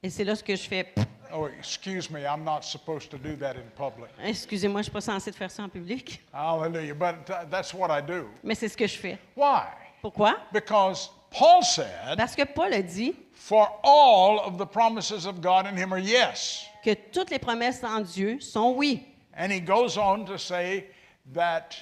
Et 0.02 0.08
c'est 0.08 0.24
là 0.24 0.34
ce 0.34 0.42
que 0.42 0.56
je 0.56 0.62
fais. 0.66 0.86
oh, 1.32 1.46
excuse 1.58 2.10
me, 2.10 2.20
I'm 2.24 2.42
not 2.42 2.62
supposed 2.62 3.10
to 3.10 3.18
do 3.18 3.36
that 3.36 3.56
in 3.56 3.68
public. 3.76 4.10
Excusez-moi, 4.24 4.80
je 4.80 4.88
ne 4.88 4.90
suis 4.90 4.92
pas 4.92 5.00
censée 5.02 5.30
de 5.30 5.36
faire 5.36 5.50
ça 5.50 5.62
en 5.62 5.68
public. 5.68 6.22
Hallelujah. 6.32 6.94
But 6.94 7.26
th- 7.26 7.50
that's 7.50 7.74
what 7.74 7.90
I 7.90 8.00
do. 8.00 8.26
Mais 8.42 8.54
c'est 8.54 8.68
ce 8.68 8.76
que 8.76 8.86
je 8.86 8.96
fais. 8.96 9.18
Why? 9.36 9.64
Pourquoi? 10.00 10.36
Because 10.54 11.10
Paul 11.30 11.62
said, 11.62 12.16
Parce 12.16 12.34
que 12.34 12.44
Paul 12.44 12.72
a 12.72 12.82
dit 12.82 13.14
for 13.34 13.68
all 13.84 14.40
of 14.46 14.56
the 14.56 14.64
promises 14.64 15.26
of 15.26 15.42
God 15.42 15.66
in 15.66 15.76
him 15.76 15.92
are 15.92 15.98
yes. 16.00 16.64
que 16.82 16.94
toutes 17.12 17.30
les 17.30 17.38
promesses 17.38 17.84
en 17.84 18.00
Dieu 18.00 18.40
sont 18.40 18.74
oui. 18.74 19.06
And 19.36 19.52
he 19.52 19.60
goes 19.60 19.98
on 19.98 20.24
to 20.24 20.38
say 20.38 20.86
that 21.34 21.76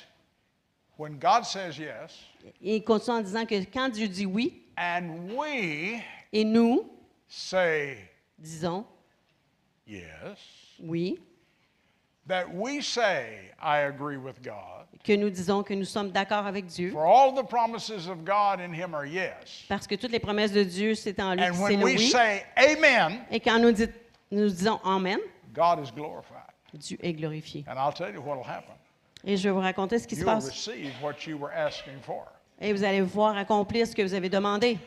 when 0.96 1.18
God 1.20 1.44
says 1.46 1.78
yes, 1.78 2.18
Et 2.64 2.76
il 2.78 2.82
continue 2.84 3.18
en 3.18 3.22
disant 3.22 3.46
que 3.46 3.54
quand 3.72 3.90
Dieu 3.90 4.08
dit 4.08 4.26
oui, 4.26 4.64
and 4.76 5.30
we 5.36 6.00
et 6.32 6.44
nous 6.44 6.84
say 7.28 7.96
disons 8.38 8.84
yes, 9.86 10.38
oui, 10.80 11.18
that 12.26 12.44
we 12.54 12.80
say, 12.82 13.50
I 13.60 13.78
agree 13.86 14.16
with 14.16 14.42
God, 14.42 14.86
que 15.04 15.16
nous 15.16 15.30
disons 15.30 15.62
que 15.62 15.74
nous 15.74 15.84
sommes 15.86 16.10
d'accord 16.10 16.46
avec 16.46 16.66
Dieu, 16.66 16.90
for 16.90 17.06
all 17.06 17.32
the 17.34 17.42
promises 17.46 18.08
of 18.08 18.24
God 18.24 18.60
in 18.60 18.72
him 18.72 18.94
are 18.94 19.06
yes. 19.06 19.64
parce 19.68 19.86
que 19.86 19.94
toutes 19.96 20.12
les 20.12 20.18
promesses 20.20 20.52
de 20.52 20.62
Dieu, 20.64 20.94
c'est 20.94 21.18
en 21.20 21.34
lui, 21.34 21.42
And 21.42 21.54
c'est 21.54 21.62
when 21.62 21.78
le 21.80 21.84
we 21.84 21.96
oui. 21.98 22.08
say 22.10 22.44
amen, 22.56 23.20
Et 23.30 23.40
quand 23.40 23.58
nous, 23.58 23.72
dit- 23.72 23.88
nous 24.30 24.48
disons 24.48 24.78
Amen, 24.84 25.18
God 25.54 25.80
is 25.84 25.90
glorified. 25.90 26.42
Dieu 26.74 26.98
est 27.02 27.14
glorifié. 27.14 27.64
And 27.66 27.78
I'll 27.78 27.92
tell 27.94 28.12
you 28.12 28.20
what 28.20 28.36
will 28.36 28.44
happen. 28.46 28.74
Et 29.24 29.36
je 29.36 29.48
vais 29.48 29.52
vous 29.54 29.60
raconter 29.60 29.98
ce 29.98 30.06
qui 30.06 30.14
se 30.14 30.20
You 30.20 30.26
passe. 30.26 30.46
receive 30.48 30.92
what 31.02 31.26
you 31.26 31.36
were 31.38 31.50
asking 31.52 31.98
for. 32.02 32.26
Et 32.60 32.72
vous 32.72 32.84
allez 32.84 33.00
voir 33.00 33.36
accomplir 33.36 33.86
ce 33.86 33.94
que 33.94 34.02
vous 34.02 34.12
avez 34.14 34.28
demandé. 34.28 34.78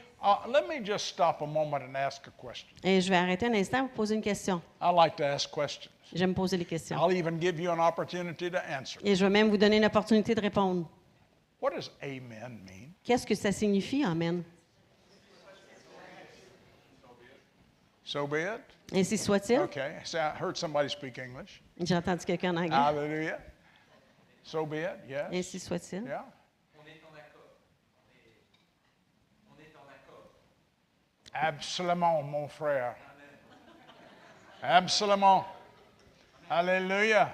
Let 0.47 0.67
me 0.67 0.80
just 0.86 1.07
stop 1.07 1.41
a 1.41 1.47
moment 1.47 1.84
and 1.84 1.95
ask 1.95 2.28
a 2.28 2.32
question. 2.32 2.69
Et 2.84 3.01
je 3.01 3.09
vais 3.09 3.17
arrêter 3.17 3.47
un 3.47 3.53
instant 3.53 3.88
pour 3.88 3.95
poser 3.95 4.15
une 4.15 4.22
question. 4.22 4.61
I 4.80 4.91
like 4.93 5.15
to 5.15 5.24
ask 5.24 5.49
questions. 5.49 5.91
J'aime 6.13 6.36
poser 6.36 6.57
les 6.57 6.65
questions. 6.65 6.97
I'll 6.97 7.11
even 7.11 7.39
give 7.39 7.59
you 7.59 7.72
an 7.72 7.80
opportunity 7.80 8.51
to 8.51 8.59
answer. 8.69 8.99
Et 9.03 9.15
je 9.15 9.26
vais 9.26 9.32
même 9.32 9.49
vous 9.49 9.57
donner 9.57 9.78
une 9.78 9.86
opportunité 9.86 10.36
de 10.36 10.41
répondre. 10.41 10.88
What 11.59 11.72
does 11.72 11.89
amen 12.03 12.59
mean? 12.65 12.93
Qu'est-ce 13.03 13.26
que 13.26 13.36
ça 13.36 13.51
signifie, 13.51 14.03
Amen? 14.03 14.43
So 18.03 18.28
be 18.28 18.41
it? 18.41 18.61
Ainsi 18.93 19.17
soit-il? 19.17 19.59
Okay. 19.61 19.99
So 20.03 20.19
I 20.19 20.32
heard 20.38 20.57
somebody 20.57 20.89
speak 20.89 21.17
English. 21.17 21.61
J'ai 21.80 21.95
entendu 21.95 22.26
quelqu'un 22.26 22.55
en 22.55 22.57
anglais. 22.57 22.76
Hallelujah. 22.76 23.39
So 24.43 24.65
be 24.65 24.80
it. 24.80 24.99
Yes. 25.07 25.28
Ainsi 25.32 25.59
soit-il? 25.59 26.03
Yeah. 26.03 26.26
Absolument, 31.34 32.22
mon 32.24 32.48
frère. 32.48 32.96
Absolument. 34.62 35.46
Hallelujah. 36.50 37.34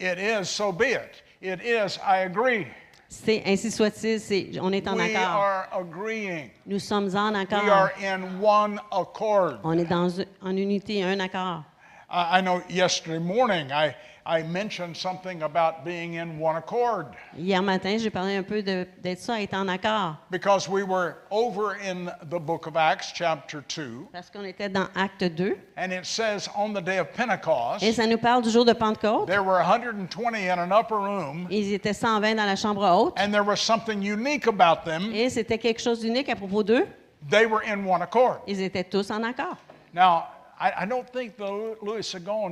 It 0.00 0.18
is, 0.18 0.48
so 0.48 0.72
be 0.72 0.86
it. 0.94 1.22
It 1.40 1.60
is, 1.62 1.98
I 2.04 2.18
agree. 2.24 2.66
C'est 3.08 3.42
ainsi 3.46 3.70
soit-il. 3.70 4.18
c'est- 4.18 4.58
On 4.60 4.72
est 4.72 4.88
en 4.88 4.96
We 4.96 5.14
accord. 5.14 5.40
are 5.40 5.68
agreeing. 5.72 6.50
Nous 6.66 6.80
sommes 6.80 7.14
en 7.14 7.34
We 7.34 7.42
accord. 7.42 7.68
are 7.70 7.92
in 8.02 8.40
one 8.40 8.80
accord. 8.90 9.60
On 9.62 9.78
est 9.78 9.84
dans 9.88 10.18
en 10.42 10.56
unité, 10.56 11.02
un 11.04 11.20
accord. 11.20 11.62
I 12.10 12.40
know 12.42 12.62
yesterday 12.68 13.18
morning 13.18 13.72
I, 13.72 13.94
I 14.26 14.42
mentioned 14.42 14.96
something 14.96 15.42
about 15.42 15.84
being 15.84 16.14
in 16.14 16.38
one 16.38 16.56
accord 16.56 17.06
Hier 17.36 17.60
matin, 17.62 17.98
j'ai 17.98 18.10
parlé 18.10 18.36
un 18.36 18.42
peu 18.42 18.62
d'être 18.62 19.18
ça, 19.20 19.40
être 19.42 19.54
en 19.54 19.68
accord. 19.68 20.16
because 20.30 20.68
we 20.68 20.82
were 20.82 21.16
over 21.30 21.76
in 21.82 22.10
the 22.30 22.38
book 22.38 22.66
of 22.66 22.76
Acts, 22.76 23.10
chapter 23.14 23.62
2, 23.68 24.08
Parce 24.12 24.30
qu'on 24.30 24.44
était 24.44 24.68
dans 24.68 24.86
Acte 24.94 25.24
2. 25.34 25.56
and 25.76 25.92
it 25.92 26.04
says 26.06 26.48
on 26.56 26.72
the 26.72 26.80
day 26.80 26.98
of 26.98 27.08
Pentecost, 27.14 27.82
Et 27.82 27.92
ça 27.92 28.06
nous 28.06 28.18
parle 28.18 28.42
du 28.42 28.50
jour 28.50 28.64
de 28.64 28.72
Pentecôte. 28.74 29.26
there 29.26 29.42
were 29.42 29.60
120 29.62 30.34
in 30.34 30.58
an 30.58 30.72
upper 30.72 30.96
room, 30.96 31.46
Ils 31.50 31.72
étaient 31.72 31.94
120 31.94 32.34
dans 32.36 32.46
la 32.46 32.56
chambre 32.56 32.82
haute. 32.84 33.14
and 33.18 33.30
there 33.32 33.44
was 33.44 33.56
something 33.60 34.02
unique 34.02 34.46
about 34.46 34.84
them. 34.84 35.10
Et 35.14 35.28
c'était 35.30 35.58
quelque 35.58 35.80
chose 35.80 36.00
d'unique 36.00 36.28
à 36.28 36.36
propos 36.36 36.62
d'eux. 36.62 36.86
They 37.30 37.46
were 37.46 37.62
in 37.66 37.86
one 37.86 38.02
accord. 38.02 38.40
Ils 38.46 38.60
étaient 38.60 38.84
tous 38.84 39.10
en 39.10 39.22
accord. 39.22 39.56
Now, 39.94 40.24
I, 40.64 40.84
I 40.84 40.86
don't 40.86 41.06
think 41.12 41.36
the 41.36 41.76
Louis 41.82 42.02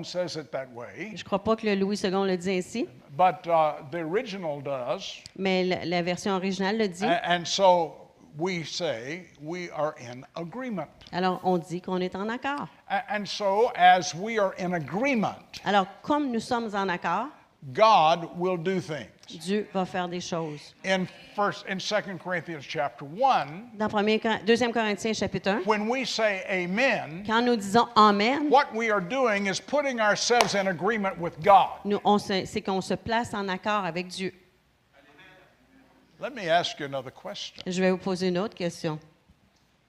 says 0.05 0.37
it 0.37 0.53
that 0.53 0.71
way, 0.75 1.13
Je 1.15 1.23
ne 1.23 1.25
crois 1.25 1.43
pas 1.43 1.57
que 1.57 1.65
le 1.67 1.75
Louis 1.77 1.97
II 2.05 2.11
le 2.11 2.37
dit 2.37 2.51
ainsi, 2.51 2.87
but 3.17 3.47
uh, 3.47 3.81
the 3.91 4.01
original 4.03 4.61
does. 4.61 5.23
mais 5.39 5.65
la, 5.65 5.85
la 5.87 6.03
version 6.03 6.33
originale 6.37 6.77
le 6.77 6.89
dit. 6.89 7.07
A- 7.07 7.23
And 7.33 7.47
so 7.47 7.95
we 8.39 8.65
say 8.65 9.29
we 9.41 9.71
are 9.75 9.95
in 9.99 10.25
agreement. 10.37 10.89
Alors, 11.11 11.41
on 11.43 11.57
dit 11.57 11.81
qu'on 11.81 12.01
est 12.03 12.15
en 12.15 12.29
accord. 12.29 12.69
A- 12.91 13.17
And 13.17 13.25
so, 13.27 13.71
as 13.75 14.15
we 14.15 14.39
are 14.39 14.53
in 14.59 14.75
agreement, 14.75 15.39
Alors, 15.65 15.87
comme 16.03 16.31
nous 16.31 16.41
sommes 16.41 16.69
en 16.75 16.89
accord, 16.91 17.29
God 17.73 18.37
will 18.37 18.57
do 18.57 18.81
things. 18.81 19.09
Dieu 19.45 19.69
va 19.73 19.85
faire 19.87 20.09
des 20.09 20.21
choses. 20.21 20.75
In 20.85 21.07
first, 21.37 21.65
in 21.67 21.79
Second 21.79 22.19
Corinthians 22.19 22.65
chapter 22.67 23.05
one, 23.05 23.71
Dans 23.79 23.89
1 23.89 24.19
Cor- 24.19 24.41
2 24.45 24.73
Corinthiens 24.73 25.15
chapitre 25.17 25.61
1, 25.61 25.65
when 25.65 25.89
we 25.89 26.05
say 26.05 26.45
Amen, 26.51 27.23
quand 27.25 27.45
nous 27.45 27.57
disons 27.57 27.89
Amen, 27.97 28.51
what 28.51 28.75
we 28.75 28.91
are 28.91 29.01
doing 29.01 29.47
is 29.47 29.61
putting 29.61 30.01
ourselves 30.01 30.55
in 30.57 30.67
agreement 30.69 31.17
with 31.19 31.41
God. 31.41 31.79
nous, 31.85 32.01
on 32.05 32.19
se- 32.19 32.47
c'est 32.47 32.63
qu'on 32.63 32.81
se 32.83 32.95
place 32.95 33.33
en 33.33 33.49
accord 33.49 33.85
avec 33.85 34.09
Dieu. 34.09 34.33
Let 36.19 36.35
me 36.35 36.49
ask 36.49 36.79
you 36.81 36.87
another 36.87 37.11
question: 37.13 37.63
Je 37.67 37.81
vais 37.81 37.91
vous 37.91 37.97
poser 37.99 38.29
une 38.29 38.39
autre 38.39 38.55
question. 38.57 38.99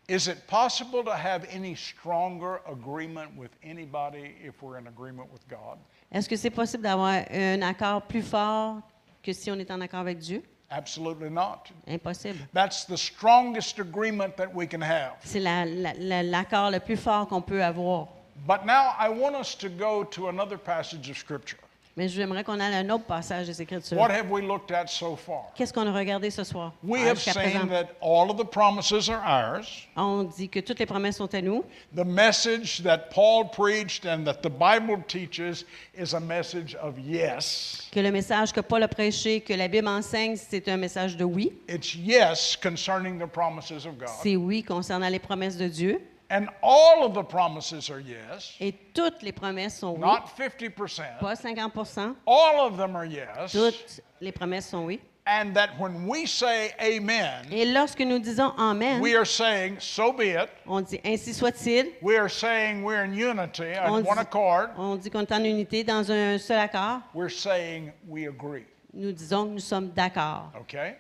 Is 0.08 0.28
it 0.28 0.46
possible 0.48 1.04
to 1.06 1.16
have 1.16 1.46
any 1.50 1.76
stronger 1.76 2.60
agreement 2.70 3.36
with 3.38 3.52
anybody 3.64 4.36
if 4.44 4.62
we're 4.62 4.78
in 4.78 4.88
agreement 4.88 5.32
with 5.32 5.48
God? 5.48 5.78
Est-ce 6.14 6.30
que 6.30 6.36
c'est 6.36 6.52
possible 6.52 6.84
d'avoir 6.84 7.24
un 7.32 7.62
accord 7.64 8.04
plus 8.04 8.22
fort 8.22 8.78
que 9.24 9.34
si 9.34 9.50
on 9.52 9.56
est 9.56 9.72
en 9.72 9.82
accord 9.82 10.02
avec 10.02 10.20
Dieu? 10.20 10.44
Absolutely 10.70 11.30
not. 11.30 11.64
Impossible. 11.88 12.40
That's 12.54 12.86
the 12.86 12.96
strongest 12.98 13.80
agreement 13.80 14.36
that 14.38 14.48
we 14.54 14.68
can 14.68 14.82
have. 14.82 15.14
C'est 15.24 15.40
la- 15.40 15.66
la- 15.66 15.94
la- 15.98 16.24
l'accord 16.24 16.72
le 16.72 16.80
plus 16.80 16.98
fort 16.98 17.28
qu'on 17.28 17.42
peut 17.42 17.64
avoir. 17.64 18.08
But 18.48 18.66
now 18.66 18.92
I 19.00 19.10
want 19.10 19.36
us 19.40 19.56
to 19.58 19.70
go 19.70 20.04
to 20.06 20.30
another 20.30 20.58
passage 20.58 21.10
of 21.10 21.18
Scripture. 21.18 21.60
Mais 21.96 22.08
j'aimerais 22.08 22.44
qu'on 22.44 22.60
aille 22.60 22.74
à 22.74 22.78
un 22.80 22.90
autre 22.90 23.04
passage 23.04 23.46
des 23.46 23.62
Écritures. 23.62 23.96
What 23.96 24.10
have 24.10 24.32
we 24.32 24.44
looked 24.44 24.72
at 24.72 24.88
so 24.88 25.16
far? 25.16 25.52
Qu'est-ce 25.54 25.72
qu'on 25.72 25.86
a 25.86 25.94
regardé 25.94 26.32
ce 26.32 26.44
soir? 26.44 26.74
We 26.84 27.04
have 27.04 27.18
jusqu'à 27.18 27.34
seen 27.34 27.52
présent? 27.52 27.68
that 27.68 27.90
all 28.02 28.32
of 28.32 28.38
the 28.38 28.50
promises 28.50 29.10
are 29.10 29.22
ours. 29.24 29.88
On 29.96 30.24
dit 30.24 30.50
que 30.50 30.60
toutes 30.60 30.80
les 30.80 30.88
promesses 30.88 31.18
sont 31.18 31.32
à 31.36 31.42
nous. 31.42 31.64
The 31.96 32.04
message 32.04 32.82
that 32.82 33.12
Paul 33.14 33.46
preached 33.52 34.08
and 34.08 34.24
that 34.26 34.42
the 34.42 34.50
Bible 34.50 35.04
teaches 35.08 35.66
is 35.96 36.16
a 36.16 36.20
message 36.20 36.76
of 36.82 36.98
yes. 36.98 37.88
Que 37.92 38.00
le 38.00 38.12
message 38.12 38.52
que 38.52 38.62
Paul 38.62 38.82
a 38.82 38.88
prêché, 38.88 39.42
que 39.42 39.54
la 39.54 39.68
Bible 39.68 39.88
enseigne, 39.88 40.36
c'est 40.36 40.68
un 40.70 40.78
message 40.78 41.16
de 41.16 41.26
oui. 41.26 41.52
It's 41.70 41.94
yes 41.94 42.56
concerning 42.56 43.20
the 43.20 43.28
promises 43.28 43.86
of 43.86 44.00
God. 44.00 44.10
C'est 44.24 44.36
oui 44.36 44.64
concernant 44.64 45.10
les 45.10 45.20
promesses 45.20 45.58
de 45.58 45.68
Dieu. 45.68 46.02
And 46.34 46.50
all 46.64 47.06
of 47.06 47.14
the 47.14 47.22
promises 47.22 47.92
are 47.92 48.00
yes, 48.00 48.56
Et 48.60 48.74
toutes 48.92 49.22
les 49.22 49.32
promesses 49.32 49.78
sont 49.78 49.94
oui. 49.94 50.00
not 50.00 50.36
50%. 50.36 51.20
Pas 51.20 51.36
50 51.36 52.16
All 52.26 52.66
of 52.66 52.76
them 52.76 52.96
are 52.96 53.06
yes. 53.06 53.52
Toutes 53.52 54.02
les 54.20 54.32
promesses 54.32 54.68
sont 54.68 54.84
oui. 54.84 55.00
And 55.28 55.54
that 55.56 55.78
when 55.78 56.08
we 56.08 56.26
say 56.26 56.74
amen, 56.82 57.46
Et 57.52 57.72
lorsque 57.72 58.00
nous 58.00 58.18
disons 58.18 58.52
Amen, 58.58 59.00
we 59.00 59.16
are 59.16 59.26
saying, 59.26 59.80
so 59.80 60.12
be 60.12 60.30
it. 60.32 60.50
on 60.66 60.82
dit 60.82 61.00
ainsi 61.06 61.36
soit-il. 61.36 61.94
We 62.02 62.18
are 62.18 62.28
saying 62.28 62.84
we're 62.84 63.04
in 63.04 63.14
unity, 63.14 63.76
On 63.78 64.02
dit, 64.02 64.08
one 64.08 64.18
accord. 64.18 64.72
on 64.76 64.98
dit 64.98 65.12
qu'on 65.12 65.22
est 65.22 65.32
en 65.32 65.44
unité 65.44 65.84
dans 65.84 66.10
un 66.10 66.40
seul 66.40 66.60
accord. 66.60 67.02
We're 67.14 67.30
saying 67.30 67.94
we 68.08 68.26
agree. 68.28 68.66
Nous 68.92 69.12
disons 69.12 69.46
que 69.46 69.52
nous 69.52 69.60
sommes 69.60 69.90
d'accord. 69.92 70.52
Okay? 70.62 70.96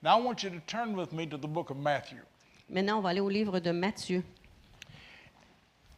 Now 0.00 0.16
I 0.16 0.22
want 0.22 0.44
you 0.44 0.50
to 0.50 0.60
turn 0.60 0.94
with 0.96 1.12
me 1.12 1.26
to 1.26 1.36
the 1.36 1.48
book 1.48 1.70
of 1.70 1.76
Matthew. 1.76 2.20
Maintenant, 2.68 2.98
on 2.98 3.00
va 3.00 3.10
aller 3.10 3.20
au 3.20 3.28
livre 3.28 3.60
de 3.60 3.70
Matthieu. 3.70 4.22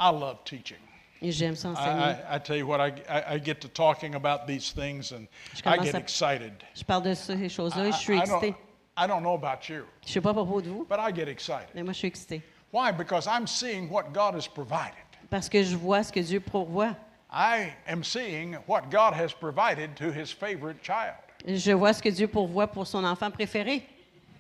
I 0.01 0.11
love 0.13 0.39
teaching. 0.45 0.79
Et 1.21 1.33
j'aime 1.33 1.57
ça 1.57 1.69
I, 1.69 1.73
enseigner. 1.73 2.17
I, 2.31 2.37
I 2.37 2.41
tell 2.41 2.57
you 2.57 2.67
what, 2.67 2.79
I, 2.81 2.93
I, 3.09 3.35
I 3.37 3.39
get 3.45 3.57
to 3.61 3.69
talking 3.69 4.15
about 4.15 4.47
these 4.47 4.71
things 4.73 5.13
and 5.13 5.27
Je 5.55 5.63
I 5.67 5.79
get 5.83 5.95
à- 5.95 5.99
excited. 5.99 6.53
Je 6.75 6.85
parle 6.85 7.03
de 7.03 7.15
ces 7.15 7.49
choses-là 7.49 7.87
et 7.87 7.89
I, 7.89 7.93
je 7.93 7.97
suis 7.99 8.15
I 8.17 8.21
excitée. 8.21 8.51
don't, 8.53 8.57
I 8.97 9.07
don't 9.09 9.23
know 9.23 9.35
about 9.35 9.69
you, 9.69 9.85
Je 10.03 10.09
ne 10.11 10.13
sais 10.13 10.21
pas 10.21 10.31
à 10.31 10.35
propos 10.35 10.61
de 10.63 10.69
vous, 10.69 10.87
but 10.89 10.99
I 11.01 11.13
get 11.13 11.29
excited. 11.29 11.69
mais 11.75 11.83
moi, 11.83 11.93
je 11.93 11.99
suis 11.99 12.09
excitée. 12.09 12.43
Why? 12.73 12.93
Because 12.93 13.27
I'm 13.27 13.47
seeing 13.49 13.91
what 13.91 14.13
God 14.13 14.35
has 14.37 14.47
provided. 14.47 14.95
Parce 15.31 15.49
que 15.49 15.63
je 15.63 15.75
vois 15.75 16.03
ce 16.05 16.13
que 16.13 16.21
Dieu 16.21 16.39
pourvoit. 16.41 16.95
I 17.33 17.73
am 17.89 18.05
seeing 18.05 18.57
what 18.69 18.83
God 18.91 19.15
has 19.15 19.33
provided 19.33 19.97
to 19.97 20.13
his 20.13 20.31
favorite 20.33 20.83
child. 20.85 21.17
Je 21.47 21.73
vois 21.73 21.93
ce 21.95 22.03
que 22.03 22.09
Dieu 22.11 22.29
pourvoit 22.29 22.67
pour 22.69 22.87
son 22.87 23.05
enfant 23.05 23.31
préféré. 23.31 23.83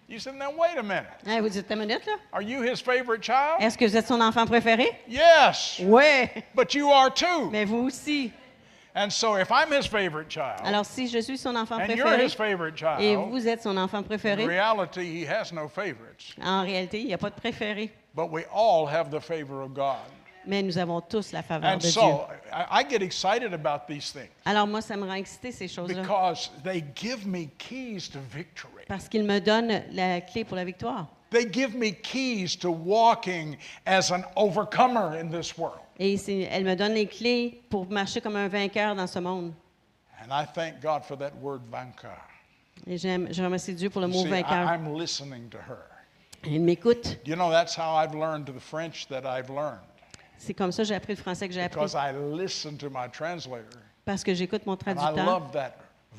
You 0.08 0.18
said, 0.18 0.36
now 0.36 0.50
wait 0.50 0.78
a 0.78 0.82
minute. 0.82 1.04
Hein, 1.26 1.42
vous 1.42 1.50
dites 1.50 1.70
une 1.70 1.80
minute, 1.80 2.06
là? 2.06 2.14
Are 2.32 2.40
you 2.40 2.62
his 2.62 2.80
favorite 2.80 3.22
child? 3.22 3.60
Est-ce 3.60 3.76
que 3.76 3.84
vous 3.86 3.94
êtes 3.94 4.06
son 4.06 4.20
enfant 4.22 4.46
préféré? 4.46 4.88
Yes, 5.06 5.78
Oui, 5.84 6.30
but 6.54 6.72
you 6.74 6.90
are 6.90 7.10
too. 7.12 7.50
mais 7.50 7.66
vous 7.66 7.84
aussi. 7.86 8.32
And 8.94 9.10
so 9.12 9.36
if 9.36 9.50
I'm 9.50 9.70
his 9.70 9.86
favorite 9.86 10.30
child, 10.30 10.60
Alors, 10.64 10.86
si 10.86 11.08
je 11.08 11.20
suis 11.20 11.36
son 11.36 11.54
enfant 11.56 11.76
and 11.78 11.88
you're 11.94 12.06
préféré 12.06 12.24
his 12.24 12.34
favorite 12.34 12.74
et 12.74 12.78
child, 12.78 13.28
vous 13.30 13.46
êtes 13.46 13.62
son 13.62 13.76
enfant 13.76 13.98
in 13.98 14.02
préféré, 14.02 14.46
reality, 14.46 15.22
he 15.22 15.26
has 15.28 15.52
no 15.52 15.68
favorites. 15.68 16.34
en 16.42 16.62
réalité, 16.62 17.00
il 17.00 17.06
n'y 17.08 17.12
a 17.14 17.18
pas 17.18 17.28
de 17.30 17.34
préféré. 17.38 17.90
But 18.14 18.30
we 18.32 18.44
all 18.50 18.86
have 18.86 19.10
the 19.10 19.20
favor 19.20 19.60
of 19.62 19.74
God. 19.74 19.98
Mais 20.46 20.62
nous 20.62 20.78
avons 20.78 21.02
tous 21.02 21.32
la 21.32 21.42
faveur 21.42 21.68
And 21.70 21.76
de 21.76 21.82
Dieu. 21.82 21.90
so 21.90 22.26
I, 22.50 22.80
I 22.80 22.82
get 22.88 23.02
excited 23.02 23.52
about 23.52 23.86
these 23.86 24.10
things 24.10 24.30
Alors, 24.46 24.66
moi, 24.66 24.80
ça 24.80 24.96
me 24.96 25.04
rend 25.06 25.12
excitée, 25.16 25.52
ces 25.52 25.68
choses-là. 25.68 26.00
because 26.00 26.48
they 26.64 26.82
give 26.94 27.26
me 27.26 27.50
keys 27.58 28.08
to 28.08 28.18
victory. 28.32 28.77
Parce 28.88 29.08
qu'il 29.08 29.24
me 29.24 29.38
donne 29.38 29.82
la 29.92 30.20
clé 30.22 30.44
pour 30.44 30.56
la 30.56 30.64
victoire. 30.64 31.06
They 31.30 31.46
give 31.52 31.74
me 31.76 31.92
keys 31.92 32.56
to 32.60 32.70
walking 32.70 33.58
as 33.86 34.10
an 34.10 34.24
overcomer 34.34 35.14
in 35.18 35.28
this 35.30 35.56
world. 35.58 35.80
Et 36.00 36.16
elle 36.50 36.64
me 36.64 36.74
donne 36.74 36.94
les 36.94 37.06
clés 37.06 37.60
pour 37.68 37.86
marcher 37.90 38.20
comme 38.20 38.36
un 38.36 38.48
vainqueur 38.48 38.94
dans 38.94 39.06
ce 39.06 39.18
monde. 39.18 39.52
And 40.22 40.32
I 40.32 40.46
thank 40.46 40.80
God 40.80 41.04
for 41.04 41.16
that 41.18 41.32
word 41.40 41.60
vainqueur. 41.70 42.18
Et 42.86 42.96
j'aime, 42.96 43.28
je 43.30 43.42
remercie 43.42 43.74
Dieu 43.74 43.90
pour 43.90 44.00
le 44.00 44.08
mot 44.08 44.24
I, 44.24 44.30
vainqueur. 44.30 44.66
I'm 44.68 44.94
listening 44.96 45.50
to 45.50 45.58
her. 45.58 45.84
Il 46.44 46.62
m'écoute. 46.62 47.18
You 47.26 47.34
know, 47.36 47.50
that's 47.50 47.76
how 47.76 47.94
I've 47.94 48.14
learned 48.14 48.46
the 48.46 48.60
French 48.60 49.08
that 49.08 49.26
I've 49.26 49.50
learned 49.50 49.80
C'est 50.38 50.54
comme 50.54 50.70
ça 50.72 50.82
que 50.84 50.88
j'ai 50.88 50.94
appris 50.94 51.14
le 51.14 51.20
français 51.20 51.48
que 51.48 51.52
j'ai 51.54 51.62
appris. 51.62 51.80
because 51.80 51.94
I 51.94 52.12
listen 52.12 52.78
to 52.78 52.88
my 52.88 53.08
translator. 53.12 53.80
Parce 54.04 54.22
que 54.24 54.32
j'écoute 54.32 54.64
mon 54.64 54.74
And 54.74 54.78
I 54.78 54.94
traducteur 54.94 55.26
love 55.26 55.50
that 55.52 55.74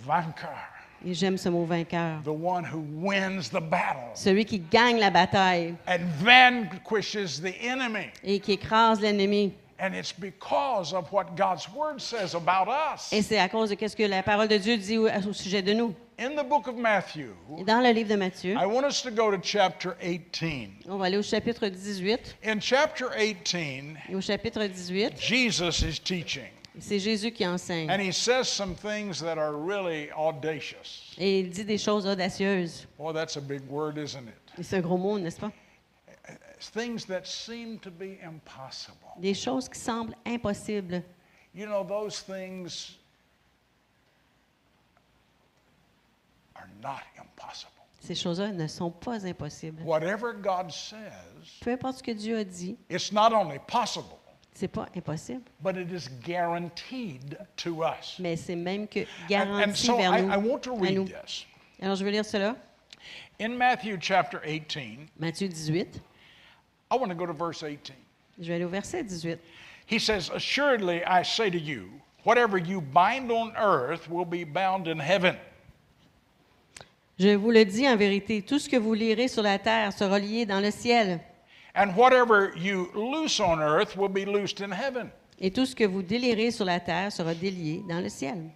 vainqueur, 0.05 0.67
et 1.06 1.14
j'aime 1.14 1.38
ce 1.38 1.50
mot 1.50 1.66
vainqueur. 1.66 2.22
the 2.24 2.28
one 2.28 2.64
who 2.66 2.84
wins 3.02 3.50
the 3.50 3.62
battle 3.62 4.12
Celui 4.16 4.45
qui 4.45 4.60
gagne 4.60 5.00
la 5.00 5.10
bataille 5.10 5.76
and 5.88 6.00
vanquishes 6.22 7.41
the 7.41 7.54
enemy. 7.62 8.10
et 8.24 8.39
qui 8.39 8.54
écrase 8.54 9.00
l'ennemi. 9.02 9.54
And 9.82 9.93
it's 9.93 10.12
because 10.12 10.93
of 10.93 11.10
what 11.14 11.38
God's 11.38 11.70
word 11.74 12.02
says 12.02 12.36
about 12.36 12.68
us. 12.68 13.14
Et 13.14 13.22
c'est 13.22 13.39
à 13.39 13.47
cause 13.47 13.70
de 13.70 13.88
ce 13.88 13.95
que 13.95 14.04
la 14.04 14.22
parole 14.24 14.50
de 14.50 14.58
Dieu 14.58 14.76
dit 14.76 14.97
au, 14.97 15.08
sujet 15.32 15.62
de 15.62 15.72
nous. 15.74 15.95
In 16.20 16.36
the 16.36 16.45
book 16.45 16.68
of 16.68 16.76
Matthew, 16.76 17.30
dans 17.66 17.80
le 17.80 17.93
livre 17.93 18.10
de 18.10 18.18
Matthieu, 18.18 18.56
I 18.56 18.66
want 18.66 18.86
us 18.86 19.02
to 19.04 19.10
go 19.10 19.32
to 19.32 19.38
chapter 19.41 19.91
18. 20.02 20.86
on 20.89 20.97
va 20.97 21.06
aller 21.06 21.18
au 21.18 21.24
chapitre 21.24 21.70
18. 21.70 22.36
In 22.45 22.60
chapter 22.60 23.06
18, 23.18 23.95
Et 24.10 24.16
au 24.16 24.20
chapitre 24.20 24.66
18, 24.68 25.14
Jesus 25.18 25.82
is 25.82 25.97
teaching. 25.97 26.50
C'est 26.78 26.99
Jésus 26.99 27.32
qui 27.32 27.45
enseigne. 27.45 27.89
And 27.89 27.99
he 27.99 28.11
says 28.11 28.47
some 28.47 28.76
things 28.76 29.20
that 29.22 29.38
are 29.38 29.53
really 29.53 30.09
audacious. 30.11 31.15
Et 31.17 31.39
il 31.39 31.49
dit 31.49 31.65
des 31.65 31.78
choses 31.78 32.05
audacieuses. 32.05 32.88
Boy, 32.97 33.13
that's 33.13 33.38
a 33.38 33.41
big 33.41 33.61
word, 33.70 33.97
isn't 33.97 34.28
it? 34.28 34.59
Et 34.59 34.63
C'est 34.63 34.78
un 34.78 34.82
gros 34.82 34.97
mot, 34.97 35.17
n'est-ce 35.17 35.39
pas? 35.39 35.51
Things 36.74 37.05
that 37.07 37.26
seem 37.26 37.80
to 37.80 37.89
be 37.89 38.20
impossible. 38.22 38.97
Des 39.17 39.34
choses 39.34 39.67
qui 39.70 39.80
semblent 39.80 40.15
impossibles. 40.26 41.03
You 41.55 41.65
know, 41.65 41.84
those 41.84 42.22
things 42.22 42.97
are 46.55 46.70
not 46.82 47.01
impossible. 47.17 47.72
Ces 48.01 48.15
choses-là 48.15 48.51
ne 48.51 48.67
sont 48.67 48.91
pas 48.91 49.26
impossibles. 49.26 49.82
Whatever 49.84 50.34
God 50.34 50.72
says, 50.72 51.59
Peu 51.61 51.72
importe 51.72 51.97
ce 51.97 52.03
que 52.03 52.11
Dieu 52.11 52.38
a 52.38 52.43
dit, 52.43 52.78
it's 52.89 53.11
not 53.11 53.34
only 53.34 53.59
possible, 53.67 54.18
c'est 54.60 54.68
pas 54.68 54.88
impossible, 54.95 55.41
but 55.62 55.78
it 55.78 55.89
is 55.91 56.10
guaranteed 56.26 57.38
to 57.55 57.84
us. 57.84 58.18
mais 58.20 58.36
c'est 58.36 58.55
même 58.55 58.88
que 58.88 58.99
And, 58.99 59.05
and 59.05 59.28
garanti 59.30 59.86
so 59.88 59.97
vers 59.97 60.12
I, 60.14 60.22
nous. 60.22 60.32
I 60.34 60.38
want 60.38 60.60
to 60.64 60.74
à 60.76 60.80
read 60.82 60.95
nous. 60.95 61.05
this. 61.05 61.45
Alors, 61.82 61.95
je 61.95 62.03
vais 62.03 62.12
lire 62.12 62.26
cela. 62.26 62.55
In 63.39 63.57
Matthew 63.57 63.97
chapter 64.01 64.41
18, 64.45 65.07
Matthieu 65.18 65.47
18. 65.47 66.01
I 66.91 66.95
want 66.97 67.07
to 67.10 67.16
go 67.16 67.26
to 67.26 67.32
verse 67.34 67.64
18. 67.64 67.93
Je 68.39 68.47
vais 68.47 68.55
aller 68.55 68.66
au 68.66 68.70
verset 68.70 69.03
18. 69.03 69.39
He 69.88 69.97
says, 69.97 70.30
Assuredly, 70.30 71.03
I 71.05 71.24
say 71.24 71.49
to 71.49 71.57
you, 71.57 71.89
whatever 72.26 72.57
you 72.57 72.82
bind 72.82 73.32
on 73.32 73.53
earth 73.55 74.10
will 74.10 74.26
be 74.26 74.43
bound 74.43 74.88
in 74.88 74.99
heaven. 74.99 75.38
Je 77.18 77.36
vous 77.36 77.51
le 77.51 77.64
dis 77.66 77.88
en 77.88 77.95
vérité, 77.97 78.41
tout 78.41 78.60
ce 78.60 78.70
que 78.70 78.78
vous 78.78 78.93
lirez 78.93 79.28
sur 79.30 79.41
la 79.43 79.57
terre 79.60 79.91
sera 79.93 80.20
lié 80.20 80.45
dans 80.45 80.60
le 80.62 80.72
ciel, 80.72 81.20
And 81.80 81.96
whatever 81.96 82.52
you 82.58 82.90
loose 82.94 83.40
on 83.40 83.62
earth 83.62 83.96
will 83.96 84.10
be 84.10 84.26
loosed 84.26 84.60
in 84.62 84.72
heaven. 84.72 85.10
et 85.40 85.50
tout 85.52 85.66
ce 85.66 85.74
que 85.74 85.86
vous 85.86 86.02
délirez 86.02 86.52
sur 86.52 86.66
la 86.66 86.82
terre 86.82 87.10
sera 87.12 87.34
délié 87.34 87.82
dans 87.88 88.02
le 88.02 88.10
ciel. 88.10 88.50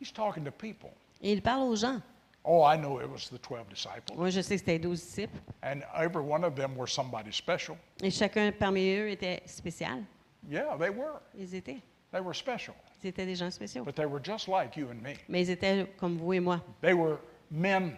He's 0.00 0.10
talking 0.12 0.44
to 0.44 0.50
people. 0.50 0.90
Et 1.20 1.32
il 1.32 1.42
parle 1.42 1.62
aux 1.62 1.76
gens. 1.76 2.00
Oh, 2.44 2.62
I 2.64 2.76
know 2.78 2.98
it 3.00 3.10
was 3.10 3.28
the 3.28 3.38
12 3.38 3.68
disciples. 3.68 4.14
Moi, 4.16 4.30
je 4.30 4.40
sais 4.40 4.54
que 4.54 4.60
c'était 4.60 4.78
12 4.78 4.98
disciples, 5.00 5.38
And 5.62 5.82
every 5.94 6.22
one 6.22 6.44
of 6.44 6.54
them 6.54 6.76
were 6.76 6.86
somebody 6.88 7.30
special. 7.32 7.76
et 8.02 8.10
chacun 8.10 8.52
parmi 8.52 8.94
eux 8.94 9.10
était 9.10 9.42
spécial. 9.46 10.04
Yeah, 10.48 10.76
they 10.78 10.88
were. 10.88 11.20
Ils 11.36 11.54
étaient. 11.54 11.80
They 12.12 12.20
were 12.22 12.34
special. 12.34 12.74
Ils 13.02 13.08
étaient 13.08 13.26
des 13.26 13.34
gens 13.36 13.50
spéciaux. 13.52 13.84
But 13.84 13.96
they 13.96 14.06
were 14.06 14.20
just 14.22 14.48
like 14.48 14.76
you 14.76 14.88
and 14.88 15.02
me. 15.02 15.14
Mais 15.28 15.42
ils 15.42 15.50
étaient 15.50 15.86
comme 15.98 16.16
vous 16.16 16.32
et 16.32 16.40
moi. 16.40 16.62
They 16.80 16.94
were 16.94 17.18
men, 17.50 17.96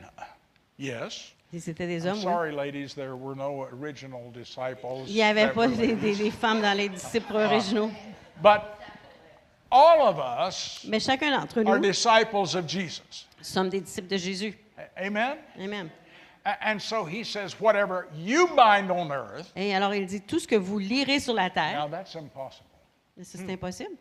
yes. 0.79 1.33
I'm 1.53 2.17
oui. 2.17 2.23
sorry, 2.23 2.53
ladies, 2.53 2.95
there 2.95 3.17
were 3.17 3.35
no 3.35 3.67
original 3.73 4.31
disciples. 4.33 5.05
Il 5.09 5.15
n'y 5.15 5.23
avait 5.23 5.53
pas 5.53 5.67
des, 5.67 5.77
ladies. 5.89 5.95
des- 5.97 6.25
des 6.25 6.31
femmes 6.31 6.61
dans 6.63 6.77
les 6.77 6.89
disciples 6.89 7.35
originaux. 7.35 7.91
But 8.41 8.63
all 9.71 10.01
of 10.09 10.19
us 10.19 10.85
Mais 10.87 11.01
chacun 11.01 11.31
d'entre 11.33 11.59
are 11.59 11.65
nous 11.65 11.81
disciples 11.81 12.57
of 12.57 12.69
Jesus. 12.69 13.27
sommes 13.43 13.69
des 13.69 13.81
disciples 13.81 14.09
de 14.09 14.17
Jésus. 14.17 14.55
Amen? 14.97 15.39
Amen. 15.59 15.91
And 16.45 16.81
so 16.81 17.05
he 17.05 17.23
says, 17.25 17.61
whatever 17.61 18.07
you 18.15 18.47
bind 18.57 18.91
on 18.91 19.11
earth, 19.11 19.53
Et 19.57 19.75
alors, 19.75 19.93
il 19.93 20.07
dit, 20.07 20.23
tout 20.23 20.39
ce 20.39 20.47
que 20.47 20.57
vous 20.57 20.79
lirez 20.79 21.21
sur 21.21 21.35
la 21.35 21.49
now 21.49 21.55
terre, 21.55 21.89
that's 21.91 22.15
impossible. 22.17 22.65
mais 23.17 23.25
ça, 23.25 23.39
c'est 23.39 23.53
impossible. 23.53 23.97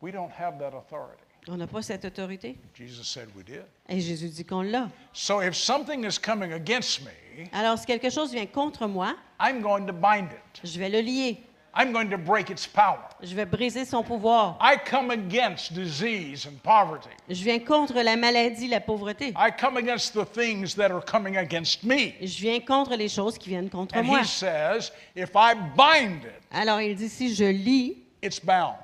We 0.00 0.12
don't 0.12 0.30
have 0.30 0.58
that 0.58 0.74
authority. 0.74 1.22
On 1.48 1.56
n'a 1.56 1.66
pas 1.68 1.80
cette 1.82 2.04
autorité? 2.04 2.56
Jesus 2.74 3.04
said 3.04 3.28
we 3.36 3.44
did. 3.44 3.62
Et 3.88 4.00
Jésus 4.00 4.28
dit 4.28 4.44
qu'on 4.44 4.62
l'a. 4.62 4.88
So 5.12 5.40
if 5.40 5.54
something 5.54 6.04
is 6.04 6.18
coming 6.18 6.52
against 6.52 7.02
me, 7.02 7.46
Alors, 7.52 7.78
si 7.78 7.86
quelque 7.86 8.10
chose 8.10 8.32
vient 8.32 8.46
contre 8.46 8.86
moi, 8.88 9.14
I'm 9.40 9.60
going 9.60 9.86
to 9.86 9.92
bind 9.92 10.28
it. 10.32 10.60
je 10.64 10.78
vais 10.78 10.88
le 10.88 11.00
lier. 11.00 11.38
I'm 11.78 11.92
going 11.92 12.08
to 12.08 12.16
break 12.16 12.48
its 12.50 12.66
power. 12.66 12.98
Je 13.22 13.34
vais 13.36 13.44
briser 13.44 13.84
son 13.84 14.02
pouvoir. 14.02 14.56
I 14.62 14.76
come 14.78 15.10
against 15.10 15.74
disease 15.74 16.46
and 16.46 16.56
poverty. 16.62 17.10
Je 17.28 17.44
viens 17.44 17.58
contre 17.58 18.00
la 18.02 18.16
maladie, 18.16 18.66
la 18.66 18.80
pauvreté. 18.80 19.34
I 19.36 19.50
come 19.56 19.76
against 19.76 20.14
the 20.14 20.24
things 20.24 20.74
that 20.74 20.90
are 20.90 21.02
coming 21.04 21.36
against 21.36 21.84
me. 21.84 22.14
Je 22.22 22.40
viens 22.40 22.60
contre 22.60 22.96
les 22.96 23.08
choses 23.10 23.36
qui 23.36 23.50
viennent 23.50 23.68
contre 23.68 23.94
And 23.94 24.04
moi. 24.04 24.20
he 24.20 24.24
says, 24.24 24.90
if 25.14 25.30
I 25.36 25.52
bind 25.76 26.24
it, 26.24 26.42
Alors, 26.50 26.80
il 26.80 26.96
dit, 26.96 27.10
si 27.10 27.34
je 27.34 27.44
lis, 27.44 27.98
it's 28.22 28.40
bound. 28.40 28.78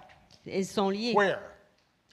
ils 0.46 0.66
sont 0.66 0.90
liés. 0.90 1.14
Where? 1.14 1.40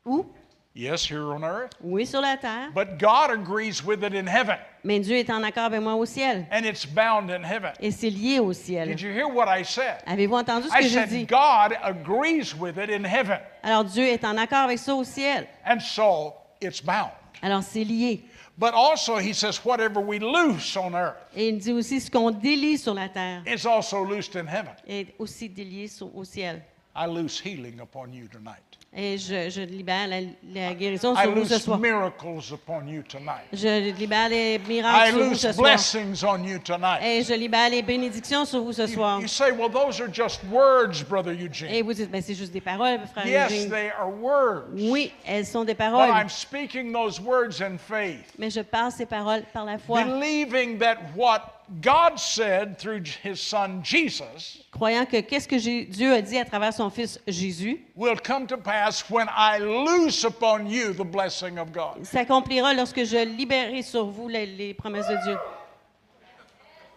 Où? 0.05 0.25
Yes, 0.75 1.03
here 1.09 1.33
on 1.33 1.43
earth. 1.43 1.71
Oui, 1.81 2.05
sur 2.05 2.21
la 2.21 2.37
terre. 2.37 2.69
But 2.73 2.99
God 2.99 3.31
agrees 3.31 3.83
with 3.83 4.03
it 4.03 4.13
in 4.13 4.27
heaven, 4.27 4.57
Mais 4.83 4.99
Dieu 4.99 5.17
est 5.17 5.29
en 5.31 5.43
accord 5.43 5.63
avec 5.65 5.81
moi 5.81 5.95
au 5.95 6.05
ciel. 6.05 6.45
and 6.51 6.63
it's 6.63 6.85
bound 6.85 7.31
in 7.31 7.43
heaven. 7.43 7.71
Et 7.81 7.91
c'est 7.91 8.09
lié 8.11 8.39
au 8.39 8.53
ciel. 8.53 8.87
Did 8.87 9.01
you 9.01 9.09
hear 9.11 9.27
what 9.27 9.47
I 9.49 9.63
said? 9.63 9.97
Avez-vous 10.05 10.35
entendu 10.35 10.67
ce 10.69 10.73
I 10.77 10.83
que 10.83 10.87
j'ai 10.87 11.05
dit? 11.07 11.19
said 11.21 11.27
God 11.27 11.75
agrees 11.81 12.53
with 12.55 12.77
it 12.77 12.89
in 12.91 13.03
heaven, 13.03 13.39
Alors, 13.63 13.83
Dieu 13.83 14.05
est 14.05 14.23
en 14.23 14.37
accord 14.37 14.59
avec 14.65 14.77
ça 14.77 14.93
au 14.95 15.03
ciel. 15.03 15.47
and 15.65 15.79
so 15.81 16.33
it's 16.61 16.81
bound. 16.81 17.11
Alors, 17.41 17.63
c'est 17.63 17.83
lié. 17.83 18.23
But 18.57 18.73
also, 18.73 19.17
he 19.17 19.33
says, 19.33 19.59
whatever 19.65 19.99
we 20.01 20.19
loose 20.19 20.77
on 20.77 20.93
earth 20.93 21.15
Et 21.35 21.47
il 21.49 21.57
dit 21.57 21.71
aussi, 21.71 21.99
ce 21.99 22.11
qu'on 22.11 22.29
délie 22.29 22.77
sur 22.77 22.93
la 22.93 23.09
terre 23.09 23.41
is 23.47 23.65
also 23.65 24.03
loosed 24.03 24.35
in 24.35 24.45
heaven. 24.47 24.73
est 24.87 25.15
aussi 25.17 25.49
délié 25.49 25.87
sur- 25.87 26.15
au 26.15 26.23
ciel. 26.23 26.61
I 27.01 27.05
loose 27.07 27.39
healing 27.39 27.79
upon 27.79 28.11
you 28.11 28.27
tonight. 28.27 28.59
Et 28.91 29.19
je, 29.19 29.51
je 29.51 29.61
libère 29.61 30.07
la, 30.07 30.19
la 30.51 30.73
guérison 30.73 31.13
I 31.15 31.21
sur 31.21 31.31
vous 31.35 31.45
ce 31.45 31.53
loose 31.53 31.61
soir. 31.63 31.77
miracles 31.79 32.51
upon 32.51 32.87
you 32.87 33.03
tonight. 33.03 33.45
Je 33.53 33.91
libère 33.91 34.29
les 34.29 34.55
I 34.55 34.59
miracles 34.67 35.11
sur 35.11 35.17
vous 35.19 35.29
loose 35.29 35.39
ce 35.39 35.51
soir. 35.53 35.63
blessings 35.69 36.23
on 36.25 36.43
you 36.43 36.57
tonight. 36.59 36.99
Et 37.03 37.23
je 37.23 37.33
libère 37.35 37.69
les 37.69 37.83
bénédictions 37.83 38.45
sur 38.45 38.61
vous 38.63 38.73
ce 38.73 38.87
soir. 38.87 39.21
You 39.21 39.27
say, 39.27 39.51
well, 39.51 39.69
those 39.69 40.01
are 40.01 40.09
just 40.11 40.41
words, 40.51 41.03
Brother 41.07 41.33
Et 41.33 41.43
Eugene. 41.45 41.83
vous 41.83 41.93
dites, 41.93 42.09
ben, 42.09 42.21
c'est 42.21 42.33
juste 42.33 42.51
des 42.51 42.61
paroles, 42.61 42.99
frère 43.13 43.27
Yes, 43.27 43.51
Eugène. 43.51 43.69
they 43.69 43.91
are 43.91 44.09
words. 44.11 44.65
Oui, 44.73 45.11
elles 45.23 45.45
sont 45.45 45.63
des 45.63 45.75
But 45.75 45.77
paroles. 45.91 46.09
I'm 46.09 46.27
speaking 46.27 46.91
those 46.91 47.21
words 47.21 47.61
in 47.61 47.77
faith, 47.77 48.25
Mais 48.39 48.49
je 48.49 48.61
parle 48.61 48.91
ces 48.91 49.05
paroles 49.05 49.43
par 49.53 49.65
la 49.65 49.77
foi, 49.77 50.03
believing 50.03 50.79
that 50.79 50.97
what 51.15 51.58
God 51.81 52.19
said 52.19 52.77
through 52.77 53.03
his 53.23 53.39
son 53.39 53.81
Jesus 53.83 54.63
croyant 54.71 55.05
que 55.05 55.21
qu'est-ce 55.21 55.47
que 55.47 55.57
Dieu 55.85 56.13
a 56.13 56.21
dit 56.21 56.37
à 56.37 56.45
travers 56.45 56.73
son 56.73 56.89
Fils 56.89 57.19
Jésus 57.27 57.81
will 57.95 58.17
come 58.17 58.47
to 58.47 58.57
pass 58.57 59.09
when 59.09 59.27
I 59.29 59.59
loose 59.59 60.23
upon 60.23 60.67
you 60.67 60.93
the 60.93 61.05
blessing 61.05 61.57
of 61.59 61.71
God. 61.71 62.03
s'accomplira 62.05 62.73
lorsque 62.73 63.03
je 63.03 63.23
libérerai 63.23 63.83
sur 63.83 64.05
vous 64.05 64.27
les, 64.27 64.45
les 64.45 64.73
promesses 64.73 65.07
de 65.07 65.17
Dieu. 65.23 65.37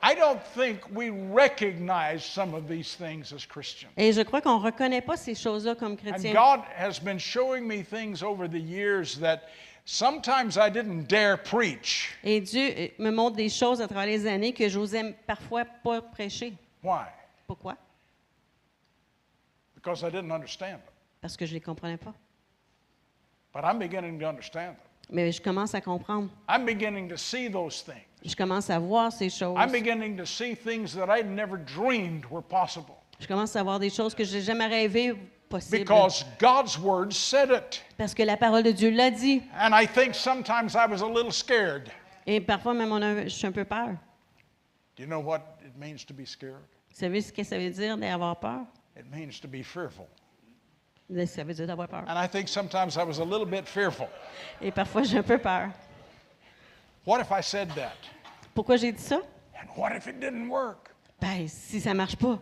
I 0.04 0.14
don't 0.14 0.42
think 0.56 0.80
we 0.92 1.10
recognize 1.10 2.24
some 2.24 2.54
of 2.54 2.66
these 2.66 2.96
things 2.96 3.32
as 3.32 3.46
Christians. 3.46 3.92
Et 3.96 4.12
je 4.12 4.22
crois 4.22 4.40
qu'on 4.40 4.58
ne 4.58 4.64
reconnaît 4.64 5.00
pas 5.00 5.16
ces 5.16 5.36
choses-là 5.36 5.76
comme 5.76 5.92
And 5.92 5.96
chrétiens. 5.96 6.32
God 6.32 6.60
has 6.76 6.98
been 6.98 7.18
showing 7.18 7.68
me 7.68 7.84
things 7.84 8.20
over 8.20 8.48
the 8.48 8.60
years 8.60 9.16
that 9.20 9.42
sometimes 9.84 10.56
I 10.56 10.70
didn't 10.70 11.08
dare 11.08 11.36
preach. 11.36 12.14
Et 12.22 12.40
Dieu 12.40 12.74
euh, 12.76 12.88
me 12.98 13.10
montre 13.10 13.36
des 13.36 13.48
choses 13.48 13.80
à 13.80 13.88
travers 13.88 14.06
les 14.06 14.26
années 14.26 14.52
que 14.52 14.68
j'osais 14.68 15.14
parfois 15.26 15.64
pas 15.64 16.00
prêcher. 16.00 16.54
Why? 16.82 17.06
Pourquoi? 17.46 17.76
Because 19.74 20.02
I 20.02 20.10
didn't 20.10 20.30
understand 20.30 20.78
them. 20.78 20.92
Parce 21.20 21.36
que 21.36 21.46
je 21.46 21.52
ne 21.52 21.56
les 21.56 21.60
comprenais 21.60 21.96
pas. 21.96 22.14
But 23.52 23.64
I'm 23.64 23.78
beginning 23.78 24.18
to 24.20 24.26
understand 24.26 24.76
them. 24.76 24.92
Mais 25.10 25.30
je 25.32 25.42
commence 25.42 25.74
à 25.74 25.80
comprendre. 25.80 26.30
I'm 26.48 26.64
beginning 26.64 27.08
to 27.08 27.16
see 27.16 27.50
those 27.50 27.82
things. 27.82 28.06
Je 28.24 28.36
commence 28.36 28.70
à 28.70 28.78
voir 28.78 29.12
ces 29.12 29.28
choses. 29.28 29.56
I'm 29.58 29.72
beginning 29.72 30.16
to 30.16 30.24
see 30.24 30.54
things 30.54 30.94
that 30.94 31.08
I 31.08 31.22
never 31.22 31.58
dreamed 31.58 32.24
were 32.30 32.42
possible. 32.42 32.94
Je 33.20 33.26
commence 33.26 33.54
à 33.54 33.62
voir 33.62 33.78
des 33.78 33.90
choses 33.90 34.14
que 34.14 34.24
je 34.24 34.36
n'ai 34.36 34.42
jamais 34.42 34.66
rêvé 34.66 35.14
Because 35.70 36.24
God's 36.38 36.78
word 36.78 37.12
said 37.12 37.50
it. 37.50 37.82
Parce 37.98 38.14
que 38.14 38.24
la 38.24 38.36
parole 38.36 38.62
de 38.62 38.72
Dieu 38.72 38.90
l'a 38.90 39.10
dit. 39.10 39.42
And 39.58 39.74
I 39.74 39.86
think 39.86 40.14
sometimes 40.14 40.74
I 40.74 40.86
was 40.86 41.02
a 41.02 41.06
little 41.06 41.32
scared. 41.32 41.90
Et 42.26 42.40
parfois 42.40 42.74
même, 42.74 42.92
on 42.92 43.02
a- 43.02 43.24
je 43.24 43.28
suis 43.30 43.46
un 43.46 43.52
peu 43.52 43.64
peur. 43.64 43.96
Do 44.96 45.02
you 45.02 45.06
know 45.06 45.20
what 45.20 45.40
it 45.64 45.76
means 45.78 46.04
to 46.06 46.14
be 46.14 46.26
scared? 46.26 46.62
Vous 46.90 46.98
savez 46.98 47.20
ce 47.22 47.32
que 47.32 47.42
ça 47.42 47.58
veut 47.58 47.70
dire 47.70 47.96
d'avoir 47.96 48.36
peur? 48.38 48.66
It 48.96 49.06
means 49.10 49.40
to 49.40 49.48
be 49.48 49.62
fearful. 49.62 50.06
Ça 51.26 51.44
veut 51.44 51.54
dire 51.54 51.66
d'avoir 51.66 51.88
peur. 51.88 52.04
And 52.06 52.16
I 52.18 52.26
think 52.26 52.48
sometimes 52.48 52.96
I 52.96 53.02
was 53.04 53.18
a 53.18 53.24
little 53.24 53.46
bit 53.46 53.66
fearful. 53.66 54.08
Et 54.60 54.70
parfois, 54.70 55.02
j'ai 55.02 55.18
un 55.18 55.22
peu 55.22 55.38
peur. 55.38 55.70
What 57.04 57.20
if 57.20 57.30
I 57.30 57.42
said 57.42 57.68
that? 57.74 57.94
Pourquoi 58.54 58.76
j'ai 58.76 58.92
dit 58.92 59.02
ça? 59.02 59.16
And 59.60 59.68
what 59.76 59.92
if 59.96 60.06
it 60.06 60.20
didn't 60.20 60.48
work? 60.48 60.90
Ben, 61.20 61.48
si 61.48 61.80
ça 61.80 61.94
marche 61.94 62.16
pas. 62.16 62.38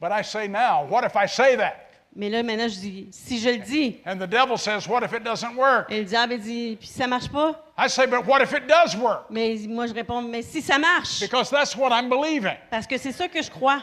But 0.00 0.12
I 0.12 0.22
say 0.22 0.48
now, 0.48 0.86
what 0.88 1.04
if 1.04 1.14
I 1.16 1.26
say 1.26 1.56
that? 1.56 1.89
Mais 2.16 2.28
là, 2.28 2.42
maintenant, 2.42 2.66
je 2.68 2.74
dis, 2.80 3.08
si 3.12 3.38
je 3.38 3.50
le 3.50 3.58
dis, 3.58 3.98
And 4.04 4.16
the 4.16 4.26
devil 4.26 4.58
says, 4.58 4.88
what 4.88 5.02
if 5.04 5.12
it 5.12 5.22
doesn't 5.22 5.54
work? 5.56 5.86
et 5.90 5.98
le 6.00 6.04
diable 6.04 6.38
dit, 6.38 6.76
puis 6.78 6.88
ça 6.88 7.06
marche 7.06 7.28
pas? 7.28 7.52
I 7.78 7.88
say, 7.88 8.06
but 8.06 8.26
what 8.26 8.42
if 8.42 8.52
it 8.52 8.66
does 8.66 8.96
work? 8.96 9.26
Mais 9.30 9.56
moi, 9.68 9.86
je 9.86 9.94
réponds, 9.94 10.20
mais 10.22 10.42
si 10.42 10.60
ça 10.60 10.76
marche? 10.78 11.20
Because 11.20 11.50
that's 11.50 11.76
what 11.76 11.90
I'm 11.92 12.08
believing. 12.08 12.56
Parce 12.70 12.86
que 12.86 12.98
c'est 12.98 13.12
ça 13.12 13.28
que 13.28 13.40
je 13.40 13.50
crois. 13.50 13.82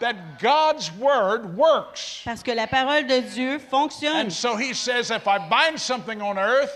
That 0.00 0.14
God's 0.42 0.90
word 0.98 1.56
works. 1.56 2.22
Parce 2.24 2.42
que 2.42 2.50
la 2.50 2.66
parole 2.66 3.06
de 3.06 3.20
Dieu 3.20 3.58
fonctionne. 3.58 4.26
And 4.26 4.30
so 4.30 4.56
he 4.56 4.74
says, 4.74 5.10
if 5.10 5.26
I 5.26 5.38
bind 5.38 5.78
something 5.78 6.20
on 6.22 6.38
earth, 6.38 6.72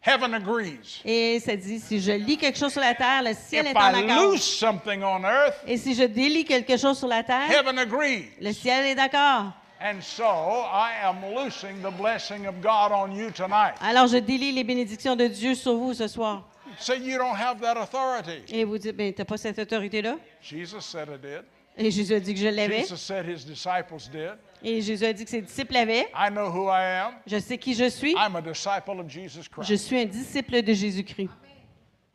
heaven 0.00 0.32
agrees. 0.34 1.02
Et 1.04 1.38
ça 1.40 1.54
dit, 1.56 1.80
si 1.80 2.00
je 2.00 2.12
lis 2.12 2.38
quelque 2.38 2.58
chose 2.58 2.72
sur 2.72 2.80
la 2.80 2.94
terre, 2.94 3.22
le 3.24 3.34
ciel 3.34 3.66
If 3.66 3.72
est 3.72 3.76
en 3.76 3.92
I 3.94 4.04
accord. 4.10 4.30
loose 4.32 4.42
something 4.42 5.02
on 5.02 5.22
earth, 5.24 5.56
Et 5.66 5.76
si 5.76 5.94
je 5.94 6.04
délie 6.04 6.44
quelque 6.46 6.76
chose 6.78 6.96
sur 6.96 7.08
la 7.08 7.22
terre, 7.22 7.50
heaven 7.50 7.78
agrees. 7.78 8.30
le 8.40 8.52
ciel 8.52 8.86
est 8.86 8.94
d'accord. 8.94 9.52
And 9.80 10.00
so 10.00 10.24
I 10.24 10.92
am 11.02 11.34
loosing 11.34 11.82
the 11.82 11.90
blessing 11.90 12.46
of 12.46 12.60
God 12.62 12.92
on 12.92 13.12
you 13.12 13.30
tonight. 13.30 13.74
Alors 13.80 14.06
je 14.06 14.18
délie 14.18 14.52
les 14.52 14.64
bénédictions 14.64 15.16
de 15.16 15.26
Dieu 15.26 15.54
sur 15.54 15.74
vous 15.76 15.94
ce 15.94 16.08
soir. 16.08 16.48
So 16.78 16.94
you 16.94 17.18
don't 17.18 17.36
have 17.36 17.60
that 17.60 17.76
authority. 17.76 18.42
Et 18.48 18.64
vous 18.64 18.78
dites, 18.78 18.96
ben, 18.96 19.12
tu 19.12 19.20
n'as 19.20 19.24
pas 19.24 19.36
cette 19.36 19.58
autorité-là? 19.58 20.16
Jesus 20.40 20.80
said 20.80 21.08
I 21.08 21.18
did. 21.18 21.44
Et 21.76 21.90
Jésus 21.90 22.14
a 22.14 22.20
dit 22.20 22.34
que 22.34 22.40
je 22.40 22.48
l'avais. 22.48 22.82
Jesus 22.82 22.96
said 22.96 23.26
his 23.26 23.44
disciples 23.44 24.08
did. 24.10 24.38
Et 24.62 24.80
Jésus 24.80 25.04
a 25.04 25.12
dit 25.12 25.24
que 25.24 25.30
ses 25.30 25.42
disciples 25.42 25.74
l'avaient. 25.74 26.08
I 26.14 26.30
know 26.30 26.48
who 26.48 26.68
I 26.68 26.82
am. 26.82 27.14
Je 27.26 27.38
sais 27.38 27.58
qui 27.58 27.74
je 27.74 27.88
suis. 27.90 28.12
I'm 28.12 28.36
a 28.36 28.40
disciple 28.40 29.00
of 29.00 29.08
Jesus 29.08 29.42
Je 29.60 29.74
suis 29.74 30.00
un 30.00 30.06
disciple 30.06 30.62
de 30.62 30.72
Jésus-Christ. 30.72 31.30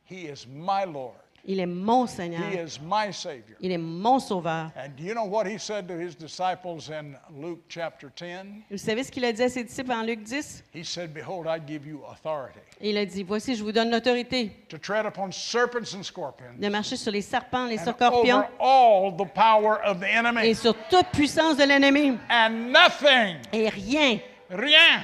He 0.10 0.26
is 0.26 0.48
my 0.48 0.86
Lord. 0.86 1.16
Il 1.46 1.60
est 1.60 1.66
mon 1.66 2.06
He 2.06 2.10
Seigneur. 2.10 2.52
is 2.52 2.80
my 2.82 3.12
Savior. 3.12 3.56
Il 3.62 3.72
est 3.72 3.78
mon 3.78 4.20
Sauveur. 4.20 4.72
And 4.76 4.90
do 4.98 5.04
you 5.04 5.14
know 5.14 5.24
what 5.26 5.46
he 5.48 5.58
said 5.58 5.88
to 5.88 5.94
his 5.98 6.16
disciples 6.16 6.90
in 6.92 7.16
Luke 7.40 7.62
chapter 7.70 8.10
10? 8.16 8.64
Vous 8.70 8.78
savez 8.78 9.04
ce 9.04 9.12
qu'il 9.12 9.24
a 9.26 9.32
dit 9.32 9.42
à 9.44 9.50
ses 9.50 9.64
disciples 9.64 9.92
en 9.92 10.04
Luc 10.04 10.22
10? 10.24 10.64
He 10.74 10.84
said, 10.84 11.14
Behold, 11.14 11.48
I 11.48 11.60
give 11.60 11.86
you 11.88 12.02
authority 12.12 12.60
Il 12.82 12.98
a 12.98 13.06
dit, 13.06 13.24
voici, 13.24 13.56
je 13.56 13.64
vous 13.64 13.72
donne 13.72 13.90
l'autorité 13.90 14.52
to 14.70 14.78
tread 14.78 15.06
upon 15.06 15.32
serpents 15.32 15.94
and 15.96 16.04
scorpions 16.04 16.56
de 16.60 16.68
marcher 16.70 16.96
sur 16.98 17.12
les 17.12 17.22
serpents, 17.22 17.66
les 17.68 17.80
and 17.80 17.94
scorpions 17.96 18.38
over 18.40 18.48
all 18.60 19.12
the 19.12 19.26
power 19.34 19.80
of 19.84 20.00
the 20.00 20.06
et 20.08 20.16
enemy. 20.18 20.54
sur 20.56 20.74
toute 20.90 21.08
puissance 21.14 21.58
de 21.58 21.64
l'ennemi. 21.64 22.18
And 22.30 22.72
nothing, 22.72 23.38
Et 23.54 23.70
rien, 23.70 24.20
rien, 24.50 25.02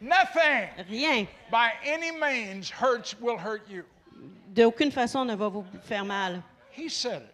nothing 0.00 0.68
rien, 0.88 1.26
by 1.50 1.70
any 1.84 2.10
means 2.12 2.70
hurts 2.70 3.14
will 3.20 3.36
hurt 3.38 3.68
you. 3.68 3.84
D'aucune 4.56 4.90
façon 4.90 5.24
ne 5.24 5.34
va 5.34 5.48
vous 5.48 5.64
faire 5.84 6.04
mal. 6.04 6.42
He 6.76 6.88
said 6.88 7.22
it. 7.22 7.32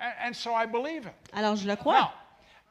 And, 0.00 0.28
and 0.28 0.34
so 0.34 0.52
I 0.54 0.66
believe 0.66 1.06
it. 1.06 1.14
Alors, 1.32 1.56
je 1.56 1.64
le 1.66 1.74
Now, 1.74 1.76
crois. 1.76 2.12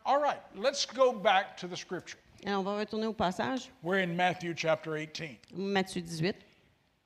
all 0.05 0.19
right, 0.21 0.39
let's 0.55 0.85
go 0.85 1.11
back 1.11 1.57
to 1.57 1.67
the 1.67 1.75
scripture. 1.75 2.17
Alors, 2.45 2.59
on 2.59 2.63
va 2.63 2.77
retourner 2.79 3.07
au 3.07 3.13
passage, 3.13 3.69
We're 3.81 4.03
in 4.03 4.15
Matthew 4.15 4.53
chapter 4.55 4.95
18. 4.97 5.39
Matthieu 5.55 6.01
18, 6.01 6.35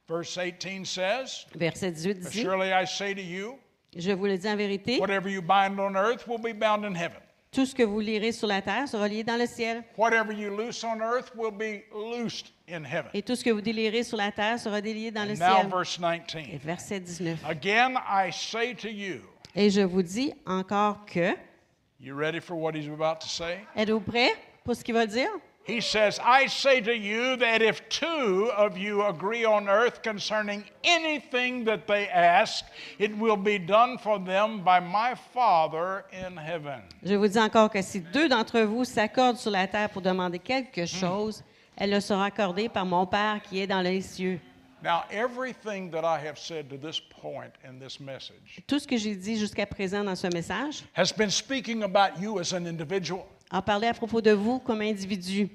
Verse 0.08 0.38
18 0.38 0.86
says, 0.86 1.46
verset 1.56 1.92
18 1.92 2.20
dit, 2.20 2.42
Surely 2.42 2.72
I 2.74 2.84
say 2.86 3.14
to 3.14 3.22
you, 3.22 3.58
Je 3.96 4.12
vous 4.12 4.26
le 4.26 4.38
dis 4.38 4.48
en 4.48 4.56
vérité, 4.58 5.00
whatever 5.00 5.30
you 5.30 5.42
bind 5.42 5.80
on 5.80 5.96
earth 5.96 6.28
will 6.28 6.40
be 6.40 6.52
bound 6.54 6.84
in 6.84 6.94
heaven. 6.96 7.22
tout 7.52 7.66
ce 7.66 7.74
que 7.74 7.84
vous 7.84 8.00
lirez 8.00 8.32
sur 8.32 8.48
la 8.48 8.62
terre 8.62 8.88
sera 8.88 9.08
lié 9.08 9.24
dans 9.24 9.38
le 9.38 9.46
ciel, 9.48 9.84
Whatever 9.98 10.34
you 10.34 10.50
loose 10.50 10.84
on 10.84 11.00
earth 11.02 11.32
will 11.36 11.52
be 11.52 11.84
loosed 11.94 12.52
in 12.72 12.84
heaven. 12.84 13.10
et 13.14 13.22
tout 13.22 13.36
ce 13.36 13.44
que 13.44 13.50
vous 13.50 13.62
délirez 13.62 14.04
sur 14.04 14.18
la 14.18 14.32
terre 14.32 14.60
sera 14.60 14.82
délié 14.82 15.12
dans 15.12 15.24
le 15.26 15.34
now, 15.34 15.38
ciel. 15.38 15.70
verse 15.70 16.00
Et 16.36 16.42
19. 16.60 16.62
verset 16.64 17.00
19. 17.00 17.40
Again, 17.48 17.96
I 18.08 18.32
say 18.32 18.74
to 18.76 18.88
you, 18.90 19.22
Et 19.56 19.70
je 19.70 19.82
vous 19.82 20.04
dis 20.04 20.34
encore 20.46 21.06
que, 21.06 21.36
you 22.00 22.16
ready 22.16 22.40
for 22.40 22.56
what 22.56 22.74
he's 22.76 22.88
about 22.88 23.20
to 23.22 23.28
say? 23.28 23.60
êtes-vous 23.76 24.00
prêts 24.02 24.34
pour 24.64 24.76
ce 24.76 24.84
qu'il 24.84 24.94
va 24.94 25.06
dire? 25.06 25.30
He 25.68 25.82
says, 25.82 26.20
I 26.26 26.48
say 26.48 26.82
to 26.82 26.92
you 26.96 27.36
that 27.38 27.62
if 27.62 27.88
two 27.90 28.50
of 28.58 28.76
you 28.76 29.04
agree 29.04 29.46
on 29.46 29.68
earth 29.70 30.02
concerning 30.02 30.64
anything 30.84 31.64
that 31.66 31.86
they 31.86 32.08
ask, 32.08 32.66
it 32.98 33.12
will 33.16 33.38
be 33.38 33.60
done 33.60 34.00
for 34.00 34.18
them 34.18 34.64
by 34.64 34.80
my 34.80 35.14
Father 35.32 36.06
in 36.12 36.38
heaven. 36.38 36.82
Je 37.04 37.14
vous 37.14 37.28
dis 37.28 37.38
encore 37.38 37.70
que 37.70 37.84
si 37.84 38.00
deux 38.00 38.28
d'entre 38.28 38.62
vous 38.62 38.84
s'accordent 38.84 39.38
sur 39.38 39.52
la 39.52 39.68
terre 39.68 39.90
pour 39.92 40.02
demander 40.02 40.40
quelque 40.40 40.88
chose, 40.88 41.44
elle 41.80 41.92
leur 41.92 42.02
sera 42.02 42.26
accordée 42.26 42.70
par 42.70 42.86
mon 42.86 43.06
Père 43.06 43.42
qui 43.42 43.60
est 43.60 43.68
dans 43.68 43.82
les 43.82 44.02
cieux. 44.02 44.40
Now, 44.82 45.04
everything 45.12 45.92
that 45.92 46.06
I 46.06 46.26
have 46.26 46.38
said 46.38 46.70
to 46.70 46.78
this 46.78 47.02
point 47.02 47.52
in 47.66 47.80
this 47.80 48.00
message 48.00 48.62
Tout 48.66 48.80
ce 48.80 48.88
que 48.88 48.96
j'ai 48.96 49.16
dit 49.16 49.38
jusqu'à 49.38 49.66
présent 49.66 50.04
dans 50.06 50.16
ce 50.16 50.28
message 50.28 50.84
has 50.96 51.12
been 51.12 51.30
speaking 51.30 51.84
about 51.84 52.22
you 52.22 52.40
as 52.40 52.54
an 52.54 52.66
individual. 52.66 53.26
a 53.50 53.62
parlé 53.62 53.88
à 53.88 53.94
propos 53.94 54.22
de 54.22 54.32
vous 54.32 54.60
comme 54.60 54.82
individu. 54.82 55.50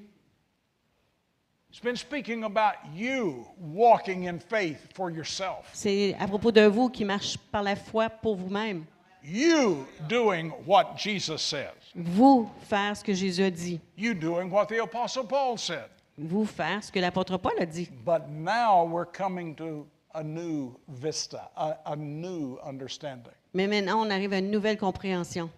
It's 1.70 1.80
been 1.82 1.96
speaking 1.96 2.44
about 2.44 2.76
you 2.94 3.46
walking 3.59 4.28
in 4.28 4.38
faith 4.38 4.78
for 4.94 5.10
yourself. 5.10 5.70
C'est 5.72 6.14
à 6.20 6.28
propos 6.28 6.52
de 6.52 6.66
vous 6.66 6.88
qui 6.90 7.05
marche 7.05 7.36
par 7.51 7.62
la 7.62 7.76
foi 7.76 8.10
pour 8.10 8.36
vous-même. 8.36 8.84
You 9.24 9.86
doing 10.06 10.52
what 10.66 10.96
Jesus 10.98 11.38
says. 11.38 11.72
Vous 11.94 12.51
faire 12.68 12.94
ce 12.94 13.02
que 13.02 13.14
Jésus 13.14 13.42
a 13.42 13.51
dit. 13.51 13.80
You 13.96 14.12
doing 14.12 14.51
what 14.51 14.66
the 14.66 14.80
Apostle 14.82 15.24
Paul 15.24 15.56
said. 15.56 15.88
Vous 16.16 16.44
faire 16.44 16.82
ce 16.84 16.92
que 16.92 17.00
l'apôtre 17.00 17.38
Paul 17.38 17.54
a 17.58 17.66
dit. 17.66 17.88
But 18.04 18.28
now 18.28 18.84
we're 18.86 19.06
coming 19.10 19.54
to 19.56 19.86
a 20.14 20.22
new 20.22 20.76
vista, 20.88 21.50
a, 21.56 21.76
a 21.86 21.96
new 21.96 22.58
understanding. 22.64 23.32
Mais 23.52 23.66
maintenant, 23.66 24.00
on 24.06 24.10
arrive 24.10 24.32
à 24.32 24.38
une 24.38 24.50
nouvelle 24.50 24.76
compréhension. 24.78 25.50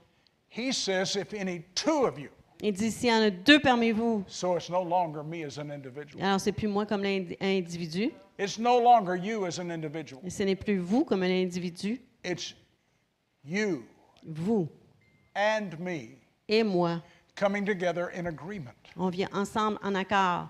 He 0.49 0.73
says, 0.73 1.17
if 1.17 1.35
any 1.35 1.63
two 1.75 2.07
of 2.07 2.19
you, 2.19 2.31
Il 2.63 2.73
dit, 2.73 2.91
s'il 2.91 3.11
y 3.11 3.13
en 3.13 3.21
a 3.21 3.29
deux 3.31 3.59
parmi 3.61 3.91
vous, 3.93 4.25
so 4.27 4.57
it's 4.57 4.71
no 4.71 4.83
longer 4.83 5.23
me 5.23 5.45
as 5.45 5.59
an 5.59 5.69
individual. 5.71 6.25
alors 6.25 6.41
c'est 6.41 6.53
plus 6.53 6.69
moi 6.69 6.87
comme 6.87 7.03
l'individu, 7.03 8.11
It's 8.39 8.59
no 8.59 8.81
longer 8.81 9.15
you 9.17 9.45
as 9.45 9.59
an 9.61 9.69
individual. 9.69 10.23
et 10.25 10.31
ce 10.31 10.43
n'est 10.43 10.57
plus 10.57 10.79
vous 10.79 11.05
comme 11.05 11.23
un 11.23 11.31
individu, 11.43 12.01
It's 12.25 12.55
you 13.45 13.85
vous 14.27 14.69
and 15.35 15.69
me 15.79 16.17
et 16.49 16.63
moi. 16.63 17.03
Coming 17.37 17.65
together 17.65 18.09
in 18.09 18.27
agreement. 18.27 18.75
On 18.97 19.11
vient 19.11 19.29
ensemble 19.33 19.79
en 19.85 19.95
accord. 19.95 20.49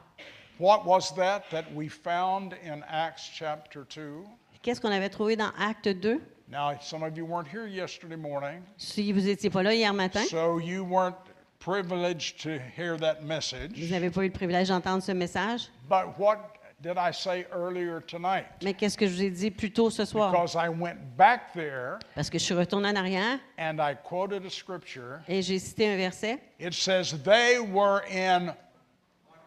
What 0.58 0.86
was 0.86 1.14
that 1.16 1.50
that 1.50 1.66
we 1.74 1.88
found 1.88 2.54
in 2.64 2.82
Acts 2.88 3.28
chapter 3.34 3.84
2? 3.84 4.24
Qu'est-ce 4.62 4.80
qu'on 4.80 4.90
avait 4.92 5.10
trouvé 5.10 5.36
dans 5.36 5.52
Acte 5.58 6.00
2? 6.00 6.20
Now, 6.48 6.78
some 6.80 7.02
of 7.02 7.16
you 7.18 7.24
weren't 7.26 7.48
here 7.48 7.66
yesterday 7.66 8.16
morning, 8.16 8.62
Si 8.78 9.12
vous 9.12 9.20
n'étiez 9.20 9.50
pas 9.50 9.62
là 9.64 9.74
hier 9.74 9.92
matin, 9.92 10.24
so 10.26 10.58
you 10.58 10.84
weren't 10.84 11.16
privileged 11.58 12.40
to 12.42 12.58
hear 12.76 12.96
that 12.96 13.20
vous 13.20 13.26
message. 13.26 13.90
n'avez 13.90 14.10
pas 14.10 14.22
eu 14.24 14.28
le 14.28 14.32
privilège 14.32 14.68
d'entendre 14.68 15.02
ce 15.02 15.12
message. 15.12 15.68
But 15.88 16.16
what 16.18 16.55
did 16.82 16.97
I 16.98 17.11
say 17.11 17.47
earlier 17.53 18.01
tonight? 18.01 18.47
Mais 18.62 18.74
qu'est-ce 18.74 18.97
que 18.97 19.07
je 19.07 19.15
vous 19.15 19.23
ai 19.23 19.31
dit 19.31 19.51
plus 19.51 19.70
tôt 19.73 19.90
ce 19.90 20.05
soir? 20.05 20.31
Because 20.31 20.55
I 20.57 20.69
went 20.69 21.16
back 21.16 21.53
there 21.55 21.98
Parce 22.15 22.28
que 22.31 22.39
je 22.39 22.44
suis 22.44 22.55
retournée 22.55 22.89
en 22.89 22.97
arrière 22.97 23.39
and 23.59 23.81
I 23.81 23.94
quoted 24.05 24.44
a 24.44 24.51
scripture. 24.51 25.20
et 25.28 25.43
j'ai 25.43 25.59
cité 25.59 25.89
un 25.93 25.97
verset. 25.97 26.39
It 26.59 26.74
says, 26.74 27.12
They 27.24 27.59
were 27.59 28.03
in 28.11 28.55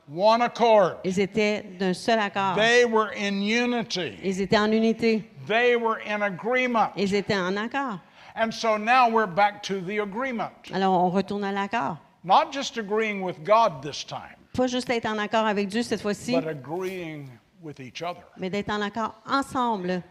one 0.08 0.42
accord, 0.42 0.98
Ils 1.04 1.20
étaient 1.20 1.64
d'un 1.78 1.94
seul 1.94 2.20
accord. 2.20 2.56
they 2.56 2.84
were 2.86 3.12
in 3.16 3.42
unity, 3.42 4.18
Ils 4.24 4.42
étaient 4.42 4.58
en 4.58 4.72
unité. 4.72 5.24
they 5.48 5.76
were 5.76 6.00
in 6.08 6.22
agreement. 6.24 6.92
Ils 6.98 7.14
étaient 7.14 7.36
en 7.38 7.56
accord. 7.58 8.00
And 8.36 8.52
so 8.54 8.78
now 8.78 9.10
we're 9.10 9.28
back 9.28 9.62
to 9.64 9.82
the 9.82 10.00
agreement. 10.00 10.52
Alors, 10.74 10.94
on 10.94 11.10
retourne 11.10 11.44
à 11.44 11.52
l'accord. 11.52 11.98
Not 12.24 12.52
just 12.52 12.78
agreeing 12.78 13.22
with 13.22 13.44
God 13.44 13.82
this 13.82 14.04
time, 14.04 14.36
Pas 14.54 14.68
juste 14.68 14.90
être 14.90 15.06
en 15.06 15.18
accord 15.18 15.46
avec 15.46 15.68
Dieu 15.68 15.84
cette 15.84 16.02
fois-ci, 16.02 16.36
but 16.36 16.48
agreeing 16.48 17.30
with 17.62 17.80
each 17.80 18.02
other. 18.02 18.24
mais 18.38 18.50
d'être 18.50 18.70
en 18.70 18.82
accord 18.82 19.16
ensemble. 19.26 20.02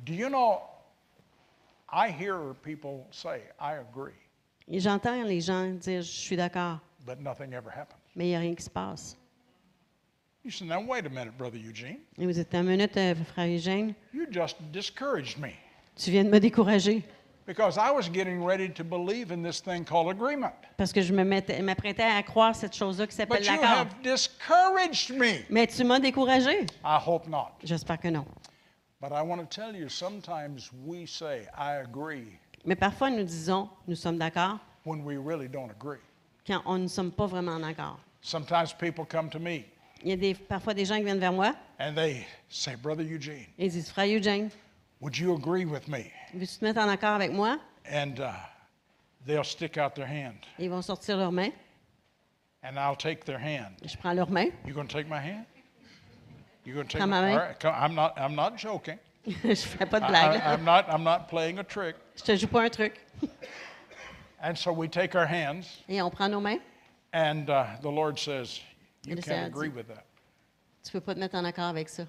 Do 0.00 0.12
you 0.12 0.28
know? 0.28 0.60
I 1.90 2.10
hear 2.10 2.54
people 2.62 3.06
say, 3.10 3.42
I 3.58 3.74
agree, 3.78 4.12
Et 4.68 4.78
j'entends 4.80 5.22
les 5.22 5.40
gens 5.40 5.70
dire, 5.70 6.02
je 6.02 6.10
suis 6.10 6.36
d'accord, 6.36 6.78
but 7.06 7.18
nothing 7.20 7.52
ever 7.54 7.70
happens. 7.70 7.96
mais 8.14 8.26
il 8.26 8.28
n'y 8.30 8.36
a 8.36 8.40
rien 8.40 8.54
qui 8.54 8.62
se 8.64 8.70
passe. 8.70 9.16
You 10.44 10.50
said, 10.50 10.68
Now, 10.68 10.80
wait 10.80 11.04
a 11.04 11.08
minute, 11.08 11.36
Brother 11.36 11.58
Eugene. 11.58 11.98
Et 12.16 12.24
vous 12.26 12.38
êtes 12.38 12.54
un 12.54 12.62
minute, 12.62 12.96
euh, 12.96 13.14
frère 13.32 13.48
Eugène, 13.48 13.94
You 14.14 14.26
just 14.30 14.56
discouraged 14.72 15.38
me 15.38 15.50
tu 15.98 16.12
viens 16.12 16.24
de 16.24 16.30
me 16.30 16.38
décourager 16.38 17.02
because 17.48 17.78
I 17.78 17.90
was 17.90 18.10
getting 18.10 18.44
ready 18.44 18.68
to 18.68 18.84
believe 18.84 19.32
in 19.32 19.42
this 19.42 19.58
thing 19.60 19.82
called 19.82 20.10
agreement. 20.10 20.52
parce 20.76 20.92
que 20.92 21.00
je 21.00 21.14
me 21.14 21.24
m'apprêtais 21.24 22.02
à 22.04 22.22
croire 22.22 22.54
cette 22.54 22.74
chose-là 22.76 23.06
qui 23.06 23.14
s'appelle 23.16 23.38
But 23.38 23.46
you 23.46 23.52
l'accord. 23.52 23.68
have 23.70 24.02
discouraged 24.02 25.10
me. 25.16 25.44
Mais 25.48 25.66
tu 25.66 25.82
m'as 25.82 25.98
découragé. 25.98 26.66
I 26.84 26.98
hope 27.04 27.26
not. 27.26 27.52
J'espère 27.64 27.98
que 27.98 28.08
non. 28.08 28.26
But 29.00 29.12
I 29.12 29.22
want 29.22 29.38
to 29.38 29.46
tell 29.46 29.74
you 29.74 29.88
sometimes 29.88 30.70
we 30.84 31.06
say, 31.06 31.46
I 31.56 31.76
agree, 31.76 32.38
Mais 32.66 32.76
parfois, 32.76 33.08
nous 33.10 33.24
disons, 33.24 33.70
nous 33.86 33.96
sommes 33.96 34.18
d'accord, 34.18 34.58
when 34.84 35.02
we 35.02 35.16
really 35.16 35.48
don't 35.48 35.70
agree. 35.70 36.00
quand 36.46 36.60
on 36.66 36.78
ne 36.78 36.88
sommes 36.88 37.12
pas 37.12 37.26
vraiment 37.26 37.52
en 37.52 37.62
accord. 37.62 37.98
Sometimes 38.20 38.74
people 38.74 39.06
come 39.06 39.30
to 39.30 39.38
me 39.38 39.64
Il 40.02 40.10
y 40.10 40.12
a 40.12 40.16
des, 40.16 40.34
parfois 40.34 40.74
des 40.74 40.84
gens 40.84 40.96
qui 40.96 41.04
viennent 41.04 41.18
vers 41.18 41.32
moi 41.32 41.54
and 41.80 41.94
they 41.94 42.26
say, 42.50 42.76
Brother 42.76 43.04
Eugene, 43.04 43.46
et 43.58 43.66
ils 43.66 43.70
disent, 43.70 43.88
frère 43.88 44.06
Eugène, 44.14 44.50
would 45.00 45.16
you 45.18 45.34
agree 45.34 45.64
with 45.64 45.88
me? 45.88 46.12
veux-tu 46.34 46.58
te 46.58 46.64
mettre 46.64 46.80
en 46.80 46.88
accord 46.88 47.14
avec 47.14 47.32
moi? 47.32 47.58
And 47.90 48.20
uh, 48.20 48.32
they'll 49.26 49.44
stick 49.44 49.76
out 49.78 49.94
their 49.94 50.06
hand, 50.06 50.46
Ils 50.58 50.68
vont 50.70 50.82
sortir 50.82 51.16
leurs 51.16 51.32
mains. 51.32 51.52
and 52.62 52.78
I'll 52.78 52.96
take 52.96 53.24
their 53.24 53.38
hand. 53.38 53.76
Je 53.84 53.96
prends 53.96 54.14
leurs 54.16 54.30
mains. 54.30 54.52
You 54.66 54.74
going 54.74 54.88
to 54.88 54.92
take 54.94 55.08
my 55.08 55.20
hand? 55.20 55.46
You 56.64 56.74
going 56.74 56.86
to 56.86 56.92
take 56.92 56.98
Prends 57.00 57.10
my 57.10 57.20
ma 57.20 57.26
main. 57.26 57.38
All 57.38 57.46
right, 57.46 57.58
come- 57.60 57.74
I'm 57.74 57.94
not. 57.94 58.18
I'm 58.18 58.34
not 58.34 58.56
joking. 58.58 58.98
je 59.26 59.54
fais 59.54 59.86
pas 59.88 60.00
de 60.00 60.06
I, 60.06 60.08
blague. 60.10 60.40
am 60.42 60.64
not. 60.64 60.88
I'm 60.92 61.02
not 61.04 61.28
playing 61.28 61.58
a 61.60 61.64
trick. 61.64 61.96
Je 62.16 62.24
te 62.24 62.36
joue 62.36 62.48
pas 62.48 62.64
un 62.64 62.70
truc. 62.70 62.98
And 64.40 64.56
so 64.56 64.72
we 64.72 64.86
take 64.88 65.14
our 65.16 65.26
hands, 65.26 65.82
Et 65.88 66.00
on 66.00 66.10
prend 66.10 66.30
nos 66.30 66.40
mains. 66.40 66.60
and 67.12 67.48
uh, 67.50 67.64
the 67.82 67.90
Lord 67.90 68.18
says, 68.18 68.60
"You 69.06 69.12
Et 69.12 69.16
le 69.16 69.22
can't 69.22 69.24
Seigneur 69.24 69.46
agree 69.46 69.68
dit- 69.68 69.74
with 69.76 69.88
that." 69.88 70.04
Tu 70.84 70.92
peux 70.92 71.00
pas 71.00 71.14
te 71.14 71.20
mettre 71.20 71.34
en 71.36 71.44
accord 71.44 71.64
avec 71.64 71.88
ça. 71.88 72.04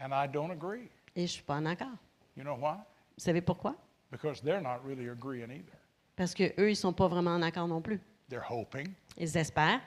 And 0.00 0.12
I 0.12 0.26
don't 0.26 0.50
agree. 0.50 0.88
Et 1.14 1.26
je 1.26 1.32
suis 1.32 1.42
pas 1.42 1.56
en 1.56 1.66
accord. 1.66 1.96
You 2.36 2.42
know 2.44 2.54
why? 2.56 2.76
Vous 3.16 3.24
savez 3.24 3.40
pourquoi? 3.40 3.74
Because 4.10 4.40
they're 4.40 4.62
not 4.62 4.78
really 4.84 5.08
agreeing 5.08 5.50
either. 5.50 5.76
Parce 6.16 6.34
que 6.34 6.52
eux, 6.58 6.70
ils 6.70 6.76
sont 6.76 6.92
pas 6.92 7.08
vraiment 7.08 7.34
en 7.34 7.42
accord 7.42 7.68
non 7.68 7.80
plus. 7.80 8.00
They're 8.28 8.44
hoping. 8.48 8.88
Ils 9.18 9.36
espèrent, 9.36 9.80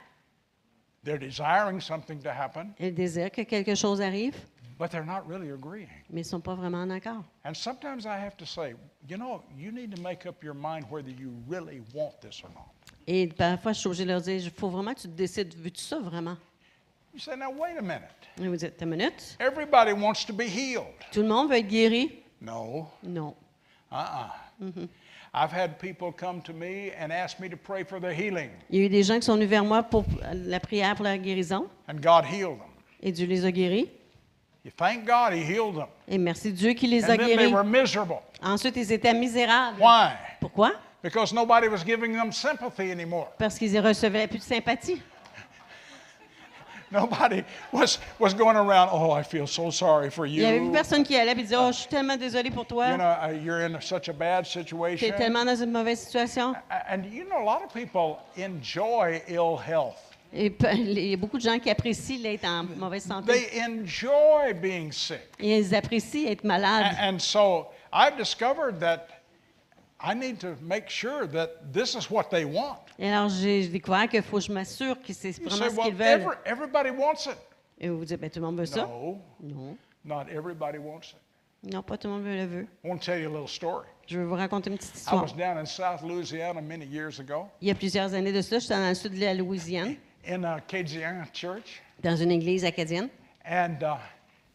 They're 1.04 1.20
desiring 1.20 1.82
something 1.82 2.22
to 2.22 2.30
happen, 2.30 2.74
ils 2.80 2.94
désirent 2.94 3.32
que 3.32 3.42
quelque 3.44 3.76
chose 3.76 4.00
arrive, 4.00 4.36
but 4.80 4.90
they're 4.90 5.06
not 5.06 5.28
really 5.28 5.52
agreeing. 5.52 5.90
mais 6.10 6.22
ils 6.22 6.26
sont 6.26 6.40
pas 6.40 6.56
vraiment 6.56 6.82
en 6.82 6.90
accord. 6.92 7.24
And 7.44 7.54
sometimes 7.54 8.06
I 8.06 8.18
have 8.18 8.38
to 8.38 8.46
say, 8.46 8.76
you 9.10 9.18
know, 9.18 9.42
you 9.58 9.72
need 9.72 9.94
to 9.96 10.02
make 10.02 10.26
up 10.26 10.42
your 10.42 10.54
mind 10.54 10.86
whether 10.90 11.10
you 11.12 11.34
really 11.50 11.82
want 11.94 12.22
this 12.22 12.42
or 12.44 12.50
not. 12.52 12.72
Et 13.06 13.28
parfois, 13.28 13.74
je 13.74 13.80
suis 13.80 13.88
obligée 13.88 14.06
de 14.06 14.12
leur 14.12 14.22
dire, 14.22 14.36
il 14.36 14.50
faut 14.50 14.70
vraiment 14.70 14.94
que 14.94 15.02
tu 15.02 15.10
te 15.10 15.14
décides, 15.14 15.54
veux-tu 15.58 15.82
ça 15.82 16.00
vraiment? 16.00 16.38
You 17.14 17.20
say, 17.20 17.36
now 17.36 17.52
wait 17.52 17.78
a 17.78 17.82
minute. 17.82 18.10
Et 18.42 18.48
vous 18.48 18.56
dites, 18.56 18.82
une 18.82 18.90
minute. 18.90 19.38
Everybody 19.40 19.94
wants 19.94 20.26
to 20.26 20.34
be 20.34 20.48
healed. 20.48 20.86
Tout 21.12 21.22
le 21.22 21.28
monde 21.28 21.50
veut 21.50 21.58
être 21.58 21.68
guéri? 21.68 22.24
No, 22.42 22.88
Non. 23.04 23.36
uh-uh. 23.92 24.30
I've 25.36 25.52
had 25.52 25.78
people 25.80 26.12
come 26.12 26.42
to 26.44 26.54
me 26.54 26.92
and 27.00 27.12
ask 27.12 27.40
me 27.40 27.50
to 27.50 27.58
pray 27.58 27.84
for 27.84 28.00
their 28.00 28.14
healing, 28.14 28.50
Il 28.70 28.80
y 28.80 28.84
a 28.84 28.86
eu 28.86 28.90
des 28.90 29.04
gens 29.04 29.16
qui 29.20 29.26
sont 29.26 29.34
venus 29.36 29.50
vers 29.50 29.64
moi 29.64 29.82
pour 29.84 30.06
la 30.34 30.60
prière 30.60 30.96
pour 30.96 31.06
leur 31.06 31.18
guérison. 31.18 31.68
and 31.88 32.02
God 32.02 32.26
healed 32.26 32.58
them. 32.60 32.70
Et 33.02 33.12
Dieu 33.12 33.28
les 33.28 33.46
a 33.46 33.52
guéris. 33.52 33.90
You 34.66 34.72
thank 34.78 35.06
God 35.06 35.34
He 35.34 35.44
healed 35.44 35.76
them. 35.76 35.88
Et 36.08 36.18
merci 36.18 36.52
Dieu 36.52 36.74
qui 36.74 36.88
les 36.88 37.04
a 37.04 37.14
And 37.14 37.18
then 37.18 37.28
they 37.28 37.36
guéris. 37.36 37.54
were 37.54 37.64
miserable. 37.64 38.22
Ensuite, 38.42 38.76
ils 38.78 38.92
étaient 38.92 39.14
misérables. 39.14 39.80
Why? 39.80 40.14
Pourquoi? 40.40 40.72
Because 41.04 41.34
nobody 41.34 41.68
was 41.68 41.84
giving 41.86 42.14
them 42.14 42.32
sympathy 42.32 42.92
anymore. 42.92 43.28
Parce 43.38 43.58
qu'ils 43.60 43.74
ne 43.74 43.82
recevaient 43.82 44.28
plus 44.28 44.40
de 44.40 44.44
sympathie. 44.44 45.02
Nobody 46.94 47.44
was, 47.72 48.00
was 48.20 48.34
going 48.36 48.56
around, 48.56 48.90
oh, 48.94 49.12
I 49.12 49.24
feel 49.24 49.48
so 49.48 49.72
sorry 49.72 50.10
for 50.12 50.26
Il 50.28 50.34
you. 50.36 50.42
n'y 50.44 50.46
avait 50.48 50.60
plus 50.60 50.72
personne 50.72 51.04
qui 51.04 51.16
allait 51.18 51.32
et 51.32 51.36
disait 51.36 51.56
Oh, 51.58 51.72
je 51.72 51.80
suis 51.80 51.88
tellement 51.90 52.16
désolé 52.18 52.52
pour 52.52 52.66
toi. 52.68 52.90
You 52.92 52.98
know, 52.98 53.04
uh, 53.04 53.32
you're 53.44 53.62
in 53.66 53.82
such 53.82 54.10
a 54.10 54.14
bad 54.14 54.46
Tu 54.46 54.60
es 54.60 54.64
situation. 54.64 55.12
tellement 55.18 55.44
dans 55.44 55.56
une 55.62 55.72
mauvaise 55.72 56.00
situation. 56.00 56.54
And 56.90 57.04
you 57.12 57.26
know, 57.26 57.40
a 57.42 57.44
lot 57.44 57.64
of 57.64 57.74
people 57.74 58.20
enjoy 58.38 59.22
ill 59.28 59.58
health. 59.58 59.98
Et 60.36 60.52
il 60.74 61.00
y 61.12 61.14
a 61.14 61.18
beaucoup 61.18 61.38
de 61.38 61.44
gens 61.44 61.60
qui 61.60 61.70
apprécient 61.70 62.18
l'être 62.22 62.46
en 62.46 62.64
mauvaise 62.78 63.04
santé. 63.06 63.34
They 63.34 63.62
enjoy 63.62 64.54
being 64.54 64.92
sick. 64.92 65.22
Et 65.40 65.58
ils 65.60 65.76
apprécient 65.76 66.28
être 66.32 66.44
malades. 66.44 66.86
A- 66.98 67.08
And 67.10 67.20
so 67.20 67.68
I've 67.92 68.18
discovered 68.18 68.80
that 68.80 69.13
I 70.06 70.14
need 70.14 70.40
to 70.40 70.56
make 70.62 70.90
sure 70.90 71.26
that 71.28 71.72
this 71.72 71.96
is 71.96 72.10
what 72.12 72.26
they 72.30 72.44
want. 72.44 72.80
Et 73.00 73.10
alors, 73.10 73.30
j'ai 73.30 73.68
découvert 73.68 74.08
qu'il 74.10 74.22
faut 74.22 74.38
que 74.38 74.44
je 74.44 74.52
m'assure 74.52 75.02
que 75.02 75.14
c'est 75.14 75.38
You 75.38 75.46
vraiment 75.46 75.64
say, 75.66 75.70
ce 75.70 75.76
well, 75.78 75.86
qu'ils 75.86 75.96
veulent. 75.96 76.22
every- 76.22 76.38
everybody 76.46 76.90
wants 76.90 77.26
it. 77.28 77.38
Et 77.80 77.90
vous 77.90 78.04
dites, 78.06 78.20
ben, 78.20 78.30
tout 78.30 78.40
le 78.40 78.46
monde 78.46 78.60
veut 78.60 78.66
ça? 78.66 78.82
No, 78.86 79.20
Non. 79.42 79.78
not 80.04 80.26
everybody 80.30 80.78
wants 80.78 81.12
it. 81.14 81.72
Non, 81.74 81.82
pas 81.82 81.98
tout 81.98 82.08
le 82.08 82.14
monde 82.16 82.24
veut 82.24 82.36
le 82.36 82.46
veut. 82.46 82.68
I 82.84 82.88
want 82.90 82.98
to 82.98 83.06
tell 83.06 83.20
you 83.22 83.30
a 83.30 83.32
little 83.32 83.48
story. 83.48 83.86
Je 84.06 84.20
vais 84.20 84.26
vous 84.26 84.36
raconter 84.36 84.70
une 84.70 84.78
petite 84.78 84.94
I 84.94 84.98
histoire. 84.98 85.24
was 85.24 85.32
down 85.32 85.58
in 85.58 85.66
South 85.66 86.02
Louisiana 86.04 86.60
many 86.60 86.86
years 86.86 87.20
ago 87.22 87.48
Il 87.62 87.70
y 87.70 87.72
a 87.72 87.76
plusieurs 87.76 88.14
années 88.14 88.34
de 88.34 88.42
cela, 88.42 88.60
j'étais 88.60 88.74
dans 88.76 88.90
le 88.90 88.96
sud 88.96 89.14
de 89.14 89.22
la 89.22 89.34
Louisiane, 89.34 89.96
in 90.28 90.44
a 90.44 90.60
Cajun 90.60 91.24
church, 91.32 91.82
dans 92.02 92.18
une 92.18 92.32
église 92.32 92.66
acadienne. 92.66 93.08
and 93.46 93.78
uh, 93.82 93.96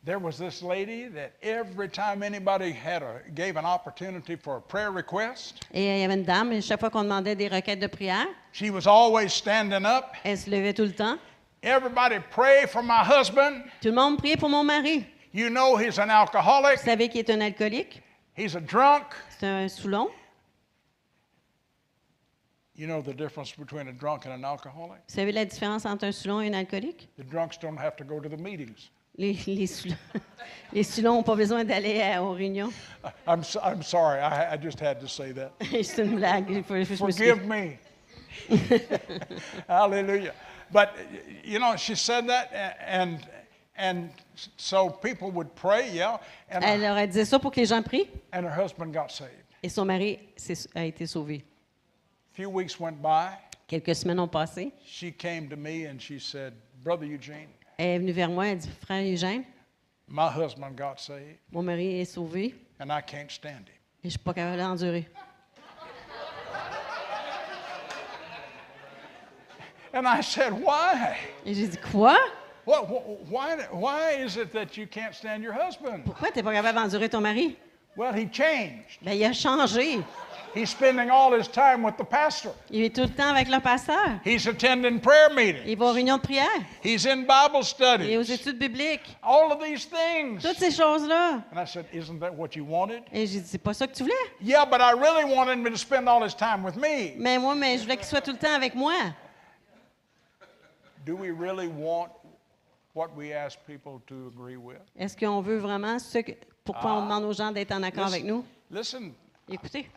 there 0.08 0.18
was 0.18 0.38
this 0.38 0.62
lady 0.62 1.06
that 1.08 1.32
every 1.42 1.86
time 1.86 2.22
anybody 2.22 2.72
had 2.72 3.02
a, 3.02 3.20
gave 3.34 3.58
an 3.58 3.66
opportunity 3.66 4.36
for 4.36 4.56
a 4.56 4.60
prayer 4.60 4.90
request, 4.90 5.60
Et 5.70 5.82
il 5.84 6.00
y 6.00 6.02
avait 6.04 6.14
une 6.14 6.24
dame, 6.24 6.50
et 6.52 6.62
chaque 6.62 6.80
fois 6.80 6.88
qu'on 6.88 7.02
demandait 7.04 7.36
des 7.36 7.48
requêtes 7.48 7.78
de 7.78 7.86
prière, 7.88 8.26
she 8.52 8.70
was 8.70 8.86
always 8.86 9.28
standing 9.34 9.84
up. 9.84 10.06
elle 10.24 10.38
se 10.38 10.48
levait 10.48 10.72
tout 10.72 10.84
le 10.86 10.94
temps. 10.94 11.18
Everybody 11.62 12.20
pray 12.30 12.66
for 12.66 12.82
my 12.82 13.02
husband. 13.04 13.64
Tout 13.82 13.88
le 13.90 13.94
monde 13.96 14.16
priait 14.16 14.38
pour 14.38 14.48
mon 14.48 14.64
mari. 14.64 15.04
You 15.34 15.50
know 15.50 15.76
he's 15.76 15.98
an 15.98 16.06
Vous 16.06 16.12
alcoholic. 16.12 16.78
savez 16.78 17.10
qu'il 17.10 17.20
est 17.20 17.30
un 17.30 17.42
alcoolique, 17.42 18.00
He's 18.34 18.56
a 18.56 18.60
drunk. 18.60 19.04
c'est 19.38 19.46
un 19.46 19.68
Soulon. 19.68 20.08
You 22.76 22.86
know 22.86 23.02
the 23.02 23.12
difference 23.12 23.52
between 23.54 23.88
a 23.88 23.92
drunk 23.92 24.24
and 24.24 24.32
an 24.32 24.42
alcoholic? 24.44 25.00
Vous 25.06 25.14
savez 25.16 25.32
la 25.32 25.44
différence 25.44 25.84
entre 25.84 26.04
un 26.06 26.12
Soulon 26.12 26.40
et 26.40 26.48
un 26.48 26.54
alcoolique? 26.54 27.08
The 27.18 27.24
drunks 27.28 27.58
don't 27.58 27.76
have 27.76 27.94
to 27.96 28.04
go 28.04 28.20
to 28.20 28.28
the 28.30 28.40
meetings. 28.40 28.88
Les, 29.18 29.32
les, 29.48 29.66
Soulons- 29.66 29.96
les 30.72 30.82
Soulons 30.84 31.14
n'ont 31.14 31.22
pas 31.24 31.34
besoin 31.34 31.64
d'aller 31.64 32.00
à- 32.00 32.22
aux 32.22 32.32
réunions. 32.32 32.70
I'm, 33.26 33.42
so- 33.42 33.60
I'm 33.64 33.82
sorry, 33.82 34.20
I, 34.20 34.54
I 34.54 34.56
just 34.56 34.78
had 34.80 35.00
to 35.00 35.08
say 35.08 35.32
that. 35.32 35.50
c'est 35.82 36.04
une 36.04 36.16
blague. 36.16 36.62
Forgive 36.64 37.44
me. 37.44 37.78
Hallelujah. 39.68 40.32
But 40.70 40.94
you 41.44 41.58
know, 41.58 41.76
she 41.76 41.94
said 41.94 42.28
that, 42.28 42.50
and 42.86 43.26
and 43.76 44.10
so 44.56 44.90
people 44.90 45.30
would 45.32 45.54
pray, 45.54 45.90
yeah, 45.92 46.18
and 46.50 46.62
Elle 46.64 46.80
leur 46.80 46.96
a 46.96 47.06
dit 47.06 47.24
ça 47.24 47.38
pour 47.40 47.50
que 47.50 47.60
les 47.60 47.66
gens 47.66 47.82
prient. 47.82 48.08
and 48.32 48.44
her 48.44 48.50
husband 48.54 48.92
got 48.92 49.10
saved. 49.10 49.32
Et 49.62 49.68
son 49.68 49.84
mari 49.86 50.18
a 50.74 50.84
été 50.84 51.06
sauvé. 51.06 51.42
A 52.32 52.34
few 52.34 52.50
weeks 52.50 52.78
went 52.78 53.00
by. 53.02 53.30
Quelques 53.66 53.94
semaines 53.96 54.20
ont 54.20 54.28
passé. 54.28 54.72
She 54.84 55.10
came 55.10 55.48
to 55.48 55.56
me 55.56 55.86
and 55.86 55.98
she 56.00 56.18
said, 56.20 56.52
"Brother 56.84 57.06
Eugene, 57.06 57.48
Elle 57.78 57.86
est 57.86 57.98
venue 58.00 58.12
vers 58.12 58.28
moi, 58.28 58.48
elle 58.48 58.58
dit 58.58 58.68
Frère 58.84 59.04
Eugène, 59.04 59.44
my 60.08 60.28
husband 60.36 60.72
got 60.76 60.96
saved, 60.98 61.38
mon 61.52 61.62
mari 61.62 62.00
est 62.00 62.04
sauvé 62.04 62.54
and 62.80 62.86
I 62.90 63.00
can't 63.06 63.30
stand 63.30 63.68
him." 63.68 63.74
et 64.02 64.02
je 64.02 64.06
ne 64.08 64.10
suis 64.10 64.18
pas 64.18 64.34
capable 64.34 64.58
d'endurer. 64.58 65.08
And 69.94 70.06
I 70.06 70.20
said, 70.22 70.52
"Why? 70.52 71.16
Et 71.46 71.54
j'ai 71.54 71.66
dit 71.68 71.78
Quoi? 71.78 72.16
What, 72.66 72.84
wh- 72.86 73.30
why? 73.30 73.56
Why 73.72 74.22
is 74.22 74.36
it 74.36 74.52
that 74.52 74.76
you 74.76 74.86
can't 74.86 75.14
stand 75.14 75.42
your 75.42 75.54
husband?" 75.54 76.04
Pourquoi 76.04 76.30
tu 76.30 76.38
n'es 76.38 76.42
pas 76.42 76.52
capable 76.52 76.78
d'endurer 76.78 77.08
ton 77.08 77.20
mari? 77.20 77.56
Well, 77.96 78.12
he 78.14 78.26
changed. 78.30 78.98
Ben, 79.02 79.14
il 79.14 79.24
a 79.24 79.32
changé. 79.32 80.02
He's 80.54 80.70
spending 80.70 81.10
all 81.10 81.32
his 81.32 81.48
time 81.48 81.84
with 81.84 81.96
the 81.96 82.04
pastor. 82.04 82.52
Il 82.70 82.82
est 82.82 82.94
tout 82.94 83.02
le 83.02 83.08
temps 83.10 83.28
avec 83.28 83.48
le 83.48 83.60
pasteur. 83.60 84.20
He's 84.24 84.46
attending 84.46 85.00
prayer 85.00 85.28
meetings. 85.34 85.62
Il 85.66 85.76
va 85.76 85.86
aux 85.86 85.92
réunions 85.92 86.16
de 86.16 86.22
prière. 86.22 86.46
He's 86.82 87.06
in 87.06 87.22
Bible 87.22 87.58
Il 88.02 88.10
est 88.10 88.16
aux 88.16 88.24
studies. 88.24 88.32
études 88.32 88.58
bibliques. 88.58 89.16
All 89.22 89.52
of 89.52 89.62
these 89.62 89.86
things. 89.88 90.40
Toutes 90.42 90.58
ces 90.58 90.70
choses-là. 90.70 91.42
And 91.52 91.58
I 91.60 91.66
said, 91.66 91.86
Isn't 91.92 92.18
that 92.20 92.32
what 92.34 92.56
you 92.56 92.64
wanted? 92.64 93.02
Et 93.12 93.26
j'ai 93.26 93.40
dit 93.40 93.46
C'est 93.46 93.58
pas 93.58 93.74
ça 93.74 93.86
que 93.86 93.94
tu 93.94 94.02
voulais. 94.02 94.14
Yeah, 94.40 94.64
but 94.64 94.80
I 94.80 94.92
really 94.92 95.24
wanted 95.24 95.58
him 95.58 95.64
to 95.70 95.76
spend 95.76 96.08
all 96.08 96.22
his 96.24 96.34
time 96.34 96.64
with 96.64 96.76
me. 96.76 97.14
Mais 97.18 97.38
moi, 97.38 97.54
mais 97.54 97.76
je 97.78 97.82
voulais 97.82 97.96
qu'il 97.96 98.06
soit 98.06 98.20
tout 98.20 98.32
le 98.32 98.38
temps 98.38 98.54
avec 98.54 98.74
moi. 98.74 98.94
Do 101.04 101.14
we 101.14 101.30
really 101.30 101.68
want 101.68 102.10
what 102.94 103.08
we 103.16 103.32
ask 103.32 103.58
people 103.66 104.00
to 104.08 104.32
agree 104.34 104.56
with? 104.56 104.80
Est-ce 104.98 105.16
qu'on 105.16 105.40
veut 105.40 105.58
vraiment 105.58 105.98
ce 105.98 106.18
que. 106.18 106.32
Pourquoi 106.64 106.92
on 106.94 107.02
demande 107.02 107.24
aux 107.24 107.32
gens 107.32 107.50
d'être 107.50 107.72
en 107.72 107.82
accord 107.82 108.06
avec 108.06 108.24
nous? 108.24 108.44
Listen, 108.70 109.12
Écoutez, 109.50 109.88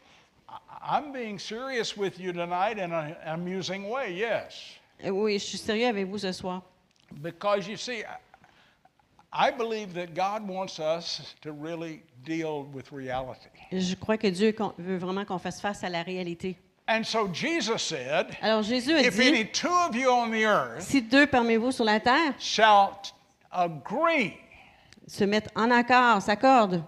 I'm 0.81 1.11
being 1.13 1.37
serious 1.39 1.95
with 1.95 2.19
you 2.19 2.33
tonight 2.33 2.77
in 2.77 2.91
an 2.91 3.15
amusing 3.25 3.89
way, 3.89 4.13
yes. 4.13 4.77
euh, 5.03 5.09
oui, 5.09 5.39
je 5.39 5.45
suis 5.45 5.57
sérieux 5.57 5.87
avec 5.87 6.07
vous 6.07 6.17
ce 6.17 6.31
soir. 6.31 6.63
Because 7.21 7.67
you 7.67 7.77
see, 7.77 8.03
I- 9.33 9.51
believe 9.51 9.93
that 9.93 10.13
God 10.13 10.47
wants 10.47 10.79
us 10.79 11.35
to 11.41 11.51
really 11.51 12.01
deal 12.25 12.65
with 12.73 12.91
reality. 12.91 13.49
Je 13.71 13.95
crois 13.95 14.17
que 14.17 14.29
Dieu 14.29 14.55
veut 14.77 14.97
vraiment 14.97 15.25
qu'on 15.25 15.39
fasse 15.39 15.61
face 15.61 15.83
à 15.83 15.89
la 15.89 16.03
réalité. 16.03 16.57
And 16.87 17.03
so 17.05 17.29
Jesus 17.31 17.79
said, 17.79 18.35
Alors 18.41 18.63
Jésus 18.63 18.93
a 18.93 19.01
If 19.01 19.19
any 19.19 19.43
dit, 19.43 19.51
two 19.53 19.69
of 19.69 19.95
you 19.95 20.09
on 20.09 20.29
the 20.31 20.43
earth 20.45 20.81
si 20.81 21.01
deux 21.01 21.27
parmi 21.27 21.55
vous 21.55 21.71
sur 21.71 21.85
la 21.85 21.99
terre 21.99 22.33
shall 22.39 22.89
agree, 23.51 24.33
se 25.07 25.23
mettent 25.23 25.49
en 25.55 25.69
accord, 25.71 26.21
s'accordent, 26.21 26.83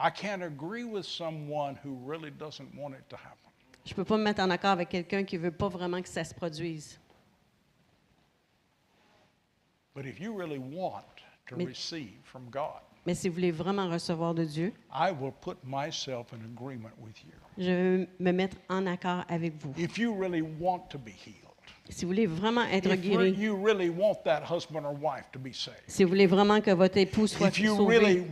I 0.00 0.10
can't 0.10 0.42
agree 0.42 0.84
with 0.84 1.04
someone 1.06 1.76
who 1.84 1.96
really 2.04 2.30
doesn't 2.30 2.74
want 2.76 2.94
it 2.94 3.08
to 3.10 3.16
happen. 3.16 3.50
je 3.84 3.92
ne 3.92 3.96
peux 3.96 4.04
pas 4.04 4.16
me 4.16 4.24
mettre 4.24 4.40
en 4.42 4.50
accord 4.50 4.70
avec 4.70 4.88
quelqu'un 4.88 5.24
qui 5.24 5.36
ne 5.36 5.42
veut 5.42 5.52
pas 5.52 5.68
vraiment 5.68 6.00
que 6.02 6.08
ça 6.08 6.24
se 6.24 6.34
produise. 6.34 6.98
But 9.94 10.06
if 10.06 10.18
you 10.20 10.36
really 10.36 10.58
want 10.58 11.04
to 11.48 11.56
Mais- 11.56 11.66
receive 11.66 12.18
from 12.24 12.48
God, 12.50 12.80
Mais 13.06 13.14
si 13.14 13.28
vous 13.28 13.34
voulez 13.34 13.52
vraiment 13.52 13.88
recevoir 13.90 14.34
de 14.34 14.44
Dieu, 14.44 14.72
I 14.92 15.10
will 15.12 15.32
put 15.42 15.58
myself 15.62 16.32
in 16.32 16.38
agreement 16.56 16.90
with 16.98 17.22
you. 17.22 17.32
je 17.58 17.70
vais 17.70 18.08
me 18.18 18.32
mettre 18.32 18.56
en 18.68 18.86
accord 18.86 19.24
avec 19.28 19.54
vous. 19.62 19.72
If 19.78 19.98
you 19.98 20.12
really 20.14 20.42
want 20.42 20.88
to 20.90 20.98
be 20.98 21.10
healed, 21.10 21.43
Si 21.90 22.04
vous 22.04 22.12
voulez 22.12 22.26
vraiment 22.26 22.64
être 22.64 22.94
guéri, 22.94 23.48
really 23.48 23.92
si 25.86 26.02
vous 26.02 26.08
voulez 26.08 26.26
vraiment 26.26 26.60
que 26.62 26.70
votre 26.70 26.96
époux 26.96 27.26
soit 27.26 27.50
sauvé, 27.54 27.98
really 27.98 28.24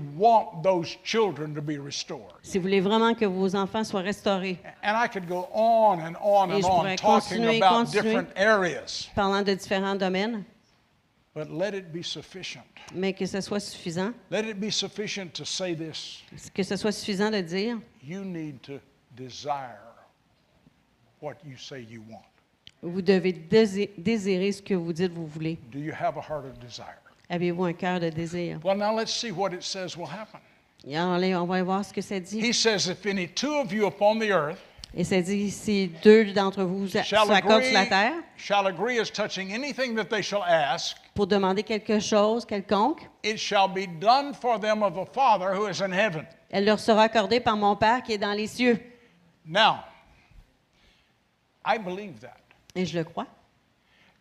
si 2.42 2.58
vous 2.58 2.62
voulez 2.62 2.80
vraiment 2.80 3.14
que 3.14 3.26
vos 3.26 3.54
enfants 3.54 3.84
soient 3.84 4.00
restaurés, 4.00 4.58
on 4.82 6.00
and 6.00 6.14
on 6.22 6.50
Et 6.50 6.62
je 6.62 6.66
pourrais 6.66 6.96
continuer, 6.96 7.60
continuer. 7.60 8.24
parlant 9.14 9.42
de 9.42 9.52
différents 9.54 9.96
domaines, 9.96 10.44
but 11.34 11.50
let 11.50 11.76
it 11.76 11.92
be 11.92 12.02
sufficient. 12.02 12.64
mais 12.94 13.12
que 13.12 13.26
ce 13.26 13.42
soit 13.42 13.60
suffisant, 13.60 14.14
Let 14.30 14.48
it 14.48 14.58
be 14.58 14.70
sufficient 14.70 15.34
to 15.34 15.44
say 15.44 15.74
this 15.76 16.22
que 16.54 16.62
ce 16.62 16.76
soit 16.76 16.92
suffisant 16.92 17.30
de 17.30 17.42
dire, 17.42 17.78
you 18.02 18.24
need 18.24 18.62
to 18.62 18.80
desire 19.14 19.92
what 21.20 21.34
you 21.44 21.58
say 21.58 21.82
you 21.82 22.02
want. 22.08 22.31
Vous 22.82 23.02
devez 23.02 23.32
dési- 23.32 23.90
désirer 23.96 24.52
ce 24.52 24.62
que 24.62 24.74
vous 24.74 24.92
dites 24.92 25.12
vous 25.12 25.26
voulez. 25.26 25.58
Do 25.70 25.78
you 25.78 25.92
have 25.92 26.16
a 26.16 26.20
heart 26.20 26.44
of 26.44 26.58
desire? 26.58 26.98
Avez-vous 27.30 27.64
un 27.64 27.72
cœur 27.72 28.00
de 28.00 28.10
désir? 28.10 28.58
Well, 28.62 28.76
now 28.76 28.94
let's 28.94 29.12
see 29.12 29.30
what 29.30 29.52
it 29.54 29.62
says 29.62 29.96
will 29.96 30.08
happen. 30.08 30.40
Et 30.86 30.96
alors, 30.96 31.12
allez, 31.14 31.34
on 31.36 31.46
va 31.46 31.62
voir 31.62 31.84
ce 31.84 31.92
que 31.92 32.00
ça 32.02 32.18
dit. 32.18 32.40
He 32.40 32.52
says, 32.52 32.88
If 32.88 33.06
any 33.06 33.28
two 33.28 33.54
of 33.54 33.72
you 33.72 33.86
upon 33.86 34.18
the 34.18 34.30
earth 34.30 34.58
Et 34.94 35.04
ça 35.04 35.22
dit, 35.22 35.50
si 35.50 35.90
deux 36.02 36.32
d'entre 36.32 36.64
vous 36.64 36.86
s'accordent 36.86 37.32
sur 37.32 37.72
la 37.72 37.80
agree, 37.80 37.88
terre 37.88 38.12
shall 38.36 38.66
agree 38.66 38.98
as 38.98 39.10
touching 39.10 39.54
anything 39.54 39.94
that 39.94 40.04
they 40.06 40.22
shall 40.22 40.42
ask, 40.42 40.98
pour 41.14 41.26
demander 41.26 41.62
quelque 41.62 41.98
chose 41.98 42.44
quelconque, 42.44 43.08
it 43.24 43.38
shall 43.38 43.68
be 43.68 43.86
done 44.00 44.34
for 44.34 44.60
them 44.60 44.82
of 44.82 44.92
the 44.92 45.10
Father 45.14 45.54
who 45.54 45.66
is 45.66 45.80
in 45.80 45.92
heaven. 45.92 46.26
elle 46.50 46.66
leur 46.66 46.78
sera 46.78 47.04
accordée 47.04 47.40
par 47.40 47.56
mon 47.56 47.74
Père 47.74 48.02
qui 48.02 48.12
est 48.12 48.18
dans 48.18 48.34
les 48.36 48.46
cieux. 48.46 48.78
Now, 49.46 49.78
I 51.64 51.78
believe 51.78 52.18
that. 52.20 52.41
Et 52.74 52.86
je 52.86 52.98
le 52.98 53.04
crois. 53.04 53.26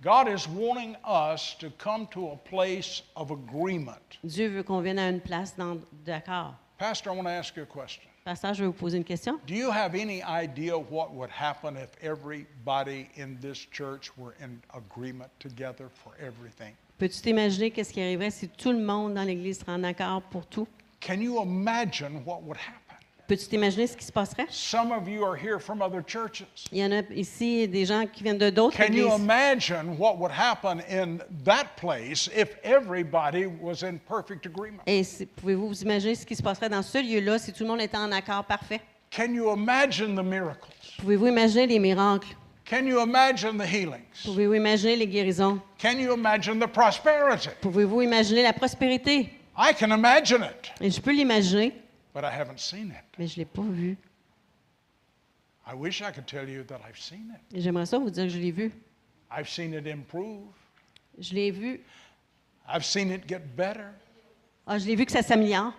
God 0.01 0.27
is 0.27 0.47
wanting 0.47 0.95
us 1.05 1.55
to 1.59 1.69
come 1.77 2.07
to 2.07 2.31
a 2.31 2.35
place 2.35 3.03
of 3.15 3.31
agreement. 3.31 4.17
Dieu 4.23 4.47
veut 4.47 4.63
qu'on 4.63 4.81
vienne 4.81 4.97
à 4.97 5.09
une 5.09 5.21
place 5.21 5.55
d'accord. 6.03 6.55
Pastor, 6.79 7.13
I 7.13 7.15
want 7.15 7.25
to 7.25 7.29
ask 7.29 7.55
you 7.55 7.61
a 7.61 7.65
question. 7.67 8.09
Pasteur, 8.25 8.55
je 8.55 8.63
vais 8.63 8.67
vous 8.67 8.73
poser 8.73 8.97
une 8.97 9.03
question. 9.03 9.39
Do 9.47 9.53
you 9.53 9.69
have 9.71 9.93
any 9.93 10.23
idea 10.23 10.75
what 10.75 11.13
would 11.13 11.29
happen 11.29 11.75
if 11.75 11.89
everybody 12.03 13.09
in 13.15 13.37
this 13.39 13.67
church 13.71 14.11
were 14.17 14.33
in 14.39 14.59
agreement 14.73 15.29
together 15.39 15.89
for 15.93 16.13
everything? 16.19 16.73
Peux-tu 16.97 17.21
t'imaginer 17.21 17.71
qu'est-ce 17.71 17.93
qui 17.93 18.01
arriverait 18.01 18.31
si 18.31 18.47
tout 18.49 18.71
le 18.71 18.79
monde 18.79 19.13
dans 19.13 19.23
l'Église 19.23 19.59
serait 19.59 19.73
en 19.73 19.83
accord 19.83 20.23
pour 20.23 20.45
tout? 20.47 20.67
Can 20.99 21.19
you 21.21 21.41
imagine 21.41 22.23
what 22.25 22.41
would 22.43 22.57
happen? 22.57 22.80
Peux-tu 23.31 23.47
t'imaginer 23.47 23.87
ce 23.87 23.95
qui 23.95 24.03
se 24.03 24.11
passerait? 24.11 24.45
Some 24.49 24.91
of 24.91 25.07
you 25.07 25.23
are 25.23 25.37
here 25.37 25.57
from 25.57 25.81
other 25.81 26.01
churches. 26.05 26.43
Il 26.69 26.79
y 26.79 26.83
en 26.83 26.91
a 26.91 27.01
ici 27.15 27.65
des 27.65 27.85
gens 27.85 28.05
qui 28.05 28.23
viennent 28.23 28.37
de 28.37 28.49
d'autres 28.49 28.75
Can 28.75 28.91
you 28.91 29.07
églises. 29.07 29.19
imagine 29.21 29.97
what 29.97 30.17
would 30.17 30.33
happen 30.33 30.81
in 30.89 31.19
that 31.45 31.77
place 31.77 32.29
if 32.35 32.57
everybody 32.61 33.45
was 33.45 33.83
in 33.83 33.99
perfect 34.05 34.45
agreement? 34.45 34.81
Et 34.85 35.05
si- 35.05 35.25
pouvez-vous 35.25 35.69
vous 35.69 35.81
imaginer 35.81 36.13
ce 36.15 36.25
qui 36.25 36.35
se 36.35 36.43
passerait 36.43 36.67
dans 36.67 36.81
ce 36.83 36.97
lieu-là 36.97 37.39
si 37.39 37.53
tout 37.53 37.63
le 37.63 37.69
monde 37.69 37.79
était 37.79 37.95
en 37.95 38.11
accord 38.11 38.43
parfait? 38.43 38.81
Can 39.15 39.33
you 39.33 39.49
imagine 39.55 40.13
the 40.17 40.25
miracles? 40.25 40.67
Pouvez-vous 40.99 41.27
imaginer 41.27 41.67
les 41.67 41.79
miracles? 41.79 42.35
Can 42.65 42.85
you 42.85 43.01
imagine 43.01 43.57
the 43.57 43.65
healings? 43.65 44.25
Pouvez-vous 44.25 44.55
imaginer 44.55 44.97
les 44.97 45.07
guérisons? 45.07 45.61
Can 45.81 45.97
you 45.99 46.13
imagine 46.13 46.59
the 46.59 46.67
prosperity? 46.67 47.47
Pouvez-vous 47.61 48.01
imaginer 48.01 48.43
la 48.43 48.51
prospérité? 48.51 49.29
I 49.57 49.73
can 49.73 49.91
imagine 49.91 50.41
it, 50.43 50.71
Et 50.81 50.89
je 50.91 50.99
peux 50.99 51.11
l'imaginer, 51.13 51.71
but 52.13 52.23
I 52.23 52.29
haven't 52.31 52.59
seen 52.59 52.88
it. 52.91 53.03
mais 53.17 53.27
je 53.27 53.39
ne 53.39 53.43
l'ai 53.43 53.45
pas 53.45 53.61
vu. 53.63 53.97
I 55.65 55.73
wish 55.75 56.01
I 56.01 56.11
could 56.11 56.25
tell 56.25 56.49
you 56.49 56.63
that 56.63 56.81
I've 56.88 56.97
seen 56.99 57.33
it. 57.35 57.55
Et 57.57 57.61
j'aimerais 57.61 57.85
ça 57.85 57.99
vous 57.99 58.09
dire 58.09 58.23
que 58.25 58.29
je 58.29 58.39
l'ai 58.39 58.51
vu. 58.51 58.71
I've 59.31 59.47
seen 59.47 59.73
it 59.73 59.88
improve. 59.88 60.47
Je 61.19 61.33
l'ai 61.33 61.51
vu. 61.51 61.81
I've 62.67 62.83
seen 62.85 63.11
it 63.11 63.27
get 63.27 63.55
better, 63.55 63.91
Ah, 64.67 64.77
je 64.77 64.85
l'ai 64.85 64.95
vu 64.95 65.05
que 65.05 65.11
ça 65.11 65.21
s'améliore, 65.23 65.73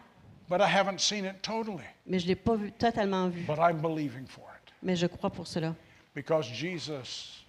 but 0.48 0.60
I 0.60 0.66
haven't 0.66 0.98
seen 1.00 1.24
it 1.24 1.40
totally. 1.42 1.84
mais 2.06 2.18
je 2.18 2.24
ne 2.24 2.28
l'ai 2.28 2.36
pas 2.36 2.56
vu, 2.56 2.72
totalement 2.72 3.28
vu. 3.28 3.42
But 3.46 3.59
I'm 3.59 3.80
believing 3.80 4.26
for 4.26 4.44
it 4.54 4.72
Mais 4.82 4.96
je 4.96 5.06
crois 5.06 5.30
pour 5.30 5.46
cela. 5.46 5.74
because 6.14 6.46
Jesus, 6.46 7.44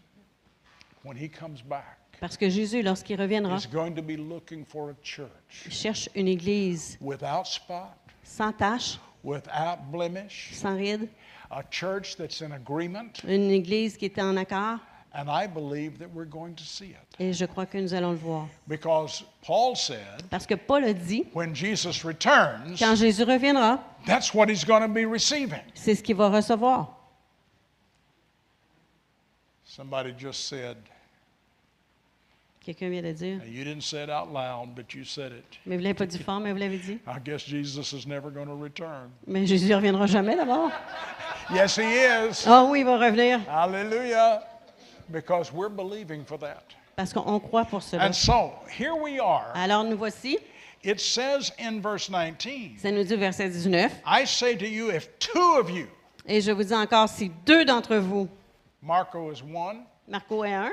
when 1.03 1.17
he 1.17 1.29
comes 1.29 1.61
back, 1.63 1.97
Parce 2.19 2.37
que 2.37 2.47
Jésus, 2.49 2.81
lorsqu'il 2.83 3.19
reviendra, 3.19 3.57
is 3.57 3.67
going 3.67 3.93
to 3.95 4.01
be 4.01 4.15
looking 4.17 4.63
for 4.65 4.91
a 4.91 4.95
church 5.03 5.63
il 5.65 5.71
cherche 5.73 6.07
une 6.15 6.27
église 6.27 6.97
without 7.01 7.45
spot, 7.45 7.97
sans 8.23 8.51
tache, 8.53 8.99
without 9.23 9.91
blemish, 9.91 10.51
sans 10.53 10.75
rides, 10.75 11.07
a 11.51 11.63
church 11.69 12.15
that's 12.17 12.41
in 12.41 12.51
agreement, 12.51 13.21
une 13.27 13.51
église 13.51 13.97
qui 13.97 14.05
était 14.05 14.21
en 14.21 14.37
accord. 14.37 14.79
and 15.15 15.29
I 15.29 15.45
believe 15.45 15.99
that 15.99 16.11
we're 16.11 16.25
going 16.25 16.55
to 16.55 16.63
see 16.63 16.87
it. 16.95 17.15
Et 17.19 17.33
je 17.33 17.45
crois 17.45 17.67
que 17.67 17.77
nous 17.77 17.93
allons 17.93 18.11
le 18.11 18.17
voir. 18.17 18.47
Because 18.67 19.23
Paul 19.43 19.75
said, 19.75 20.23
Parce 20.31 20.47
que 20.47 20.55
Paul 20.55 20.83
a 20.85 20.93
dit, 20.93 21.27
when 21.33 21.53
Jesus 21.53 22.03
returns, 22.03 22.79
quand 22.79 22.95
Jésus 22.95 23.23
reviendra, 23.23 23.79
that's 24.07 24.33
what 24.33 24.49
he's 24.49 24.63
going 24.65 24.81
to 24.81 24.87
be 24.87 25.05
receiving. 25.05 25.61
c'est 25.75 25.93
ce 25.95 26.01
qu'il 26.01 26.15
va 26.15 26.29
recevoir. 26.29 26.97
Somebody 29.65 30.13
just 30.17 30.47
said, 30.47 30.77
Quelqu'un 32.63 32.89
vient 32.89 33.01
de 33.01 33.11
dire. 33.11 33.41
and 33.43 33.51
you 33.51 33.65
didn't 33.65 33.83
say 33.83 34.03
it 34.03 34.09
out 34.09 34.31
loud, 34.31 34.73
but 34.73 34.93
you 34.93 35.03
said 35.03 35.33
it. 35.33 35.59
Mais 35.65 35.75
vous 35.75 35.83
l'avez 35.83 35.93
pas 35.93 36.05
dit 36.05 36.17
fort, 36.17 36.39
mais 36.39 36.53
vous 36.53 36.59
l'avez 36.59 36.77
dit. 36.77 36.97
I 37.05 37.19
guess 37.23 37.43
Jesus 37.45 37.93
is 37.93 38.07
never 38.07 38.31
going 38.31 38.45
to 38.45 38.55
return. 38.55 39.11
Mais 39.27 39.45
Jésus 39.45 39.69
ne 39.69 39.75
reviendra 39.75 40.07
jamais 40.07 40.35
d'abord. 40.35 40.71
Yes, 41.53 41.75
he 41.75 41.81
is. 41.83 42.45
Ah 42.47 42.63
oui, 42.63 42.79
il 42.79 42.85
va 42.85 42.97
revenir. 42.97 43.41
Hallelujah. 43.49 44.43
Because 45.09 45.51
we're 45.51 45.69
believing 45.69 46.23
for 46.23 46.37
that. 46.39 46.63
Parce 46.95 47.11
qu'on 47.11 47.39
croit 47.39 47.65
pour 47.65 47.81
cela. 47.81 48.07
And 48.07 48.13
so 48.13 48.53
here 48.69 48.95
we 48.95 49.19
are. 49.19 49.51
Alors 49.55 49.83
nous 49.83 49.97
voici. 49.97 50.37
It 50.85 50.99
says 50.99 51.51
in 51.59 51.81
verse 51.81 52.09
19, 52.09 52.77
Ça 52.77 52.91
nous 52.91 53.03
dit 53.03 53.15
verset 53.15 53.49
19. 53.49 53.91
I 54.05 54.25
say 54.25 54.55
to 54.55 54.65
you, 54.67 54.89
if 54.89 55.07
two 55.19 55.57
of 55.59 55.69
you, 55.69 55.87
Et 56.25 56.41
je 56.41 56.51
vous 56.51 56.63
dis 56.63 56.73
encore, 56.73 57.09
si 57.09 57.29
deux 57.45 57.65
d'entre 57.65 57.95
vous, 57.95 58.29
Marco 58.81 59.31
is 59.31 59.41
one, 59.41 59.83
Marco 60.07 60.43
est 60.43 60.53
un, 60.53 60.71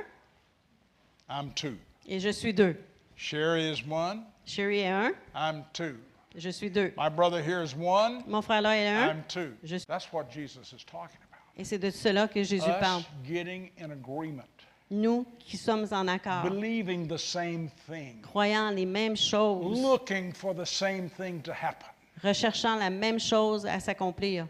I'm 1.31 1.53
two. 1.55 1.77
et 2.09 2.19
je 2.21 2.31
suis 2.31 2.53
deux. 2.53 2.77
Sherry 3.17 3.71
is 3.71 3.85
one, 3.89 4.25
Sherry 4.45 4.81
est 4.81 4.89
un, 4.89 5.13
I'm 5.35 5.65
two. 5.73 5.97
je 6.37 6.51
suis 6.51 6.71
deux. 6.71 6.93
My 6.97 7.09
brother 7.09 7.41
here 7.43 7.63
is 7.63 7.75
one, 7.75 8.25
Mon 8.27 8.43
frère 8.43 8.63
là 8.63 8.77
est 8.77 8.89
un. 8.89 9.09
I'm 9.11 9.23
two. 9.29 9.53
Je- 9.63 9.85
That's 9.87 10.13
what 10.13 10.25
Jesus 10.31 10.73
is 10.73 10.85
talking 10.85 11.19
about. 11.23 11.41
Et 11.57 11.65
c'est 11.65 11.79
de 11.79 11.91
cela 11.91 12.27
que 12.29 12.43
Jésus 12.43 12.71
parle. 12.81 13.01
Us 13.03 13.07
getting 13.27 13.71
in 13.81 13.91
agreement, 13.93 14.45
Nous 14.91 15.25
qui 15.39 15.57
sommes 15.57 15.87
en 15.93 16.09
accord, 16.09 16.43
believing 16.43 17.07
the 17.07 17.19
same 17.19 17.71
thing, 17.89 18.21
croyant 18.23 18.71
les 18.71 18.87
mêmes 18.87 19.17
choses, 19.17 19.81
looking 19.81 20.33
for 20.33 20.53
the 20.55 20.65
same 20.67 21.09
thing 21.11 21.41
to 21.43 21.53
happen. 21.53 21.87
recherchant 22.25 22.77
la 22.77 22.91
même 22.91 23.21
chose 23.21 23.65
à 23.67 23.79
s'accomplir. 23.79 24.49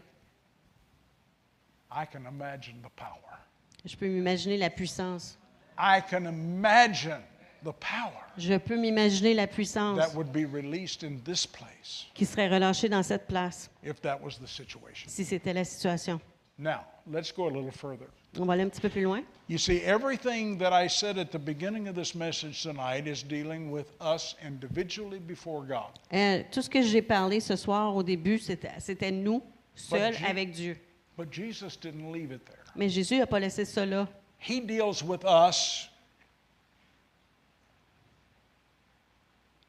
I 1.91 2.05
can 2.05 2.25
imagine 2.25 2.81
the 2.81 2.89
power. 2.95 3.37
Je 3.85 3.95
peux 3.97 4.07
m'imaginer 4.07 4.57
la 4.57 4.69
puissance. 4.69 5.37
I 5.81 5.99
can 5.99 6.25
imagine 6.27 7.21
the 7.63 7.73
power 7.73 8.13
Je 8.37 8.57
peux 8.57 8.77
m'imaginer 8.77 9.33
la 9.33 9.47
puissance 9.47 9.97
that 9.97 10.15
would 10.15 10.31
be 10.31 10.45
released 10.45 11.03
in 11.03 11.17
this 11.25 11.47
place 11.47 12.05
qui 12.13 12.25
serait 12.25 12.47
relâchée 12.47 12.87
dans 12.87 13.03
cette 13.03 13.25
place 13.27 13.69
if 13.83 13.99
that 14.01 14.19
was 14.21 14.37
the 14.39 14.47
situation. 14.47 15.09
si 15.09 15.25
c'était 15.25 15.53
la 15.53 15.63
situation. 15.63 16.21
Now, 16.59 16.85
let's 17.11 17.31
go 17.31 17.47
a 17.47 17.51
little 17.51 17.71
further. 17.71 18.05
On 18.39 18.45
va 18.45 18.53
aller 18.53 18.63
un 18.63 18.69
petit 18.69 18.81
peu 18.81 18.89
plus 18.89 19.01
loin. 19.01 19.23
You 19.49 19.57
see, 19.57 19.77
everything 19.83 20.57
that 20.59 20.71
I 20.71 20.87
said 20.87 21.17
at 21.17 21.31
the 21.31 21.39
beginning 21.39 21.87
of 21.87 21.95
this 21.95 22.13
message 22.13 22.61
tonight 22.61 23.07
is 23.07 23.23
dealing 23.23 23.71
with 23.71 23.87
us 23.99 24.35
individually 24.45 25.19
before 25.19 25.65
God. 25.65 25.97
Euh, 26.13 26.43
tout 26.51 26.61
ce 26.61 26.69
que 26.69 26.83
j'ai 26.83 27.01
parlé 27.01 27.39
ce 27.39 27.55
soir 27.55 27.95
au 27.95 28.03
début, 28.03 28.37
c'était 28.37 28.79
c'était 28.79 29.11
nous, 29.11 29.41
seuls 29.75 30.13
Je- 30.13 30.25
avec 30.25 30.51
Dieu. 30.51 30.77
But 31.17 31.33
Jesus 31.33 31.77
didn't 31.81 32.13
leave 32.13 32.31
it 32.31 32.45
there. 32.45 32.63
Mais 32.75 32.89
Jésus 32.89 33.17
n'a 33.17 33.27
pas 33.27 33.39
laissé 33.39 33.63
là. 33.85 34.07
He 34.43 34.59
deals 34.59 35.03
with 35.03 35.23
us 35.23 35.87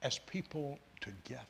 as 0.02 0.18
people 0.18 0.78
together. 1.00 1.46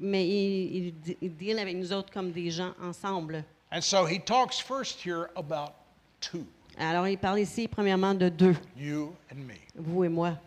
Mais 0.00 0.26
il, 0.28 0.76
il, 1.06 1.16
il 1.22 1.30
deal 1.36 1.58
avec 1.58 1.76
nous 1.76 1.92
autres 1.92 2.12
comme 2.12 2.30
des 2.32 2.50
gens 2.50 2.74
ensemble. 2.82 3.44
And 3.72 3.80
so 3.82 4.04
he 4.04 4.18
talks 4.18 4.58
first 4.60 5.00
here 5.00 5.30
about 5.36 5.74
two, 6.20 6.46
Alors, 6.78 7.06
il 7.08 7.16
parle 7.18 7.40
ici, 7.40 7.68
premièrement, 7.68 8.14
de 8.14 8.28
deux, 8.28 8.56
you 8.76 9.14
and 9.30 9.36
me, 9.46 9.54
vous 9.76 10.04
et 10.04 10.08
moi, 10.08 10.38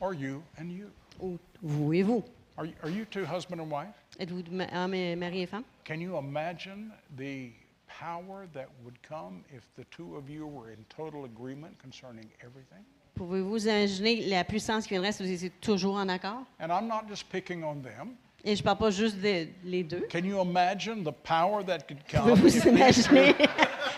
or 0.00 0.14
you 0.14 0.42
and 0.58 0.70
you. 0.70 0.90
ou 1.20 1.38
vous 1.62 1.92
et 1.92 2.02
vous. 2.02 2.22
Are 2.56 2.64
you, 2.66 2.74
are 2.82 2.90
you 2.90 3.04
two 3.04 3.24
husband 3.24 3.60
and 3.60 3.70
wife? 3.70 3.94
Êtes-vous 4.18 4.40
et- 4.40 5.16
mari 5.16 5.42
et 5.42 5.46
femme? 5.46 5.64
Can 5.84 6.00
you 6.00 6.16
imagine 6.18 6.90
the 7.16 7.50
power 7.88 8.46
that 8.52 8.68
would 8.84 9.02
come 9.02 9.44
if 9.50 9.62
the 9.76 9.84
two 9.90 10.16
of 10.16 10.30
you 10.30 10.46
were 10.46 10.70
in 10.70 10.84
total 10.88 11.24
agreement 11.24 11.78
concerning 11.78 12.30
everything? 12.40 12.84
Pouvez-vous 13.14 13.66
imaginer 13.66 14.28
la 14.28 14.44
puissance 14.44 14.86
qui 14.86 14.90
viendrait 14.90 15.12
si 15.12 15.24
vous 15.24 15.30
étiez 15.30 15.50
toujours 15.60 15.96
en 15.96 16.08
accord? 16.08 16.44
And 16.60 16.70
I'm 16.70 16.86
not 16.86 17.08
just 17.08 17.28
picking 17.30 17.64
on 17.64 17.82
them. 17.82 18.16
Et 18.44 18.54
je 18.54 18.62
ne 18.62 18.64
parle 18.64 18.78
pas 18.78 18.90
juste 18.90 19.16
des 19.16 19.52
les 19.64 19.82
deux. 19.82 20.06
Can 20.10 20.24
you 20.24 20.40
imagine 20.40 21.02
the 21.02 21.12
power 21.12 21.64
that 21.64 21.88
could 21.88 22.06
come? 22.08 22.28
Pouvez-vous 22.28 22.68
imaginer 22.68 23.34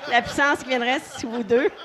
la 0.08 0.22
puissance 0.22 0.62
qui 0.62 0.70
viendrait 0.70 1.00
si 1.00 1.26
vous 1.26 1.42
deux? 1.42 1.68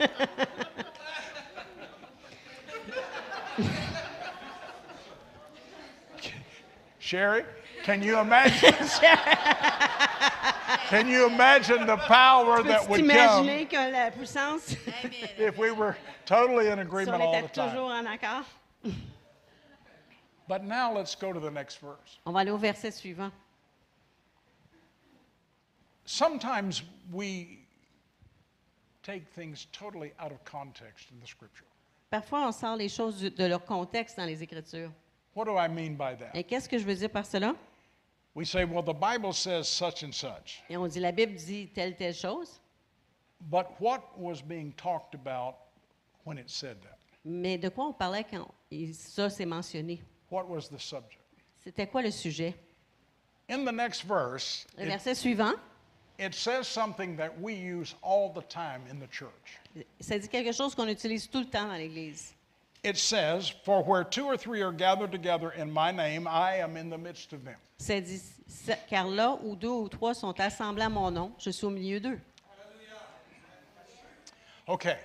Sherry, 7.00 7.44
can 7.84 8.02
you 8.02 8.18
imagine? 8.18 8.74
can 10.90 11.08
you 11.08 11.28
imagine 11.28 11.86
the 11.86 11.98
power 11.98 12.64
that 12.64 12.88
would 12.90 13.00
come 13.00 13.10
t'imaginer 13.10 13.70
que 13.70 13.92
la 13.92 14.10
puissance, 14.12 14.76
if 15.38 15.58
we 15.58 15.72
were 15.72 15.96
totally 16.26 16.68
in 16.68 16.76
si 16.76 16.82
agreement 16.82 17.16
on 17.16 17.22
all 17.22 17.32
the 17.32 17.48
était 17.48 17.54
time? 17.54 17.70
toujours 17.70 17.92
en 17.92 18.06
accord? 18.06 18.46
But 20.48 20.64
now 20.64 20.94
let's 20.94 21.16
go 21.16 21.34
to 21.34 21.40
the 21.40 21.50
next 21.50 21.78
verse. 21.78 22.20
On 22.26 22.32
va 22.32 22.40
aller 22.42 22.52
au 22.52 22.58
verset 22.58 22.92
suivant. 22.92 23.32
Sometimes 26.06 26.84
we 27.12 27.66
take 29.02 29.28
things 29.34 29.68
totally 29.72 30.14
out 30.20 30.32
of 30.32 30.44
context 30.46 31.10
in 31.12 31.20
the 31.20 31.28
scripture. 31.28 31.66
Parfois, 32.12 32.48
on 32.48 32.52
sort 32.52 32.78
les 32.78 32.90
choses 32.90 33.22
de 33.22 33.46
leur 33.46 33.66
contexte 33.66 34.18
dans 34.18 34.26
les 34.26 34.44
Écritures. 34.44 34.92
What 35.34 35.46
do 35.46 35.58
I 35.58 35.68
mean 35.68 35.96
by 35.96 36.16
that? 36.16 36.32
Et 36.36 36.44
qu'est-ce 36.44 36.70
que 36.70 36.78
je 36.78 36.86
veux 36.86 36.96
dire 36.96 37.10
par 37.10 37.26
cela? 37.26 37.56
We 38.36 38.44
say, 38.44 38.66
well, 38.66 38.84
the 38.84 38.94
Bible 38.94 39.32
says 39.32 39.68
such 39.68 40.04
and 40.04 40.14
such. 40.14 40.62
Et 40.70 40.76
on 40.76 40.88
dit, 40.90 41.00
la 41.00 41.12
Bible 41.12 41.36
dit 41.38 41.70
telle, 41.74 41.96
telle 41.96 42.14
chose, 42.14 42.60
But 43.50 43.80
what 43.80 44.18
was 44.18 44.42
being 44.42 44.74
talked 44.78 45.14
about 45.16 45.56
when 46.26 46.38
it 46.38 46.50
said 46.50 46.78
that? 46.84 46.98
mais 47.24 47.58
de 47.58 47.70
quoi 47.70 47.86
on 47.86 47.94
parlait 47.94 48.24
quand 48.30 48.48
ça 48.94 49.30
s'est 49.30 49.46
mentionné? 49.46 50.00
What 50.30 50.48
was 50.48 50.68
the 50.70 50.80
subject? 50.80 51.22
C'était 51.64 51.88
quoi 51.90 52.02
le 52.02 52.12
sujet? 52.12 52.54
In 53.50 53.64
the 53.66 53.72
next 53.72 54.04
verse, 54.04 54.66
Le 54.78 54.84
it, 54.84 54.88
verset 54.90 55.16
suivant, 55.16 55.56
it 56.20 56.34
says 56.34 56.68
something 56.68 57.16
that 57.16 57.32
we 57.40 57.54
use 57.54 57.96
all 58.02 58.30
the 58.34 58.42
time 58.50 58.82
in 58.90 59.00
the 59.00 59.08
church. 59.10 59.60
Ça 60.02 60.20
dit 60.20 60.28
quelque 60.28 60.52
chose 60.52 60.76
qu'on 60.76 60.88
utilise 60.88 61.30
tout 61.30 61.40
le 61.40 61.50
temps 61.50 61.68
dans 61.68 61.78
l'Église. 61.78 62.35
It 62.86 62.98
says, 62.98 63.52
For 63.64 63.84
where 63.84 64.04
two 64.04 64.26
or 64.26 64.38
three 64.38 64.62
are 64.62 64.72
gathered 64.72 65.12
together 65.12 65.50
in 65.52 65.72
my 65.72 65.92
name, 65.92 66.28
I 66.28 66.58
am 66.58 66.78
in 66.78 66.92
the 66.92 66.98
midst 66.98 67.34
of 67.34 67.44
them. 67.44 67.56
Ça 67.80 68.00
dit, 68.00 68.22
car 68.88 69.08
là 69.08 69.40
où 69.44 69.56
deux 69.56 69.68
ou 69.68 69.90
trois 69.90 70.14
sont 70.14 70.40
assemblés 70.40 70.84
à 70.86 70.90
mon 70.90 71.10
nom, 71.12 71.32
je 71.40 71.50
suis 71.50 71.66
au 71.66 71.72
milieu 71.72 72.00
d'eux. 72.00 72.20
Okay. 74.68 74.98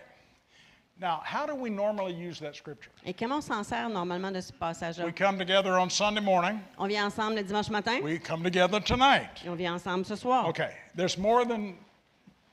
Now, 1.01 1.23
how 1.25 1.47
do 1.47 1.55
we 1.55 1.71
normally 1.71 2.13
use 2.13 2.39
that 2.41 2.55
scripture? 2.55 2.93
Et 3.07 3.15
comment 3.15 3.39
on 3.39 3.41
s'en 3.41 3.65
sert 3.65 3.89
normalement 3.89 4.31
de 4.31 4.41
ce 4.43 4.53
passage-là? 4.53 5.07
We 5.07 5.13
come 5.15 5.39
together 5.39 5.79
on 5.79 5.89
Sunday 5.89 6.21
morning, 6.21 6.61
On 6.77 6.87
vient 6.87 7.07
ensemble 7.07 7.37
le 7.37 7.43
dimanche 7.43 7.71
matin? 7.71 8.01
We 8.03 8.19
come 8.19 8.43
together 8.43 8.79
tonight. 8.81 9.43
et 9.43 9.49
on 9.49 9.55
vient 9.55 9.75
ensemble 9.75 10.05
ce 10.05 10.17
soir. 10.17 10.47
Okay, 10.49 10.71
there's 10.95 11.17
more 11.17 11.47
than 11.47 11.75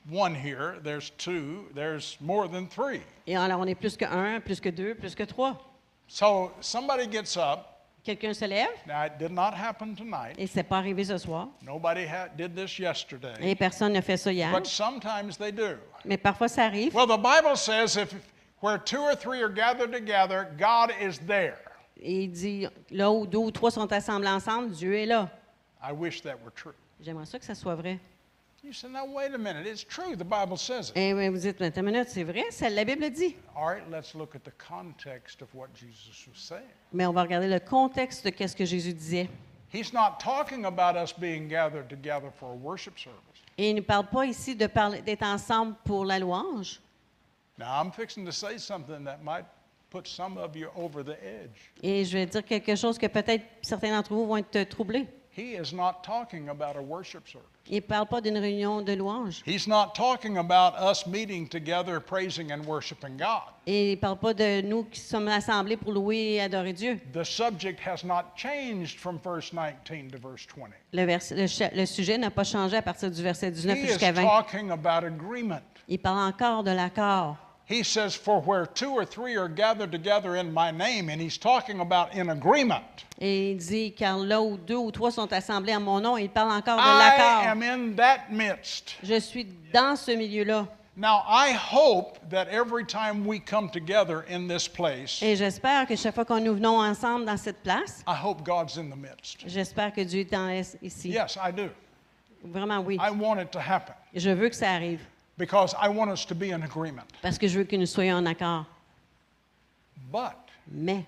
one 0.09 0.35
here, 0.35 0.79
there's 0.83 1.11
two, 1.17 1.67
there's 1.75 2.17
more 2.21 2.47
than 2.47 2.67
three. 2.67 3.01
Et 3.25 3.35
alors, 3.35 3.59
on 3.59 3.65
est 3.67 3.75
plus 3.75 3.97
que 3.97 4.05
un, 4.05 4.39
plus 4.39 4.59
que 4.59 4.69
deux, 4.69 4.95
plus 4.95 5.15
que 5.15 5.23
trois. 5.23 5.57
So 6.07 6.51
somebody 6.61 7.07
gets 7.07 7.37
up. 7.37 7.65
Quelqu'un 8.03 8.33
se 8.33 8.45
lève, 8.45 8.69
Now, 8.87 9.03
it 9.03 9.17
did 9.19 9.31
not 9.31 9.53
happen 9.53 9.93
tonight. 9.93 10.35
et 10.37 10.47
c'est 10.47 10.63
pas 10.63 10.77
arrivé 10.77 11.03
ce 11.03 11.17
soir. 11.17 11.49
Nobody 11.61 12.05
did 12.37 12.55
this 12.55 12.79
yesterday. 12.79 13.33
Et 13.41 13.53
personne 13.55 13.91
n'a 13.91 14.01
fait 14.01 14.15
ça 14.15 14.31
hier. 14.31 14.49
But 14.53 14.65
sometimes 14.65 15.37
they 15.37 15.51
do. 15.51 15.75
Mais 16.05 16.17
parfois, 16.17 16.47
ça 16.47 16.63
arrive. 16.63 16.95
Well, 16.95 17.07
the 17.07 17.21
Bible 17.21 17.57
says 17.57 17.97
if 17.97 18.13
where 18.61 18.77
two 18.77 19.01
or 19.01 19.15
three 19.15 19.41
are 19.41 19.49
gathered 19.49 19.91
together, 19.91 20.47
God 20.57 20.91
is 21.01 21.19
there. 21.27 21.57
Et 21.99 22.23
il 22.23 22.31
dit, 22.31 22.67
là 22.91 23.11
où 23.11 23.27
deux 23.27 23.39
ou 23.39 23.51
trois 23.51 23.71
sont 23.71 23.91
assemblés 23.91 24.29
ensemble, 24.29 24.71
Dieu 24.71 24.95
est 24.95 25.05
là. 25.05 25.29
I 25.83 25.91
wish 25.91 26.21
that 26.21 26.35
were 26.43 26.53
true. 26.55 26.73
J'aimerais 27.01 27.25
ça 27.25 27.39
que 27.39 27.45
ça 27.45 27.55
soit 27.55 27.75
vrai. 27.75 27.99
You 28.67 28.73
said, 28.73 28.91
now 28.91 29.05
wait 29.05 29.33
a 29.33 29.37
minute. 29.37 29.65
It's 29.65 29.81
true. 29.81 30.13
The 30.17 30.25
Bible 30.25 30.57
says 30.57 30.89
it. 30.89 30.97
Et 30.97 31.13
oui, 31.13 31.29
vous 31.29 31.37
dites, 31.37 31.61
attends 31.61 31.79
une 31.79 31.85
minute, 31.85 32.09
c'est 32.09 32.25
vrai, 32.25 32.51
ça, 32.51 32.69
la 32.69 32.83
Bible 32.83 33.01
le 33.03 33.09
dit. 33.09 33.33
All 33.55 33.65
right, 33.65 33.89
let's 33.89 34.13
look 34.13 34.35
at 34.35 34.43
the 34.43 34.51
context 34.57 35.41
of 35.41 35.47
what 35.55 35.67
Jesus 35.73 36.27
was 36.27 36.35
saying. 36.37 36.67
Mais 36.91 37.05
on 37.05 37.13
va 37.13 37.21
regarder 37.21 37.47
le 37.47 37.61
contexte 37.61 38.25
de 38.27 38.31
ce 38.45 38.53
que 38.53 38.65
Jésus 38.65 38.91
disait. 38.93 39.29
He's 39.73 39.93
not 39.93 40.19
talking 40.19 40.65
about 40.65 40.97
us 40.97 41.13
being 41.17 41.47
gathered 41.47 41.87
together 41.87 42.29
for 42.29 42.51
a 42.51 42.55
worship 42.55 42.99
service. 42.99 43.21
Et 43.57 43.69
il 43.69 43.75
ne 43.77 43.81
parle 43.81 44.07
pas 44.07 44.25
ici 44.25 44.53
de 44.53 44.67
parler- 44.67 45.01
d'être 45.01 45.23
ensemble 45.23 45.75
pour 45.85 46.03
la 46.03 46.19
louange. 46.19 46.81
Now, 47.57 47.81
I'm 47.81 47.93
fixing 47.93 48.25
to 48.25 48.33
say 48.33 48.57
something 48.57 49.05
that 49.05 49.19
might 49.23 49.45
put 49.89 50.07
some 50.07 50.37
of 50.37 50.57
you 50.57 50.67
over 50.75 51.03
the 51.05 51.15
edge. 51.23 51.71
Et 51.81 52.03
je 52.03 52.17
vais 52.17 52.25
dire 52.25 52.43
quelque 52.43 52.75
chose 52.75 52.97
que 52.97 53.07
peut-être 53.07 53.45
certains 53.61 53.91
d'entre 53.95 54.13
vous 54.13 54.27
vont 54.27 54.35
être 54.35 54.67
troublés. 54.67 55.07
He 55.37 55.53
is 55.55 55.73
not 55.73 56.03
talking 56.03 56.49
about 56.49 56.75
a 56.75 56.81
worship 56.81 57.29
service. 57.29 57.47
Il 57.69 57.75
ne 57.77 57.81
parle 57.81 58.07
pas 58.07 58.21
d'une 58.21 58.37
réunion 58.37 58.81
de 58.81 58.93
louange. 58.93 59.41
He's 59.45 59.67
not 59.67 59.93
talking 59.95 60.37
about 60.37 60.73
us 60.81 61.05
meeting 61.05 61.47
together, 61.47 61.99
praising 61.99 62.51
and 62.51 62.61
worshiping 62.65 63.17
God. 63.17 63.53
Et 63.65 63.91
il 63.91 63.95
ne 63.95 63.99
parle 64.01 64.17
pas 64.17 64.33
de 64.33 64.61
nous 64.61 64.83
qui 64.85 64.99
sommes 64.99 65.27
assemblés 65.27 65.75
pour 65.77 65.91
louer 65.91 66.35
et 66.35 66.41
adorer 66.41 66.71
Dieu. 66.73 66.99
The 67.13 67.23
subject 67.23 67.79
has 67.85 68.05
not 68.05 68.23
changed 68.35 68.97
from 68.99 69.19
verse 69.23 69.51
19 69.51 70.11
to 70.11 70.17
verse 70.17 70.45
20. 70.55 70.69
Le, 70.93 71.05
vers- 71.05 71.19
le 71.35 71.47
cha- 71.47 71.71
le 71.75 71.85
sujet 71.85 72.17
n'a 72.17 72.31
pas 72.31 72.43
changé 72.45 72.77
à 72.77 72.81
partir 72.81 73.11
du 73.11 73.21
verset 73.21 73.51
19 73.51 73.77
He 73.77 73.81
is 73.83 73.87
jusqu'à 73.89 74.11
20. 74.13 74.21
talking 74.23 74.71
about 74.71 75.05
agreement. 75.05 75.61
Il 75.89 75.99
parle 75.99 76.19
encore 76.33 76.63
de 76.63 76.71
l'accord. 76.71 77.35
He 77.69 77.83
says, 77.83 78.15
For 78.15 78.39
where 78.41 78.65
two 78.65 78.91
or 78.91 79.03
three 79.05 79.35
are 79.35 79.49
gathered 79.49 79.91
together 79.91 80.37
in 80.37 80.53
my 80.53 80.71
name, 80.71 81.09
and 81.09 81.19
he's 81.21 81.37
talking 81.37 81.81
about 81.81 82.13
in 82.13 82.29
agreement. 82.29 82.83
Et 83.19 83.51
il 83.51 83.57
dit, 83.57 83.91
car 83.93 84.17
là 84.19 84.41
où 84.41 84.57
deux 84.57 84.77
ou 84.77 84.89
trois 84.91 85.11
sont 85.11 85.31
assemblés 85.33 85.75
en 85.75 85.81
mon 85.81 85.99
nom, 85.99 86.17
il 86.17 86.29
parle 86.29 86.51
encore 86.51 86.77
de 86.77 86.81
I 86.81 86.97
l'accord. 86.97 87.47
am 87.51 87.61
in 87.63 87.95
that 87.97 88.29
midst. 88.31 88.95
Je 89.03 89.19
suis 89.19 89.45
dans 89.73 89.97
ce 89.97 90.11
milieu-là. 90.11 90.65
Now, 90.95 91.23
I 91.27 91.51
hope 91.51 92.17
that 92.29 92.47
every 92.47 92.85
time 92.85 93.25
we 93.27 93.39
come 93.39 93.69
together 93.69 94.25
in 94.29 94.47
this 94.47 94.67
place, 94.67 95.21
Et 95.21 95.35
j'espère 95.35 95.85
que 95.87 95.95
chaque 95.95 96.15
fois 96.15 96.25
que 96.25 96.39
nous 96.39 96.55
venons 96.55 96.79
ensemble 96.79 97.25
dans 97.25 97.37
cette 97.37 97.61
place, 97.61 98.01
I 98.07 98.15
hope 98.15 98.43
God's 98.43 98.77
in 98.77 98.89
the 98.89 98.95
midst. 98.95 99.43
j'espère 99.45 99.91
que 99.93 100.01
Dieu 100.01 100.21
est 100.21 100.31
dans- 100.31 100.49
ici. 100.81 101.09
Yes, 101.09 101.35
I 101.37 101.51
do. 101.51 101.69
Vraiment, 102.45 102.79
oui. 102.79 102.97
I 102.99 103.11
want 103.11 103.39
it 103.41 103.51
to 103.51 103.59
happen 103.59 103.93
Je 104.15 104.29
veux 104.29 104.47
que 104.49 104.55
ça 104.55 104.71
arrive 104.71 105.01
because 105.37 105.75
I 105.81 105.89
want 105.89 106.09
us 106.11 106.25
to 106.27 106.35
be 106.35 106.51
in 106.51 106.63
agreement. 106.63 107.05
parce 107.21 107.37
que 107.37 107.47
je 107.47 107.59
veux 107.59 107.65
que 107.65 107.75
nous 107.75 107.85
soyons 107.85 108.17
en 108.17 108.25
accord. 108.25 108.65
But 110.11 110.35
Mais 110.69 111.05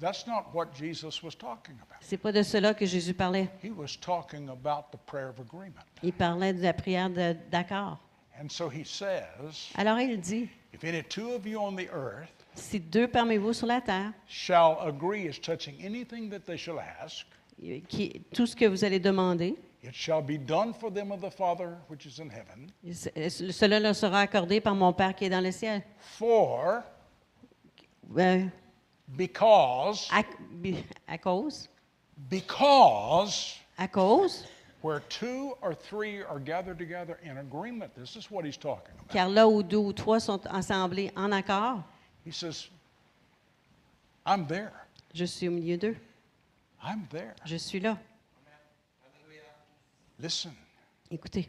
that's 0.00 0.26
not 0.26 0.46
what 0.54 0.66
Jesus 0.74 1.22
was 1.22 1.34
talking 1.34 1.74
about. 1.82 1.98
c'est 2.00 2.16
pas 2.16 2.32
de 2.32 2.42
cela 2.42 2.74
que 2.74 2.86
Jésus 2.86 3.14
parlait. 3.14 3.48
He 3.62 3.70
was 3.70 3.96
talking 4.00 4.48
about 4.48 4.90
the 4.92 4.98
prayer 5.06 5.28
of 5.28 5.38
agreement. 5.40 5.84
Il 6.02 6.12
parlait 6.12 6.52
de 6.52 6.62
la 6.62 6.72
prière 6.72 7.10
de- 7.10 7.36
d'accord. 7.50 7.98
And 8.40 8.48
so 8.50 8.68
he 8.68 8.84
says, 8.84 9.70
Alors 9.76 9.98
il 10.00 10.20
dit, 10.20 10.48
If 10.72 10.82
any 10.84 11.02
two 11.04 11.32
of 11.34 11.46
you 11.46 11.58
on 11.60 11.76
the 11.76 11.88
earth 11.92 12.28
si 12.56 12.78
deux 12.80 13.08
parmi 13.08 13.36
vous 13.36 13.52
sur 13.52 13.66
la 13.66 13.80
terre, 13.80 14.12
shall 14.28 14.78
agree 14.80 15.28
as 15.28 15.38
touching 15.40 15.74
anything 15.84 16.28
that 16.30 16.40
they 16.46 16.56
shall 16.56 16.78
ask, 16.78 17.26
qui, 17.88 18.22
tout 18.32 18.46
ce 18.46 18.54
que 18.56 18.64
vous 18.66 18.84
allez 18.84 18.98
demander, 19.00 19.56
it 19.86 19.94
shall 19.94 20.22
be 20.22 20.38
done 20.38 20.72
for 20.72 20.90
them 20.90 21.12
of 21.12 21.20
the 21.20 21.30
Father 21.30 21.76
which 21.88 22.06
is 22.06 22.18
in 22.18 22.30
heaven. 22.30 22.70
ce- 22.92 23.52
cela 23.52 23.78
leur 23.78 23.94
sera 23.94 24.20
accordé 24.20 24.60
par 24.60 24.74
mon 24.74 24.92
Père 24.92 25.14
qui 25.14 25.26
est 25.26 25.30
dans 25.30 25.42
le 25.42 25.52
ciel. 25.52 25.82
For 26.18 26.82
Euh, 28.16 28.46
because 29.08 30.08
à, 30.10 30.22
à 31.08 31.18
cause, 31.18 31.68
because 32.30 33.56
à 33.78 33.88
cause, 33.88 34.44
where 34.82 35.00
two 35.08 35.54
or 35.62 35.74
three 35.74 36.22
are 36.22 36.38
gathered 36.38 36.78
together 36.78 37.18
in 37.24 37.38
agreement, 37.38 37.90
this 37.96 38.16
is 38.16 38.30
what 38.30 38.44
he's 38.44 38.56
talking 38.58 38.94
about. 38.94 39.08
car 39.12 39.28
là 39.28 39.48
où 39.48 39.62
deux 39.62 39.78
ou 39.78 39.92
trois 39.92 40.20
sont 40.20 40.40
assemblés 40.46 41.10
en 41.16 41.32
accord, 41.32 41.82
He 42.26 42.32
says, 42.32 42.68
I'm 44.26 44.46
there. 44.46 44.72
je 45.14 45.24
suis 45.26 45.48
au 45.48 45.52
milieu 45.52 45.76
d'eux. 45.76 45.96
I'm 46.82 47.06
there. 47.10 47.34
Je 47.46 47.56
suis 47.56 47.80
là. 47.80 47.98
Listen, 50.18 50.52
Écoutez, 51.10 51.48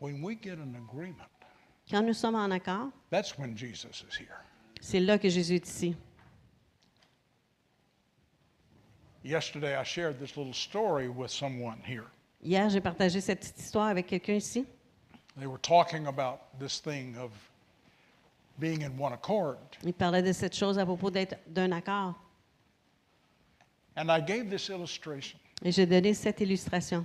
when 0.00 0.22
we 0.22 0.36
get 0.36 0.58
an 0.58 0.74
agreement, 0.76 1.28
quand 1.90 2.02
nous 2.02 2.14
sommes 2.14 2.36
en 2.36 2.50
accord, 2.52 2.90
that's 3.10 3.36
when 3.38 3.56
Jesus 3.56 4.04
is 4.08 4.16
here. 4.16 4.44
c'est 4.80 5.00
là 5.00 5.18
que 5.18 5.28
Jésus 5.28 5.56
est 5.56 5.66
ici. 5.66 5.96
Yesterday, 9.24 9.76
I 9.76 9.82
shared 9.82 10.18
this 10.18 10.36
little 10.36 10.54
story 10.54 11.08
with 11.08 11.30
someone 11.30 11.78
here. 11.84 12.06
Hier, 12.40 12.68
j'ai 12.70 12.80
partagé 12.80 13.20
cette 13.20 13.40
petite 13.40 13.58
histoire 13.58 13.88
avec 13.88 14.06
quelqu'un 14.06 14.34
ici. 14.34 14.64
They 15.36 15.46
were 15.46 15.58
talking 15.60 16.06
about 16.06 16.58
this 16.58 16.80
thing 16.80 17.16
of 17.16 17.30
being 18.58 18.82
in 18.82 18.96
one 18.98 19.12
accord. 19.12 19.58
Il 19.82 19.92
parlait 19.92 20.22
de 20.22 20.32
cette 20.32 20.54
chose 20.54 20.78
à 20.78 20.84
propos 20.84 21.10
d'être 21.10 21.36
d'un 21.48 21.72
accord. 21.72 22.14
And 23.96 24.10
I 24.10 24.20
gave 24.20 24.48
this 24.48 24.68
illustration 24.68 25.38
Et 25.64 25.72
j'ai 25.72 25.86
donné 25.86 26.14
cette 26.14 26.40
illustration 26.40 27.04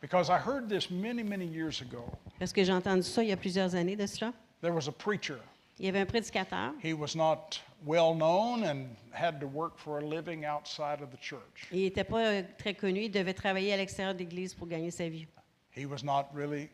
because 0.00 0.30
I 0.30 0.38
heard 0.38 0.68
this 0.68 0.90
many, 0.90 1.22
many 1.22 1.46
years 1.46 1.80
ago. 1.80 2.04
parce 2.38 2.52
que 2.52 2.64
j'ai 2.64 2.72
entendu 2.72 3.02
ça 3.02 3.22
il 3.22 3.28
y 3.28 3.32
a 3.32 3.36
plusieurs 3.36 3.74
années 3.74 3.96
de 3.96 4.06
cela. 4.06 4.32
There 4.62 4.72
was 4.72 4.88
a 4.88 4.92
preacher. 4.92 5.38
Il 5.78 5.86
y 5.86 5.88
avait 5.88 6.00
un 6.00 6.06
prédicateur. 6.06 6.72
He 6.82 6.92
was 6.92 7.14
not 7.16 7.58
well 7.86 8.14
known 8.14 8.64
and 8.64 8.88
had 9.12 9.40
to 9.40 9.46
work 9.46 9.78
for 9.78 9.98
a 9.98 10.02
living 10.04 10.44
outside 10.44 11.00
of 11.02 11.10
the 11.10 11.18
church. 11.20 11.66
Il 11.72 11.80
n'était 11.80 12.04
pas 12.04 12.20
euh, 12.26 12.42
très 12.58 12.74
connu. 12.74 13.04
Il 13.04 13.10
devait 13.10 13.32
travailler 13.34 13.72
à 13.72 13.76
l'extérieur 13.78 14.14
de 14.14 14.18
l'Église 14.20 14.52
pour 14.54 14.66
gagner 14.68 14.90
sa 14.90 15.08
vie. 15.08 15.26
He 15.74 15.86
was 15.86 16.02
not 16.04 16.26
really 16.34 16.68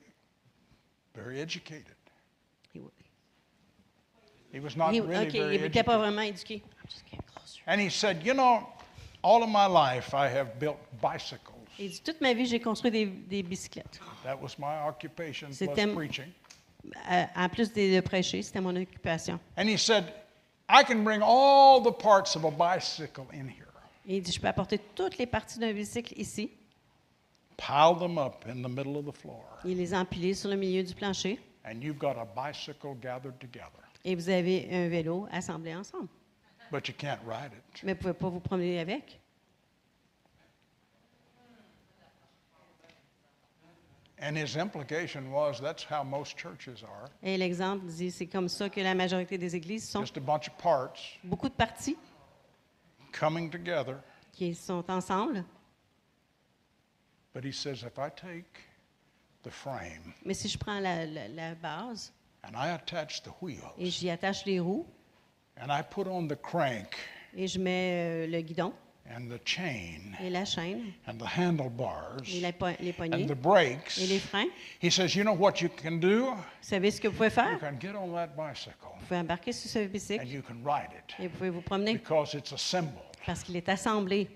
very 1.14 1.40
educated. 1.40 1.94
Il 2.74 2.82
He 4.52 4.60
was 4.60 4.76
not 4.76 4.92
il- 4.94 5.02
really 5.02 5.26
OK, 5.26 5.32
very 5.32 5.54
il 5.56 5.60
n'était 5.62 5.82
pas 5.84 5.94
educated. 5.94 6.00
vraiment 6.00 6.22
éduqué. 6.22 6.62
And 7.68 7.80
he 7.80 7.90
said, 7.90 8.24
You 8.24 8.32
know, 8.34 8.66
all 9.22 9.42
of 9.42 9.48
my 9.48 9.66
life 9.66 10.14
I 10.14 10.28
have 10.28 10.58
built 10.58 10.78
bicycles. 11.00 11.55
Dit, 11.78 12.00
toute 12.02 12.20
ma 12.20 12.32
vie, 12.32 12.46
j'ai 12.46 12.60
construit 12.60 12.90
des, 12.90 13.06
des 13.06 13.42
bicyclettes. 13.42 14.00
That 14.24 14.36
was 14.40 14.56
my 14.58 14.88
occupation 14.88 15.48
plus 15.48 15.56
C'était- 15.56 15.86
preaching. 15.94 16.32
Euh, 17.10 17.24
en 17.34 17.48
plus 17.48 17.72
de, 17.72 17.96
de 17.96 18.00
prêcher, 18.00 18.42
c'était 18.42 18.60
mon 18.60 18.74
occupation. 18.76 19.40
And 19.58 19.64
he 19.68 19.76
said, 19.76 20.04
I 20.68 20.84
can 20.84 21.02
bring 21.02 21.20
all 21.22 21.82
the 21.82 21.92
parts 21.92 22.36
of 22.36 22.44
a 22.44 22.50
bicycle 22.50 23.26
in 23.32 23.48
here, 23.48 23.66
Et 24.06 24.16
il 24.18 24.22
dit, 24.22 24.32
je 24.32 24.40
peux 24.40 24.46
apporter 24.48 24.78
toutes 24.94 25.18
les 25.18 25.26
parties 25.26 25.58
d'un 25.58 25.72
bicycle 25.72 26.14
ici. 26.16 26.50
pile 27.56 27.96
them 27.98 28.18
up 28.18 28.44
in 28.46 28.62
the 28.62 28.68
middle 28.68 28.96
of 28.98 29.04
the 29.06 29.16
floor, 29.16 29.42
Il 29.64 29.76
les 29.78 29.92
a 29.94 29.98
empilées 30.00 30.34
sur 30.34 30.48
le 30.50 30.56
milieu 30.56 30.82
du 30.84 30.94
plancher. 30.94 31.38
and 31.64 31.82
you've 31.82 31.98
got 31.98 32.16
a 32.16 32.24
bicycle 32.24 32.94
gathered 32.94 33.38
together. 33.40 33.82
Et 34.04 34.14
vous 34.14 34.28
avez 34.28 34.68
un 34.70 34.88
vélo 34.88 35.26
assemblé 35.32 35.74
ensemble. 35.74 36.08
But 36.70 36.86
you 36.88 36.94
can't 36.96 37.18
ride 37.26 37.52
it. 37.52 37.82
Mais 37.82 37.92
vous 37.94 37.98
ne 37.98 38.02
pouvez 38.02 38.14
pas 38.14 38.28
vous 38.28 38.40
promener 38.40 38.78
avec. 38.78 39.18
And 40.28 40.30
his 40.38 40.54
implication 40.54 41.66
was 41.66 41.96
that's 41.98 42.20
how 42.22 42.62
most 42.64 42.78
churches 42.80 43.58
are 43.64 44.05
Et 44.18 44.32
l'exemple 47.36 47.86
dit, 47.86 48.10
c'est 48.10 48.26
comme 48.26 48.48
ça 48.48 48.68
que 48.70 48.80
la 48.80 48.94
majorité 48.94 49.36
des 49.38 49.54
églises 49.54 49.88
sont. 49.88 50.00
just 50.00 50.16
a 50.16 50.20
bunch 50.20 50.48
of 50.48 50.56
parts 50.56 51.18
Beaucoup 51.24 51.48
de 51.48 51.54
parties 51.54 51.96
coming 53.12 53.50
together. 53.50 53.96
qui 54.32 54.54
sont 54.54 54.84
ensemble. 54.90 55.44
But 57.34 57.44
he 57.44 57.52
says, 57.52 57.82
if 57.84 57.98
I 57.98 58.08
take 58.10 58.46
the 59.42 59.50
frame 59.50 60.14
Mais 60.24 60.34
si 60.34 60.48
je 60.48 60.56
prends 60.58 60.80
la, 60.80 61.04
la- 61.04 61.28
la 61.28 61.54
base 61.54 62.12
and 62.42 62.56
I 62.56 62.70
attach 62.70 63.22
the 63.22 63.28
et 63.28 63.42
wheels 63.42 63.90
j'y 63.90 64.08
attache 64.10 64.44
les 64.46 64.58
roues 64.60 64.86
and 65.60 65.70
I 65.70 65.82
put 65.82 66.06
on 66.08 66.26
the 66.28 66.36
crank 66.40 66.96
et 67.34 67.46
je 67.46 67.58
mets 67.58 68.24
euh, 68.24 68.26
le 68.26 68.40
guidon 68.40 68.72
and 69.14 69.28
the 69.30 69.38
chain 69.44 70.14
et 70.22 70.30
la 70.30 70.44
chaîne 70.44 70.92
and 71.06 71.18
the 71.18 71.26
handlebars 71.26 72.22
et 72.26 72.52
po- 72.52 72.66
les 72.80 72.92
poignées 72.92 73.22
and 73.22 73.26
the 73.26 73.34
brakes, 73.36 73.98
et 73.98 74.06
les 74.06 74.18
freins, 74.18 74.48
he 74.82 74.90
says, 74.90 75.14
You 75.14 75.22
know 75.24 75.34
what 75.34 75.60
you 75.60 75.68
can 75.68 75.98
do? 76.00 76.26
vous 76.30 76.36
savez 76.60 76.90
ce 76.90 77.00
que 77.00 77.08
vous 77.08 77.14
pouvez 77.16 77.28
You 77.28 77.34
faire? 77.34 77.58
can 77.60 77.78
get 77.80 77.94
on 77.94 78.12
that 78.14 78.36
bicycle 78.36 78.72
Vous 78.98 79.06
pouvez 79.06 79.20
embarquer 79.20 79.52
sur 79.52 79.70
ce 79.70 79.78
and 79.80 79.88
bicycle 79.92 80.26
you 80.26 80.42
can 80.42 80.56
ride 80.64 80.90
it 80.92 81.14
et 81.18 81.28
vous 81.28 81.36
pouvez 81.36 81.50
vous 81.50 81.62
promener 81.62 81.94
because 81.94 82.34
it's 82.34 82.52
assembled. 82.52 82.94
parce 83.24 83.42
qu'il 83.42 83.56
est 83.56 83.68
assemblé. 83.68 84.28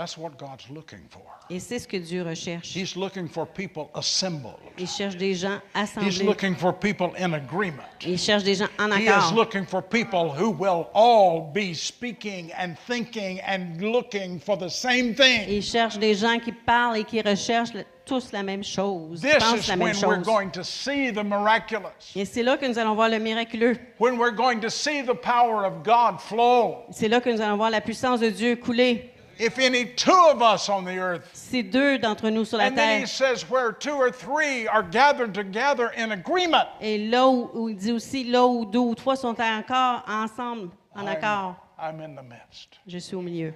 That's 0.00 0.16
what 0.16 0.38
God's 0.38 0.64
looking 0.70 1.02
for. 1.10 1.20
Et 1.50 1.60
c'est 1.60 1.78
ce 1.78 1.86
que 1.86 1.98
Dieu 1.98 2.22
recherche. 2.22 2.74
He's 2.74 2.96
looking 2.96 3.28
for 3.28 3.44
people 3.46 3.90
assembled. 3.94 4.54
Il 4.78 4.86
cherche 4.88 5.14
des 5.14 5.34
gens 5.34 5.60
He's 5.74 5.90
assemblés. 5.94 6.24
looking 6.24 6.54
for 6.56 6.72
people 6.72 7.10
in 7.18 7.34
agreement. 7.34 7.84
Il 8.06 8.16
cherche 8.18 8.42
des 8.42 8.54
gens 8.54 8.68
en 8.78 8.90
He 8.96 9.02
is 9.04 9.08
accord. 9.10 9.34
looking 9.34 9.66
for 9.66 9.82
people 9.82 10.30
who 10.30 10.52
will 10.52 10.86
all 10.94 11.52
be 11.52 11.74
speaking 11.74 12.50
and 12.56 12.76
thinking 12.86 13.40
and 13.42 13.78
looking 13.82 14.40
for 14.40 14.56
the 14.56 14.70
same 14.70 15.14
thing. 15.14 15.44
Il 15.46 15.60
cherche 15.62 15.98
des 15.98 16.14
gens 16.14 16.38
qui 16.38 16.52
parlent 16.52 16.96
et 16.96 17.04
qui 17.04 17.20
recherchent 17.20 17.72
tous 18.06 18.32
la 18.32 18.42
même 18.42 18.64
chose, 18.64 19.20
This 19.20 19.36
pensent 19.38 19.68
la 19.68 19.76
même 19.76 19.88
when 19.88 20.08
we're 20.08 20.16
chose. 20.16 20.24
going 20.24 20.50
to 20.50 20.64
see 20.64 21.12
the 21.12 21.22
miraculous. 21.22 22.12
Et 22.16 22.24
c'est 22.24 22.42
là 22.42 22.56
que 22.56 22.64
nous 22.66 22.78
allons 22.78 22.94
voir 22.94 23.10
le 23.10 23.18
miraculeux. 23.18 23.76
When 23.98 24.16
we're 24.18 24.34
going 24.34 24.60
to 24.60 24.70
see 24.70 25.02
the 25.02 25.14
power 25.14 25.66
of 25.66 25.84
God 25.84 26.18
flow. 26.20 26.86
C'est 26.90 27.08
là 27.08 27.20
que 27.20 27.28
nous 27.28 27.40
allons 27.42 27.56
voir 27.58 27.70
la 27.70 27.82
puissance 27.82 28.20
de 28.20 28.30
Dieu 28.30 28.56
couler. 28.56 29.09
If 29.42 29.58
any 29.58 29.86
two 29.94 30.12
of 30.30 30.42
us 30.42 30.68
on 30.68 30.82
the 30.84 30.98
earth. 30.98 31.30
C'est 31.32 31.62
deux 31.62 31.98
d'entre 31.98 32.28
nous 32.28 32.44
sur 32.44 32.58
la 32.58 32.64
And 32.66 32.74
then 32.76 33.00
he 33.02 33.06
terre. 33.06 33.34
says, 33.36 33.48
where 33.50 33.72
two 33.72 33.94
or 33.94 34.10
three 34.12 34.68
are 34.68 34.82
gathered 34.82 35.32
together 35.32 35.90
in 35.96 36.10
agreement. 36.12 36.66
Et 36.80 36.98
là 37.08 37.26
où, 37.26 37.68
il 37.70 37.76
dit 37.76 37.90
aussi, 37.92 38.24
là 38.24 38.44
où 38.46 38.66
deux 38.66 38.78
ou 38.78 38.94
trois 38.94 39.16
sont 39.16 39.34
encore 39.40 40.02
ensemble, 40.06 40.68
en 40.94 41.02
I'm, 41.02 41.08
accord, 41.08 41.54
I'm 41.78 42.00
in 42.00 42.14
the 42.14 42.22
midst. 42.22 42.78
je 42.86 42.98
suis 42.98 43.16
au 43.16 43.22
milieu. 43.22 43.54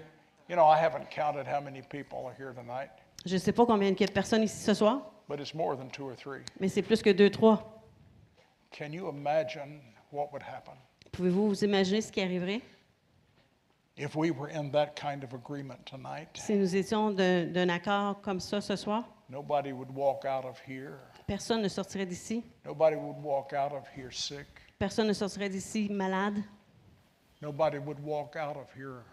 You 0.48 0.56
know, 0.56 0.64
I 0.66 0.78
haven't 0.78 1.10
counted 1.10 1.46
how 1.46 1.60
many 1.60 1.82
people 1.82 2.26
are 2.26 2.34
here 2.38 2.54
tonight, 2.54 2.90
Je 3.26 3.34
ne 3.34 3.38
sais 3.40 3.52
pas 3.52 3.66
combien 3.66 3.90
de 3.92 4.06
personnes 4.06 4.42
ici 4.44 4.56
ce 4.64 4.72
soir, 4.72 5.02
but 5.28 5.38
it's 5.38 5.54
more 5.54 5.76
than 5.76 5.88
two 5.90 6.06
or 6.06 6.14
three. 6.16 6.40
mais 6.60 6.68
c'est 6.68 6.82
plus 6.82 7.02
que 7.02 7.10
deux, 7.10 7.28
trois. 7.28 7.82
Can 8.70 8.92
you 8.92 9.08
imagine 9.08 9.80
what 10.10 10.30
would 10.32 10.42
happen? 10.42 10.72
Pouvez-vous 11.12 11.48
vous 11.48 11.64
imaginer 11.64 12.00
ce 12.00 12.10
qui 12.10 12.22
arriverait? 12.22 12.60
If 13.96 14.16
we 14.16 14.30
were 14.30 14.48
in 14.48 14.70
that 14.72 14.96
kind 14.96 15.22
of 15.22 15.32
agreement 15.34 15.84
tonight? 15.86 16.28
si 16.34 16.54
nous 16.54 16.74
étions 16.74 17.10
d'un 17.10 17.46
d'un 17.52 17.68
accord 17.68 18.20
comme 18.22 18.40
ça 18.40 18.60
ce 18.60 18.76
soir? 18.76 19.04
Nobody 19.28 19.72
would 19.72 19.90
walk 19.90 20.24
out 20.24 20.44
of 20.44 20.58
here. 20.66 20.98
Personne 21.26 21.62
ne 21.62 21.68
sortirait 21.68 22.06
d'ici. 22.06 22.44
Nobody 22.64 22.96
would 22.96 23.16
walk 23.22 23.52
out 23.52 23.72
of 23.72 23.86
here 23.96 24.10
sick. 24.10 24.46
Personne 24.78 25.06
ne 25.06 25.14
sortirait 25.14 25.48
d'ici 25.48 25.88
malade. 25.90 26.42
Nobody 27.40 27.78
would 27.78 27.98
walk 28.00 28.36
out 28.36 28.56
of 28.56 28.70
here 28.74 29.04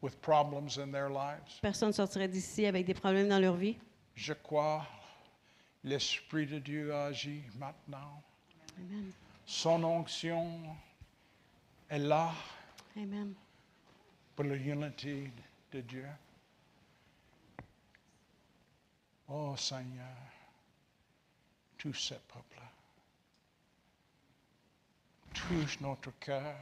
with 0.00 0.20
problems 0.20 0.78
in 0.78 0.92
their 0.92 1.08
lives. 1.08 1.60
Personne 1.62 1.88
ne 1.88 1.94
sortirait 1.94 2.28
d'ici 2.28 2.66
avec 2.66 2.86
des 2.86 2.94
problèmes 2.94 3.28
dans 3.28 3.40
leur 3.40 3.54
vie. 3.54 3.76
Je 4.14 4.34
crois 4.34 4.86
l'Esprit 5.84 6.46
de 6.46 6.58
Dieu 6.58 6.94
agit 6.94 7.42
maintenant. 7.58 8.22
Amen. 8.78 9.10
Son 9.46 9.82
onction 9.84 10.60
est 11.90 11.98
là 11.98 12.32
Amen. 12.96 13.34
L'unité 14.42 15.30
de 15.70 15.80
Dieu. 15.80 16.08
Oh 19.28 19.56
Seigneur, 19.56 20.16
ce 21.78 22.14
peuple, 22.14 22.60
touche 25.34 25.80
notre 25.80 26.10
cœur, 26.18 26.54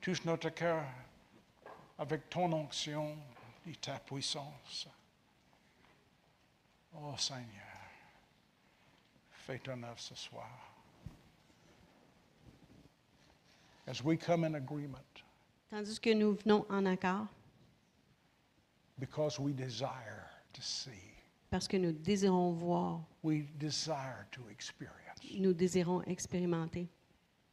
touche 0.00 0.24
notre 0.24 0.48
cœur 0.48 0.84
avec 1.98 2.28
ton 2.28 2.52
onction 2.52 3.16
et 3.66 3.76
ta 3.76 3.98
puissance. 4.00 4.88
Oh 6.94 7.14
Seigneur, 7.16 7.46
fais 9.30 9.58
ton 9.58 9.82
œuvre 9.82 10.00
ce 10.00 10.14
soir. 10.14 10.50
As 13.86 14.02
we 14.02 14.16
come 14.16 14.44
in 14.44 14.54
agreement, 14.54 14.98
Tandis 15.70 15.98
que 16.00 16.14
nous 16.14 16.34
venons 16.34 16.64
en 16.70 16.86
accord, 16.86 17.26
because 18.98 19.38
we 19.38 19.52
desire 19.52 20.26
to 20.54 20.62
see, 20.62 20.90
parce 21.50 21.68
que 21.68 21.76
nous 21.76 21.92
désirons 21.92 22.52
voir, 22.52 23.04
we 23.22 23.44
desire 23.58 24.26
to 24.32 24.40
experience, 24.50 25.18
nous 25.38 25.52
désirons 25.52 26.02
expérimenter, 26.06 26.88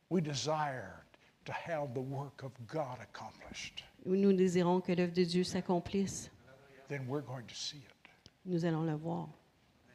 we 0.10 0.22
desire 0.22 1.06
to 1.44 1.52
have 1.52 1.94
the 1.94 2.02
work 2.02 2.42
of 2.44 2.52
God 2.68 3.00
accomplished, 3.02 3.84
nous 4.06 4.32
désirons 4.32 4.80
que 4.80 4.94
l'œuvre 4.94 5.14
de 5.14 5.26
Dieu 5.26 5.44
s'accomplisse, 5.44 6.30
then 6.88 7.06
we're 7.08 7.22
going 7.22 7.46
to 7.46 7.56
see 7.56 7.80
it. 7.80 8.12
nous 8.46 8.64
allons 8.64 8.84
le 8.84 8.96
voir. 8.96 9.28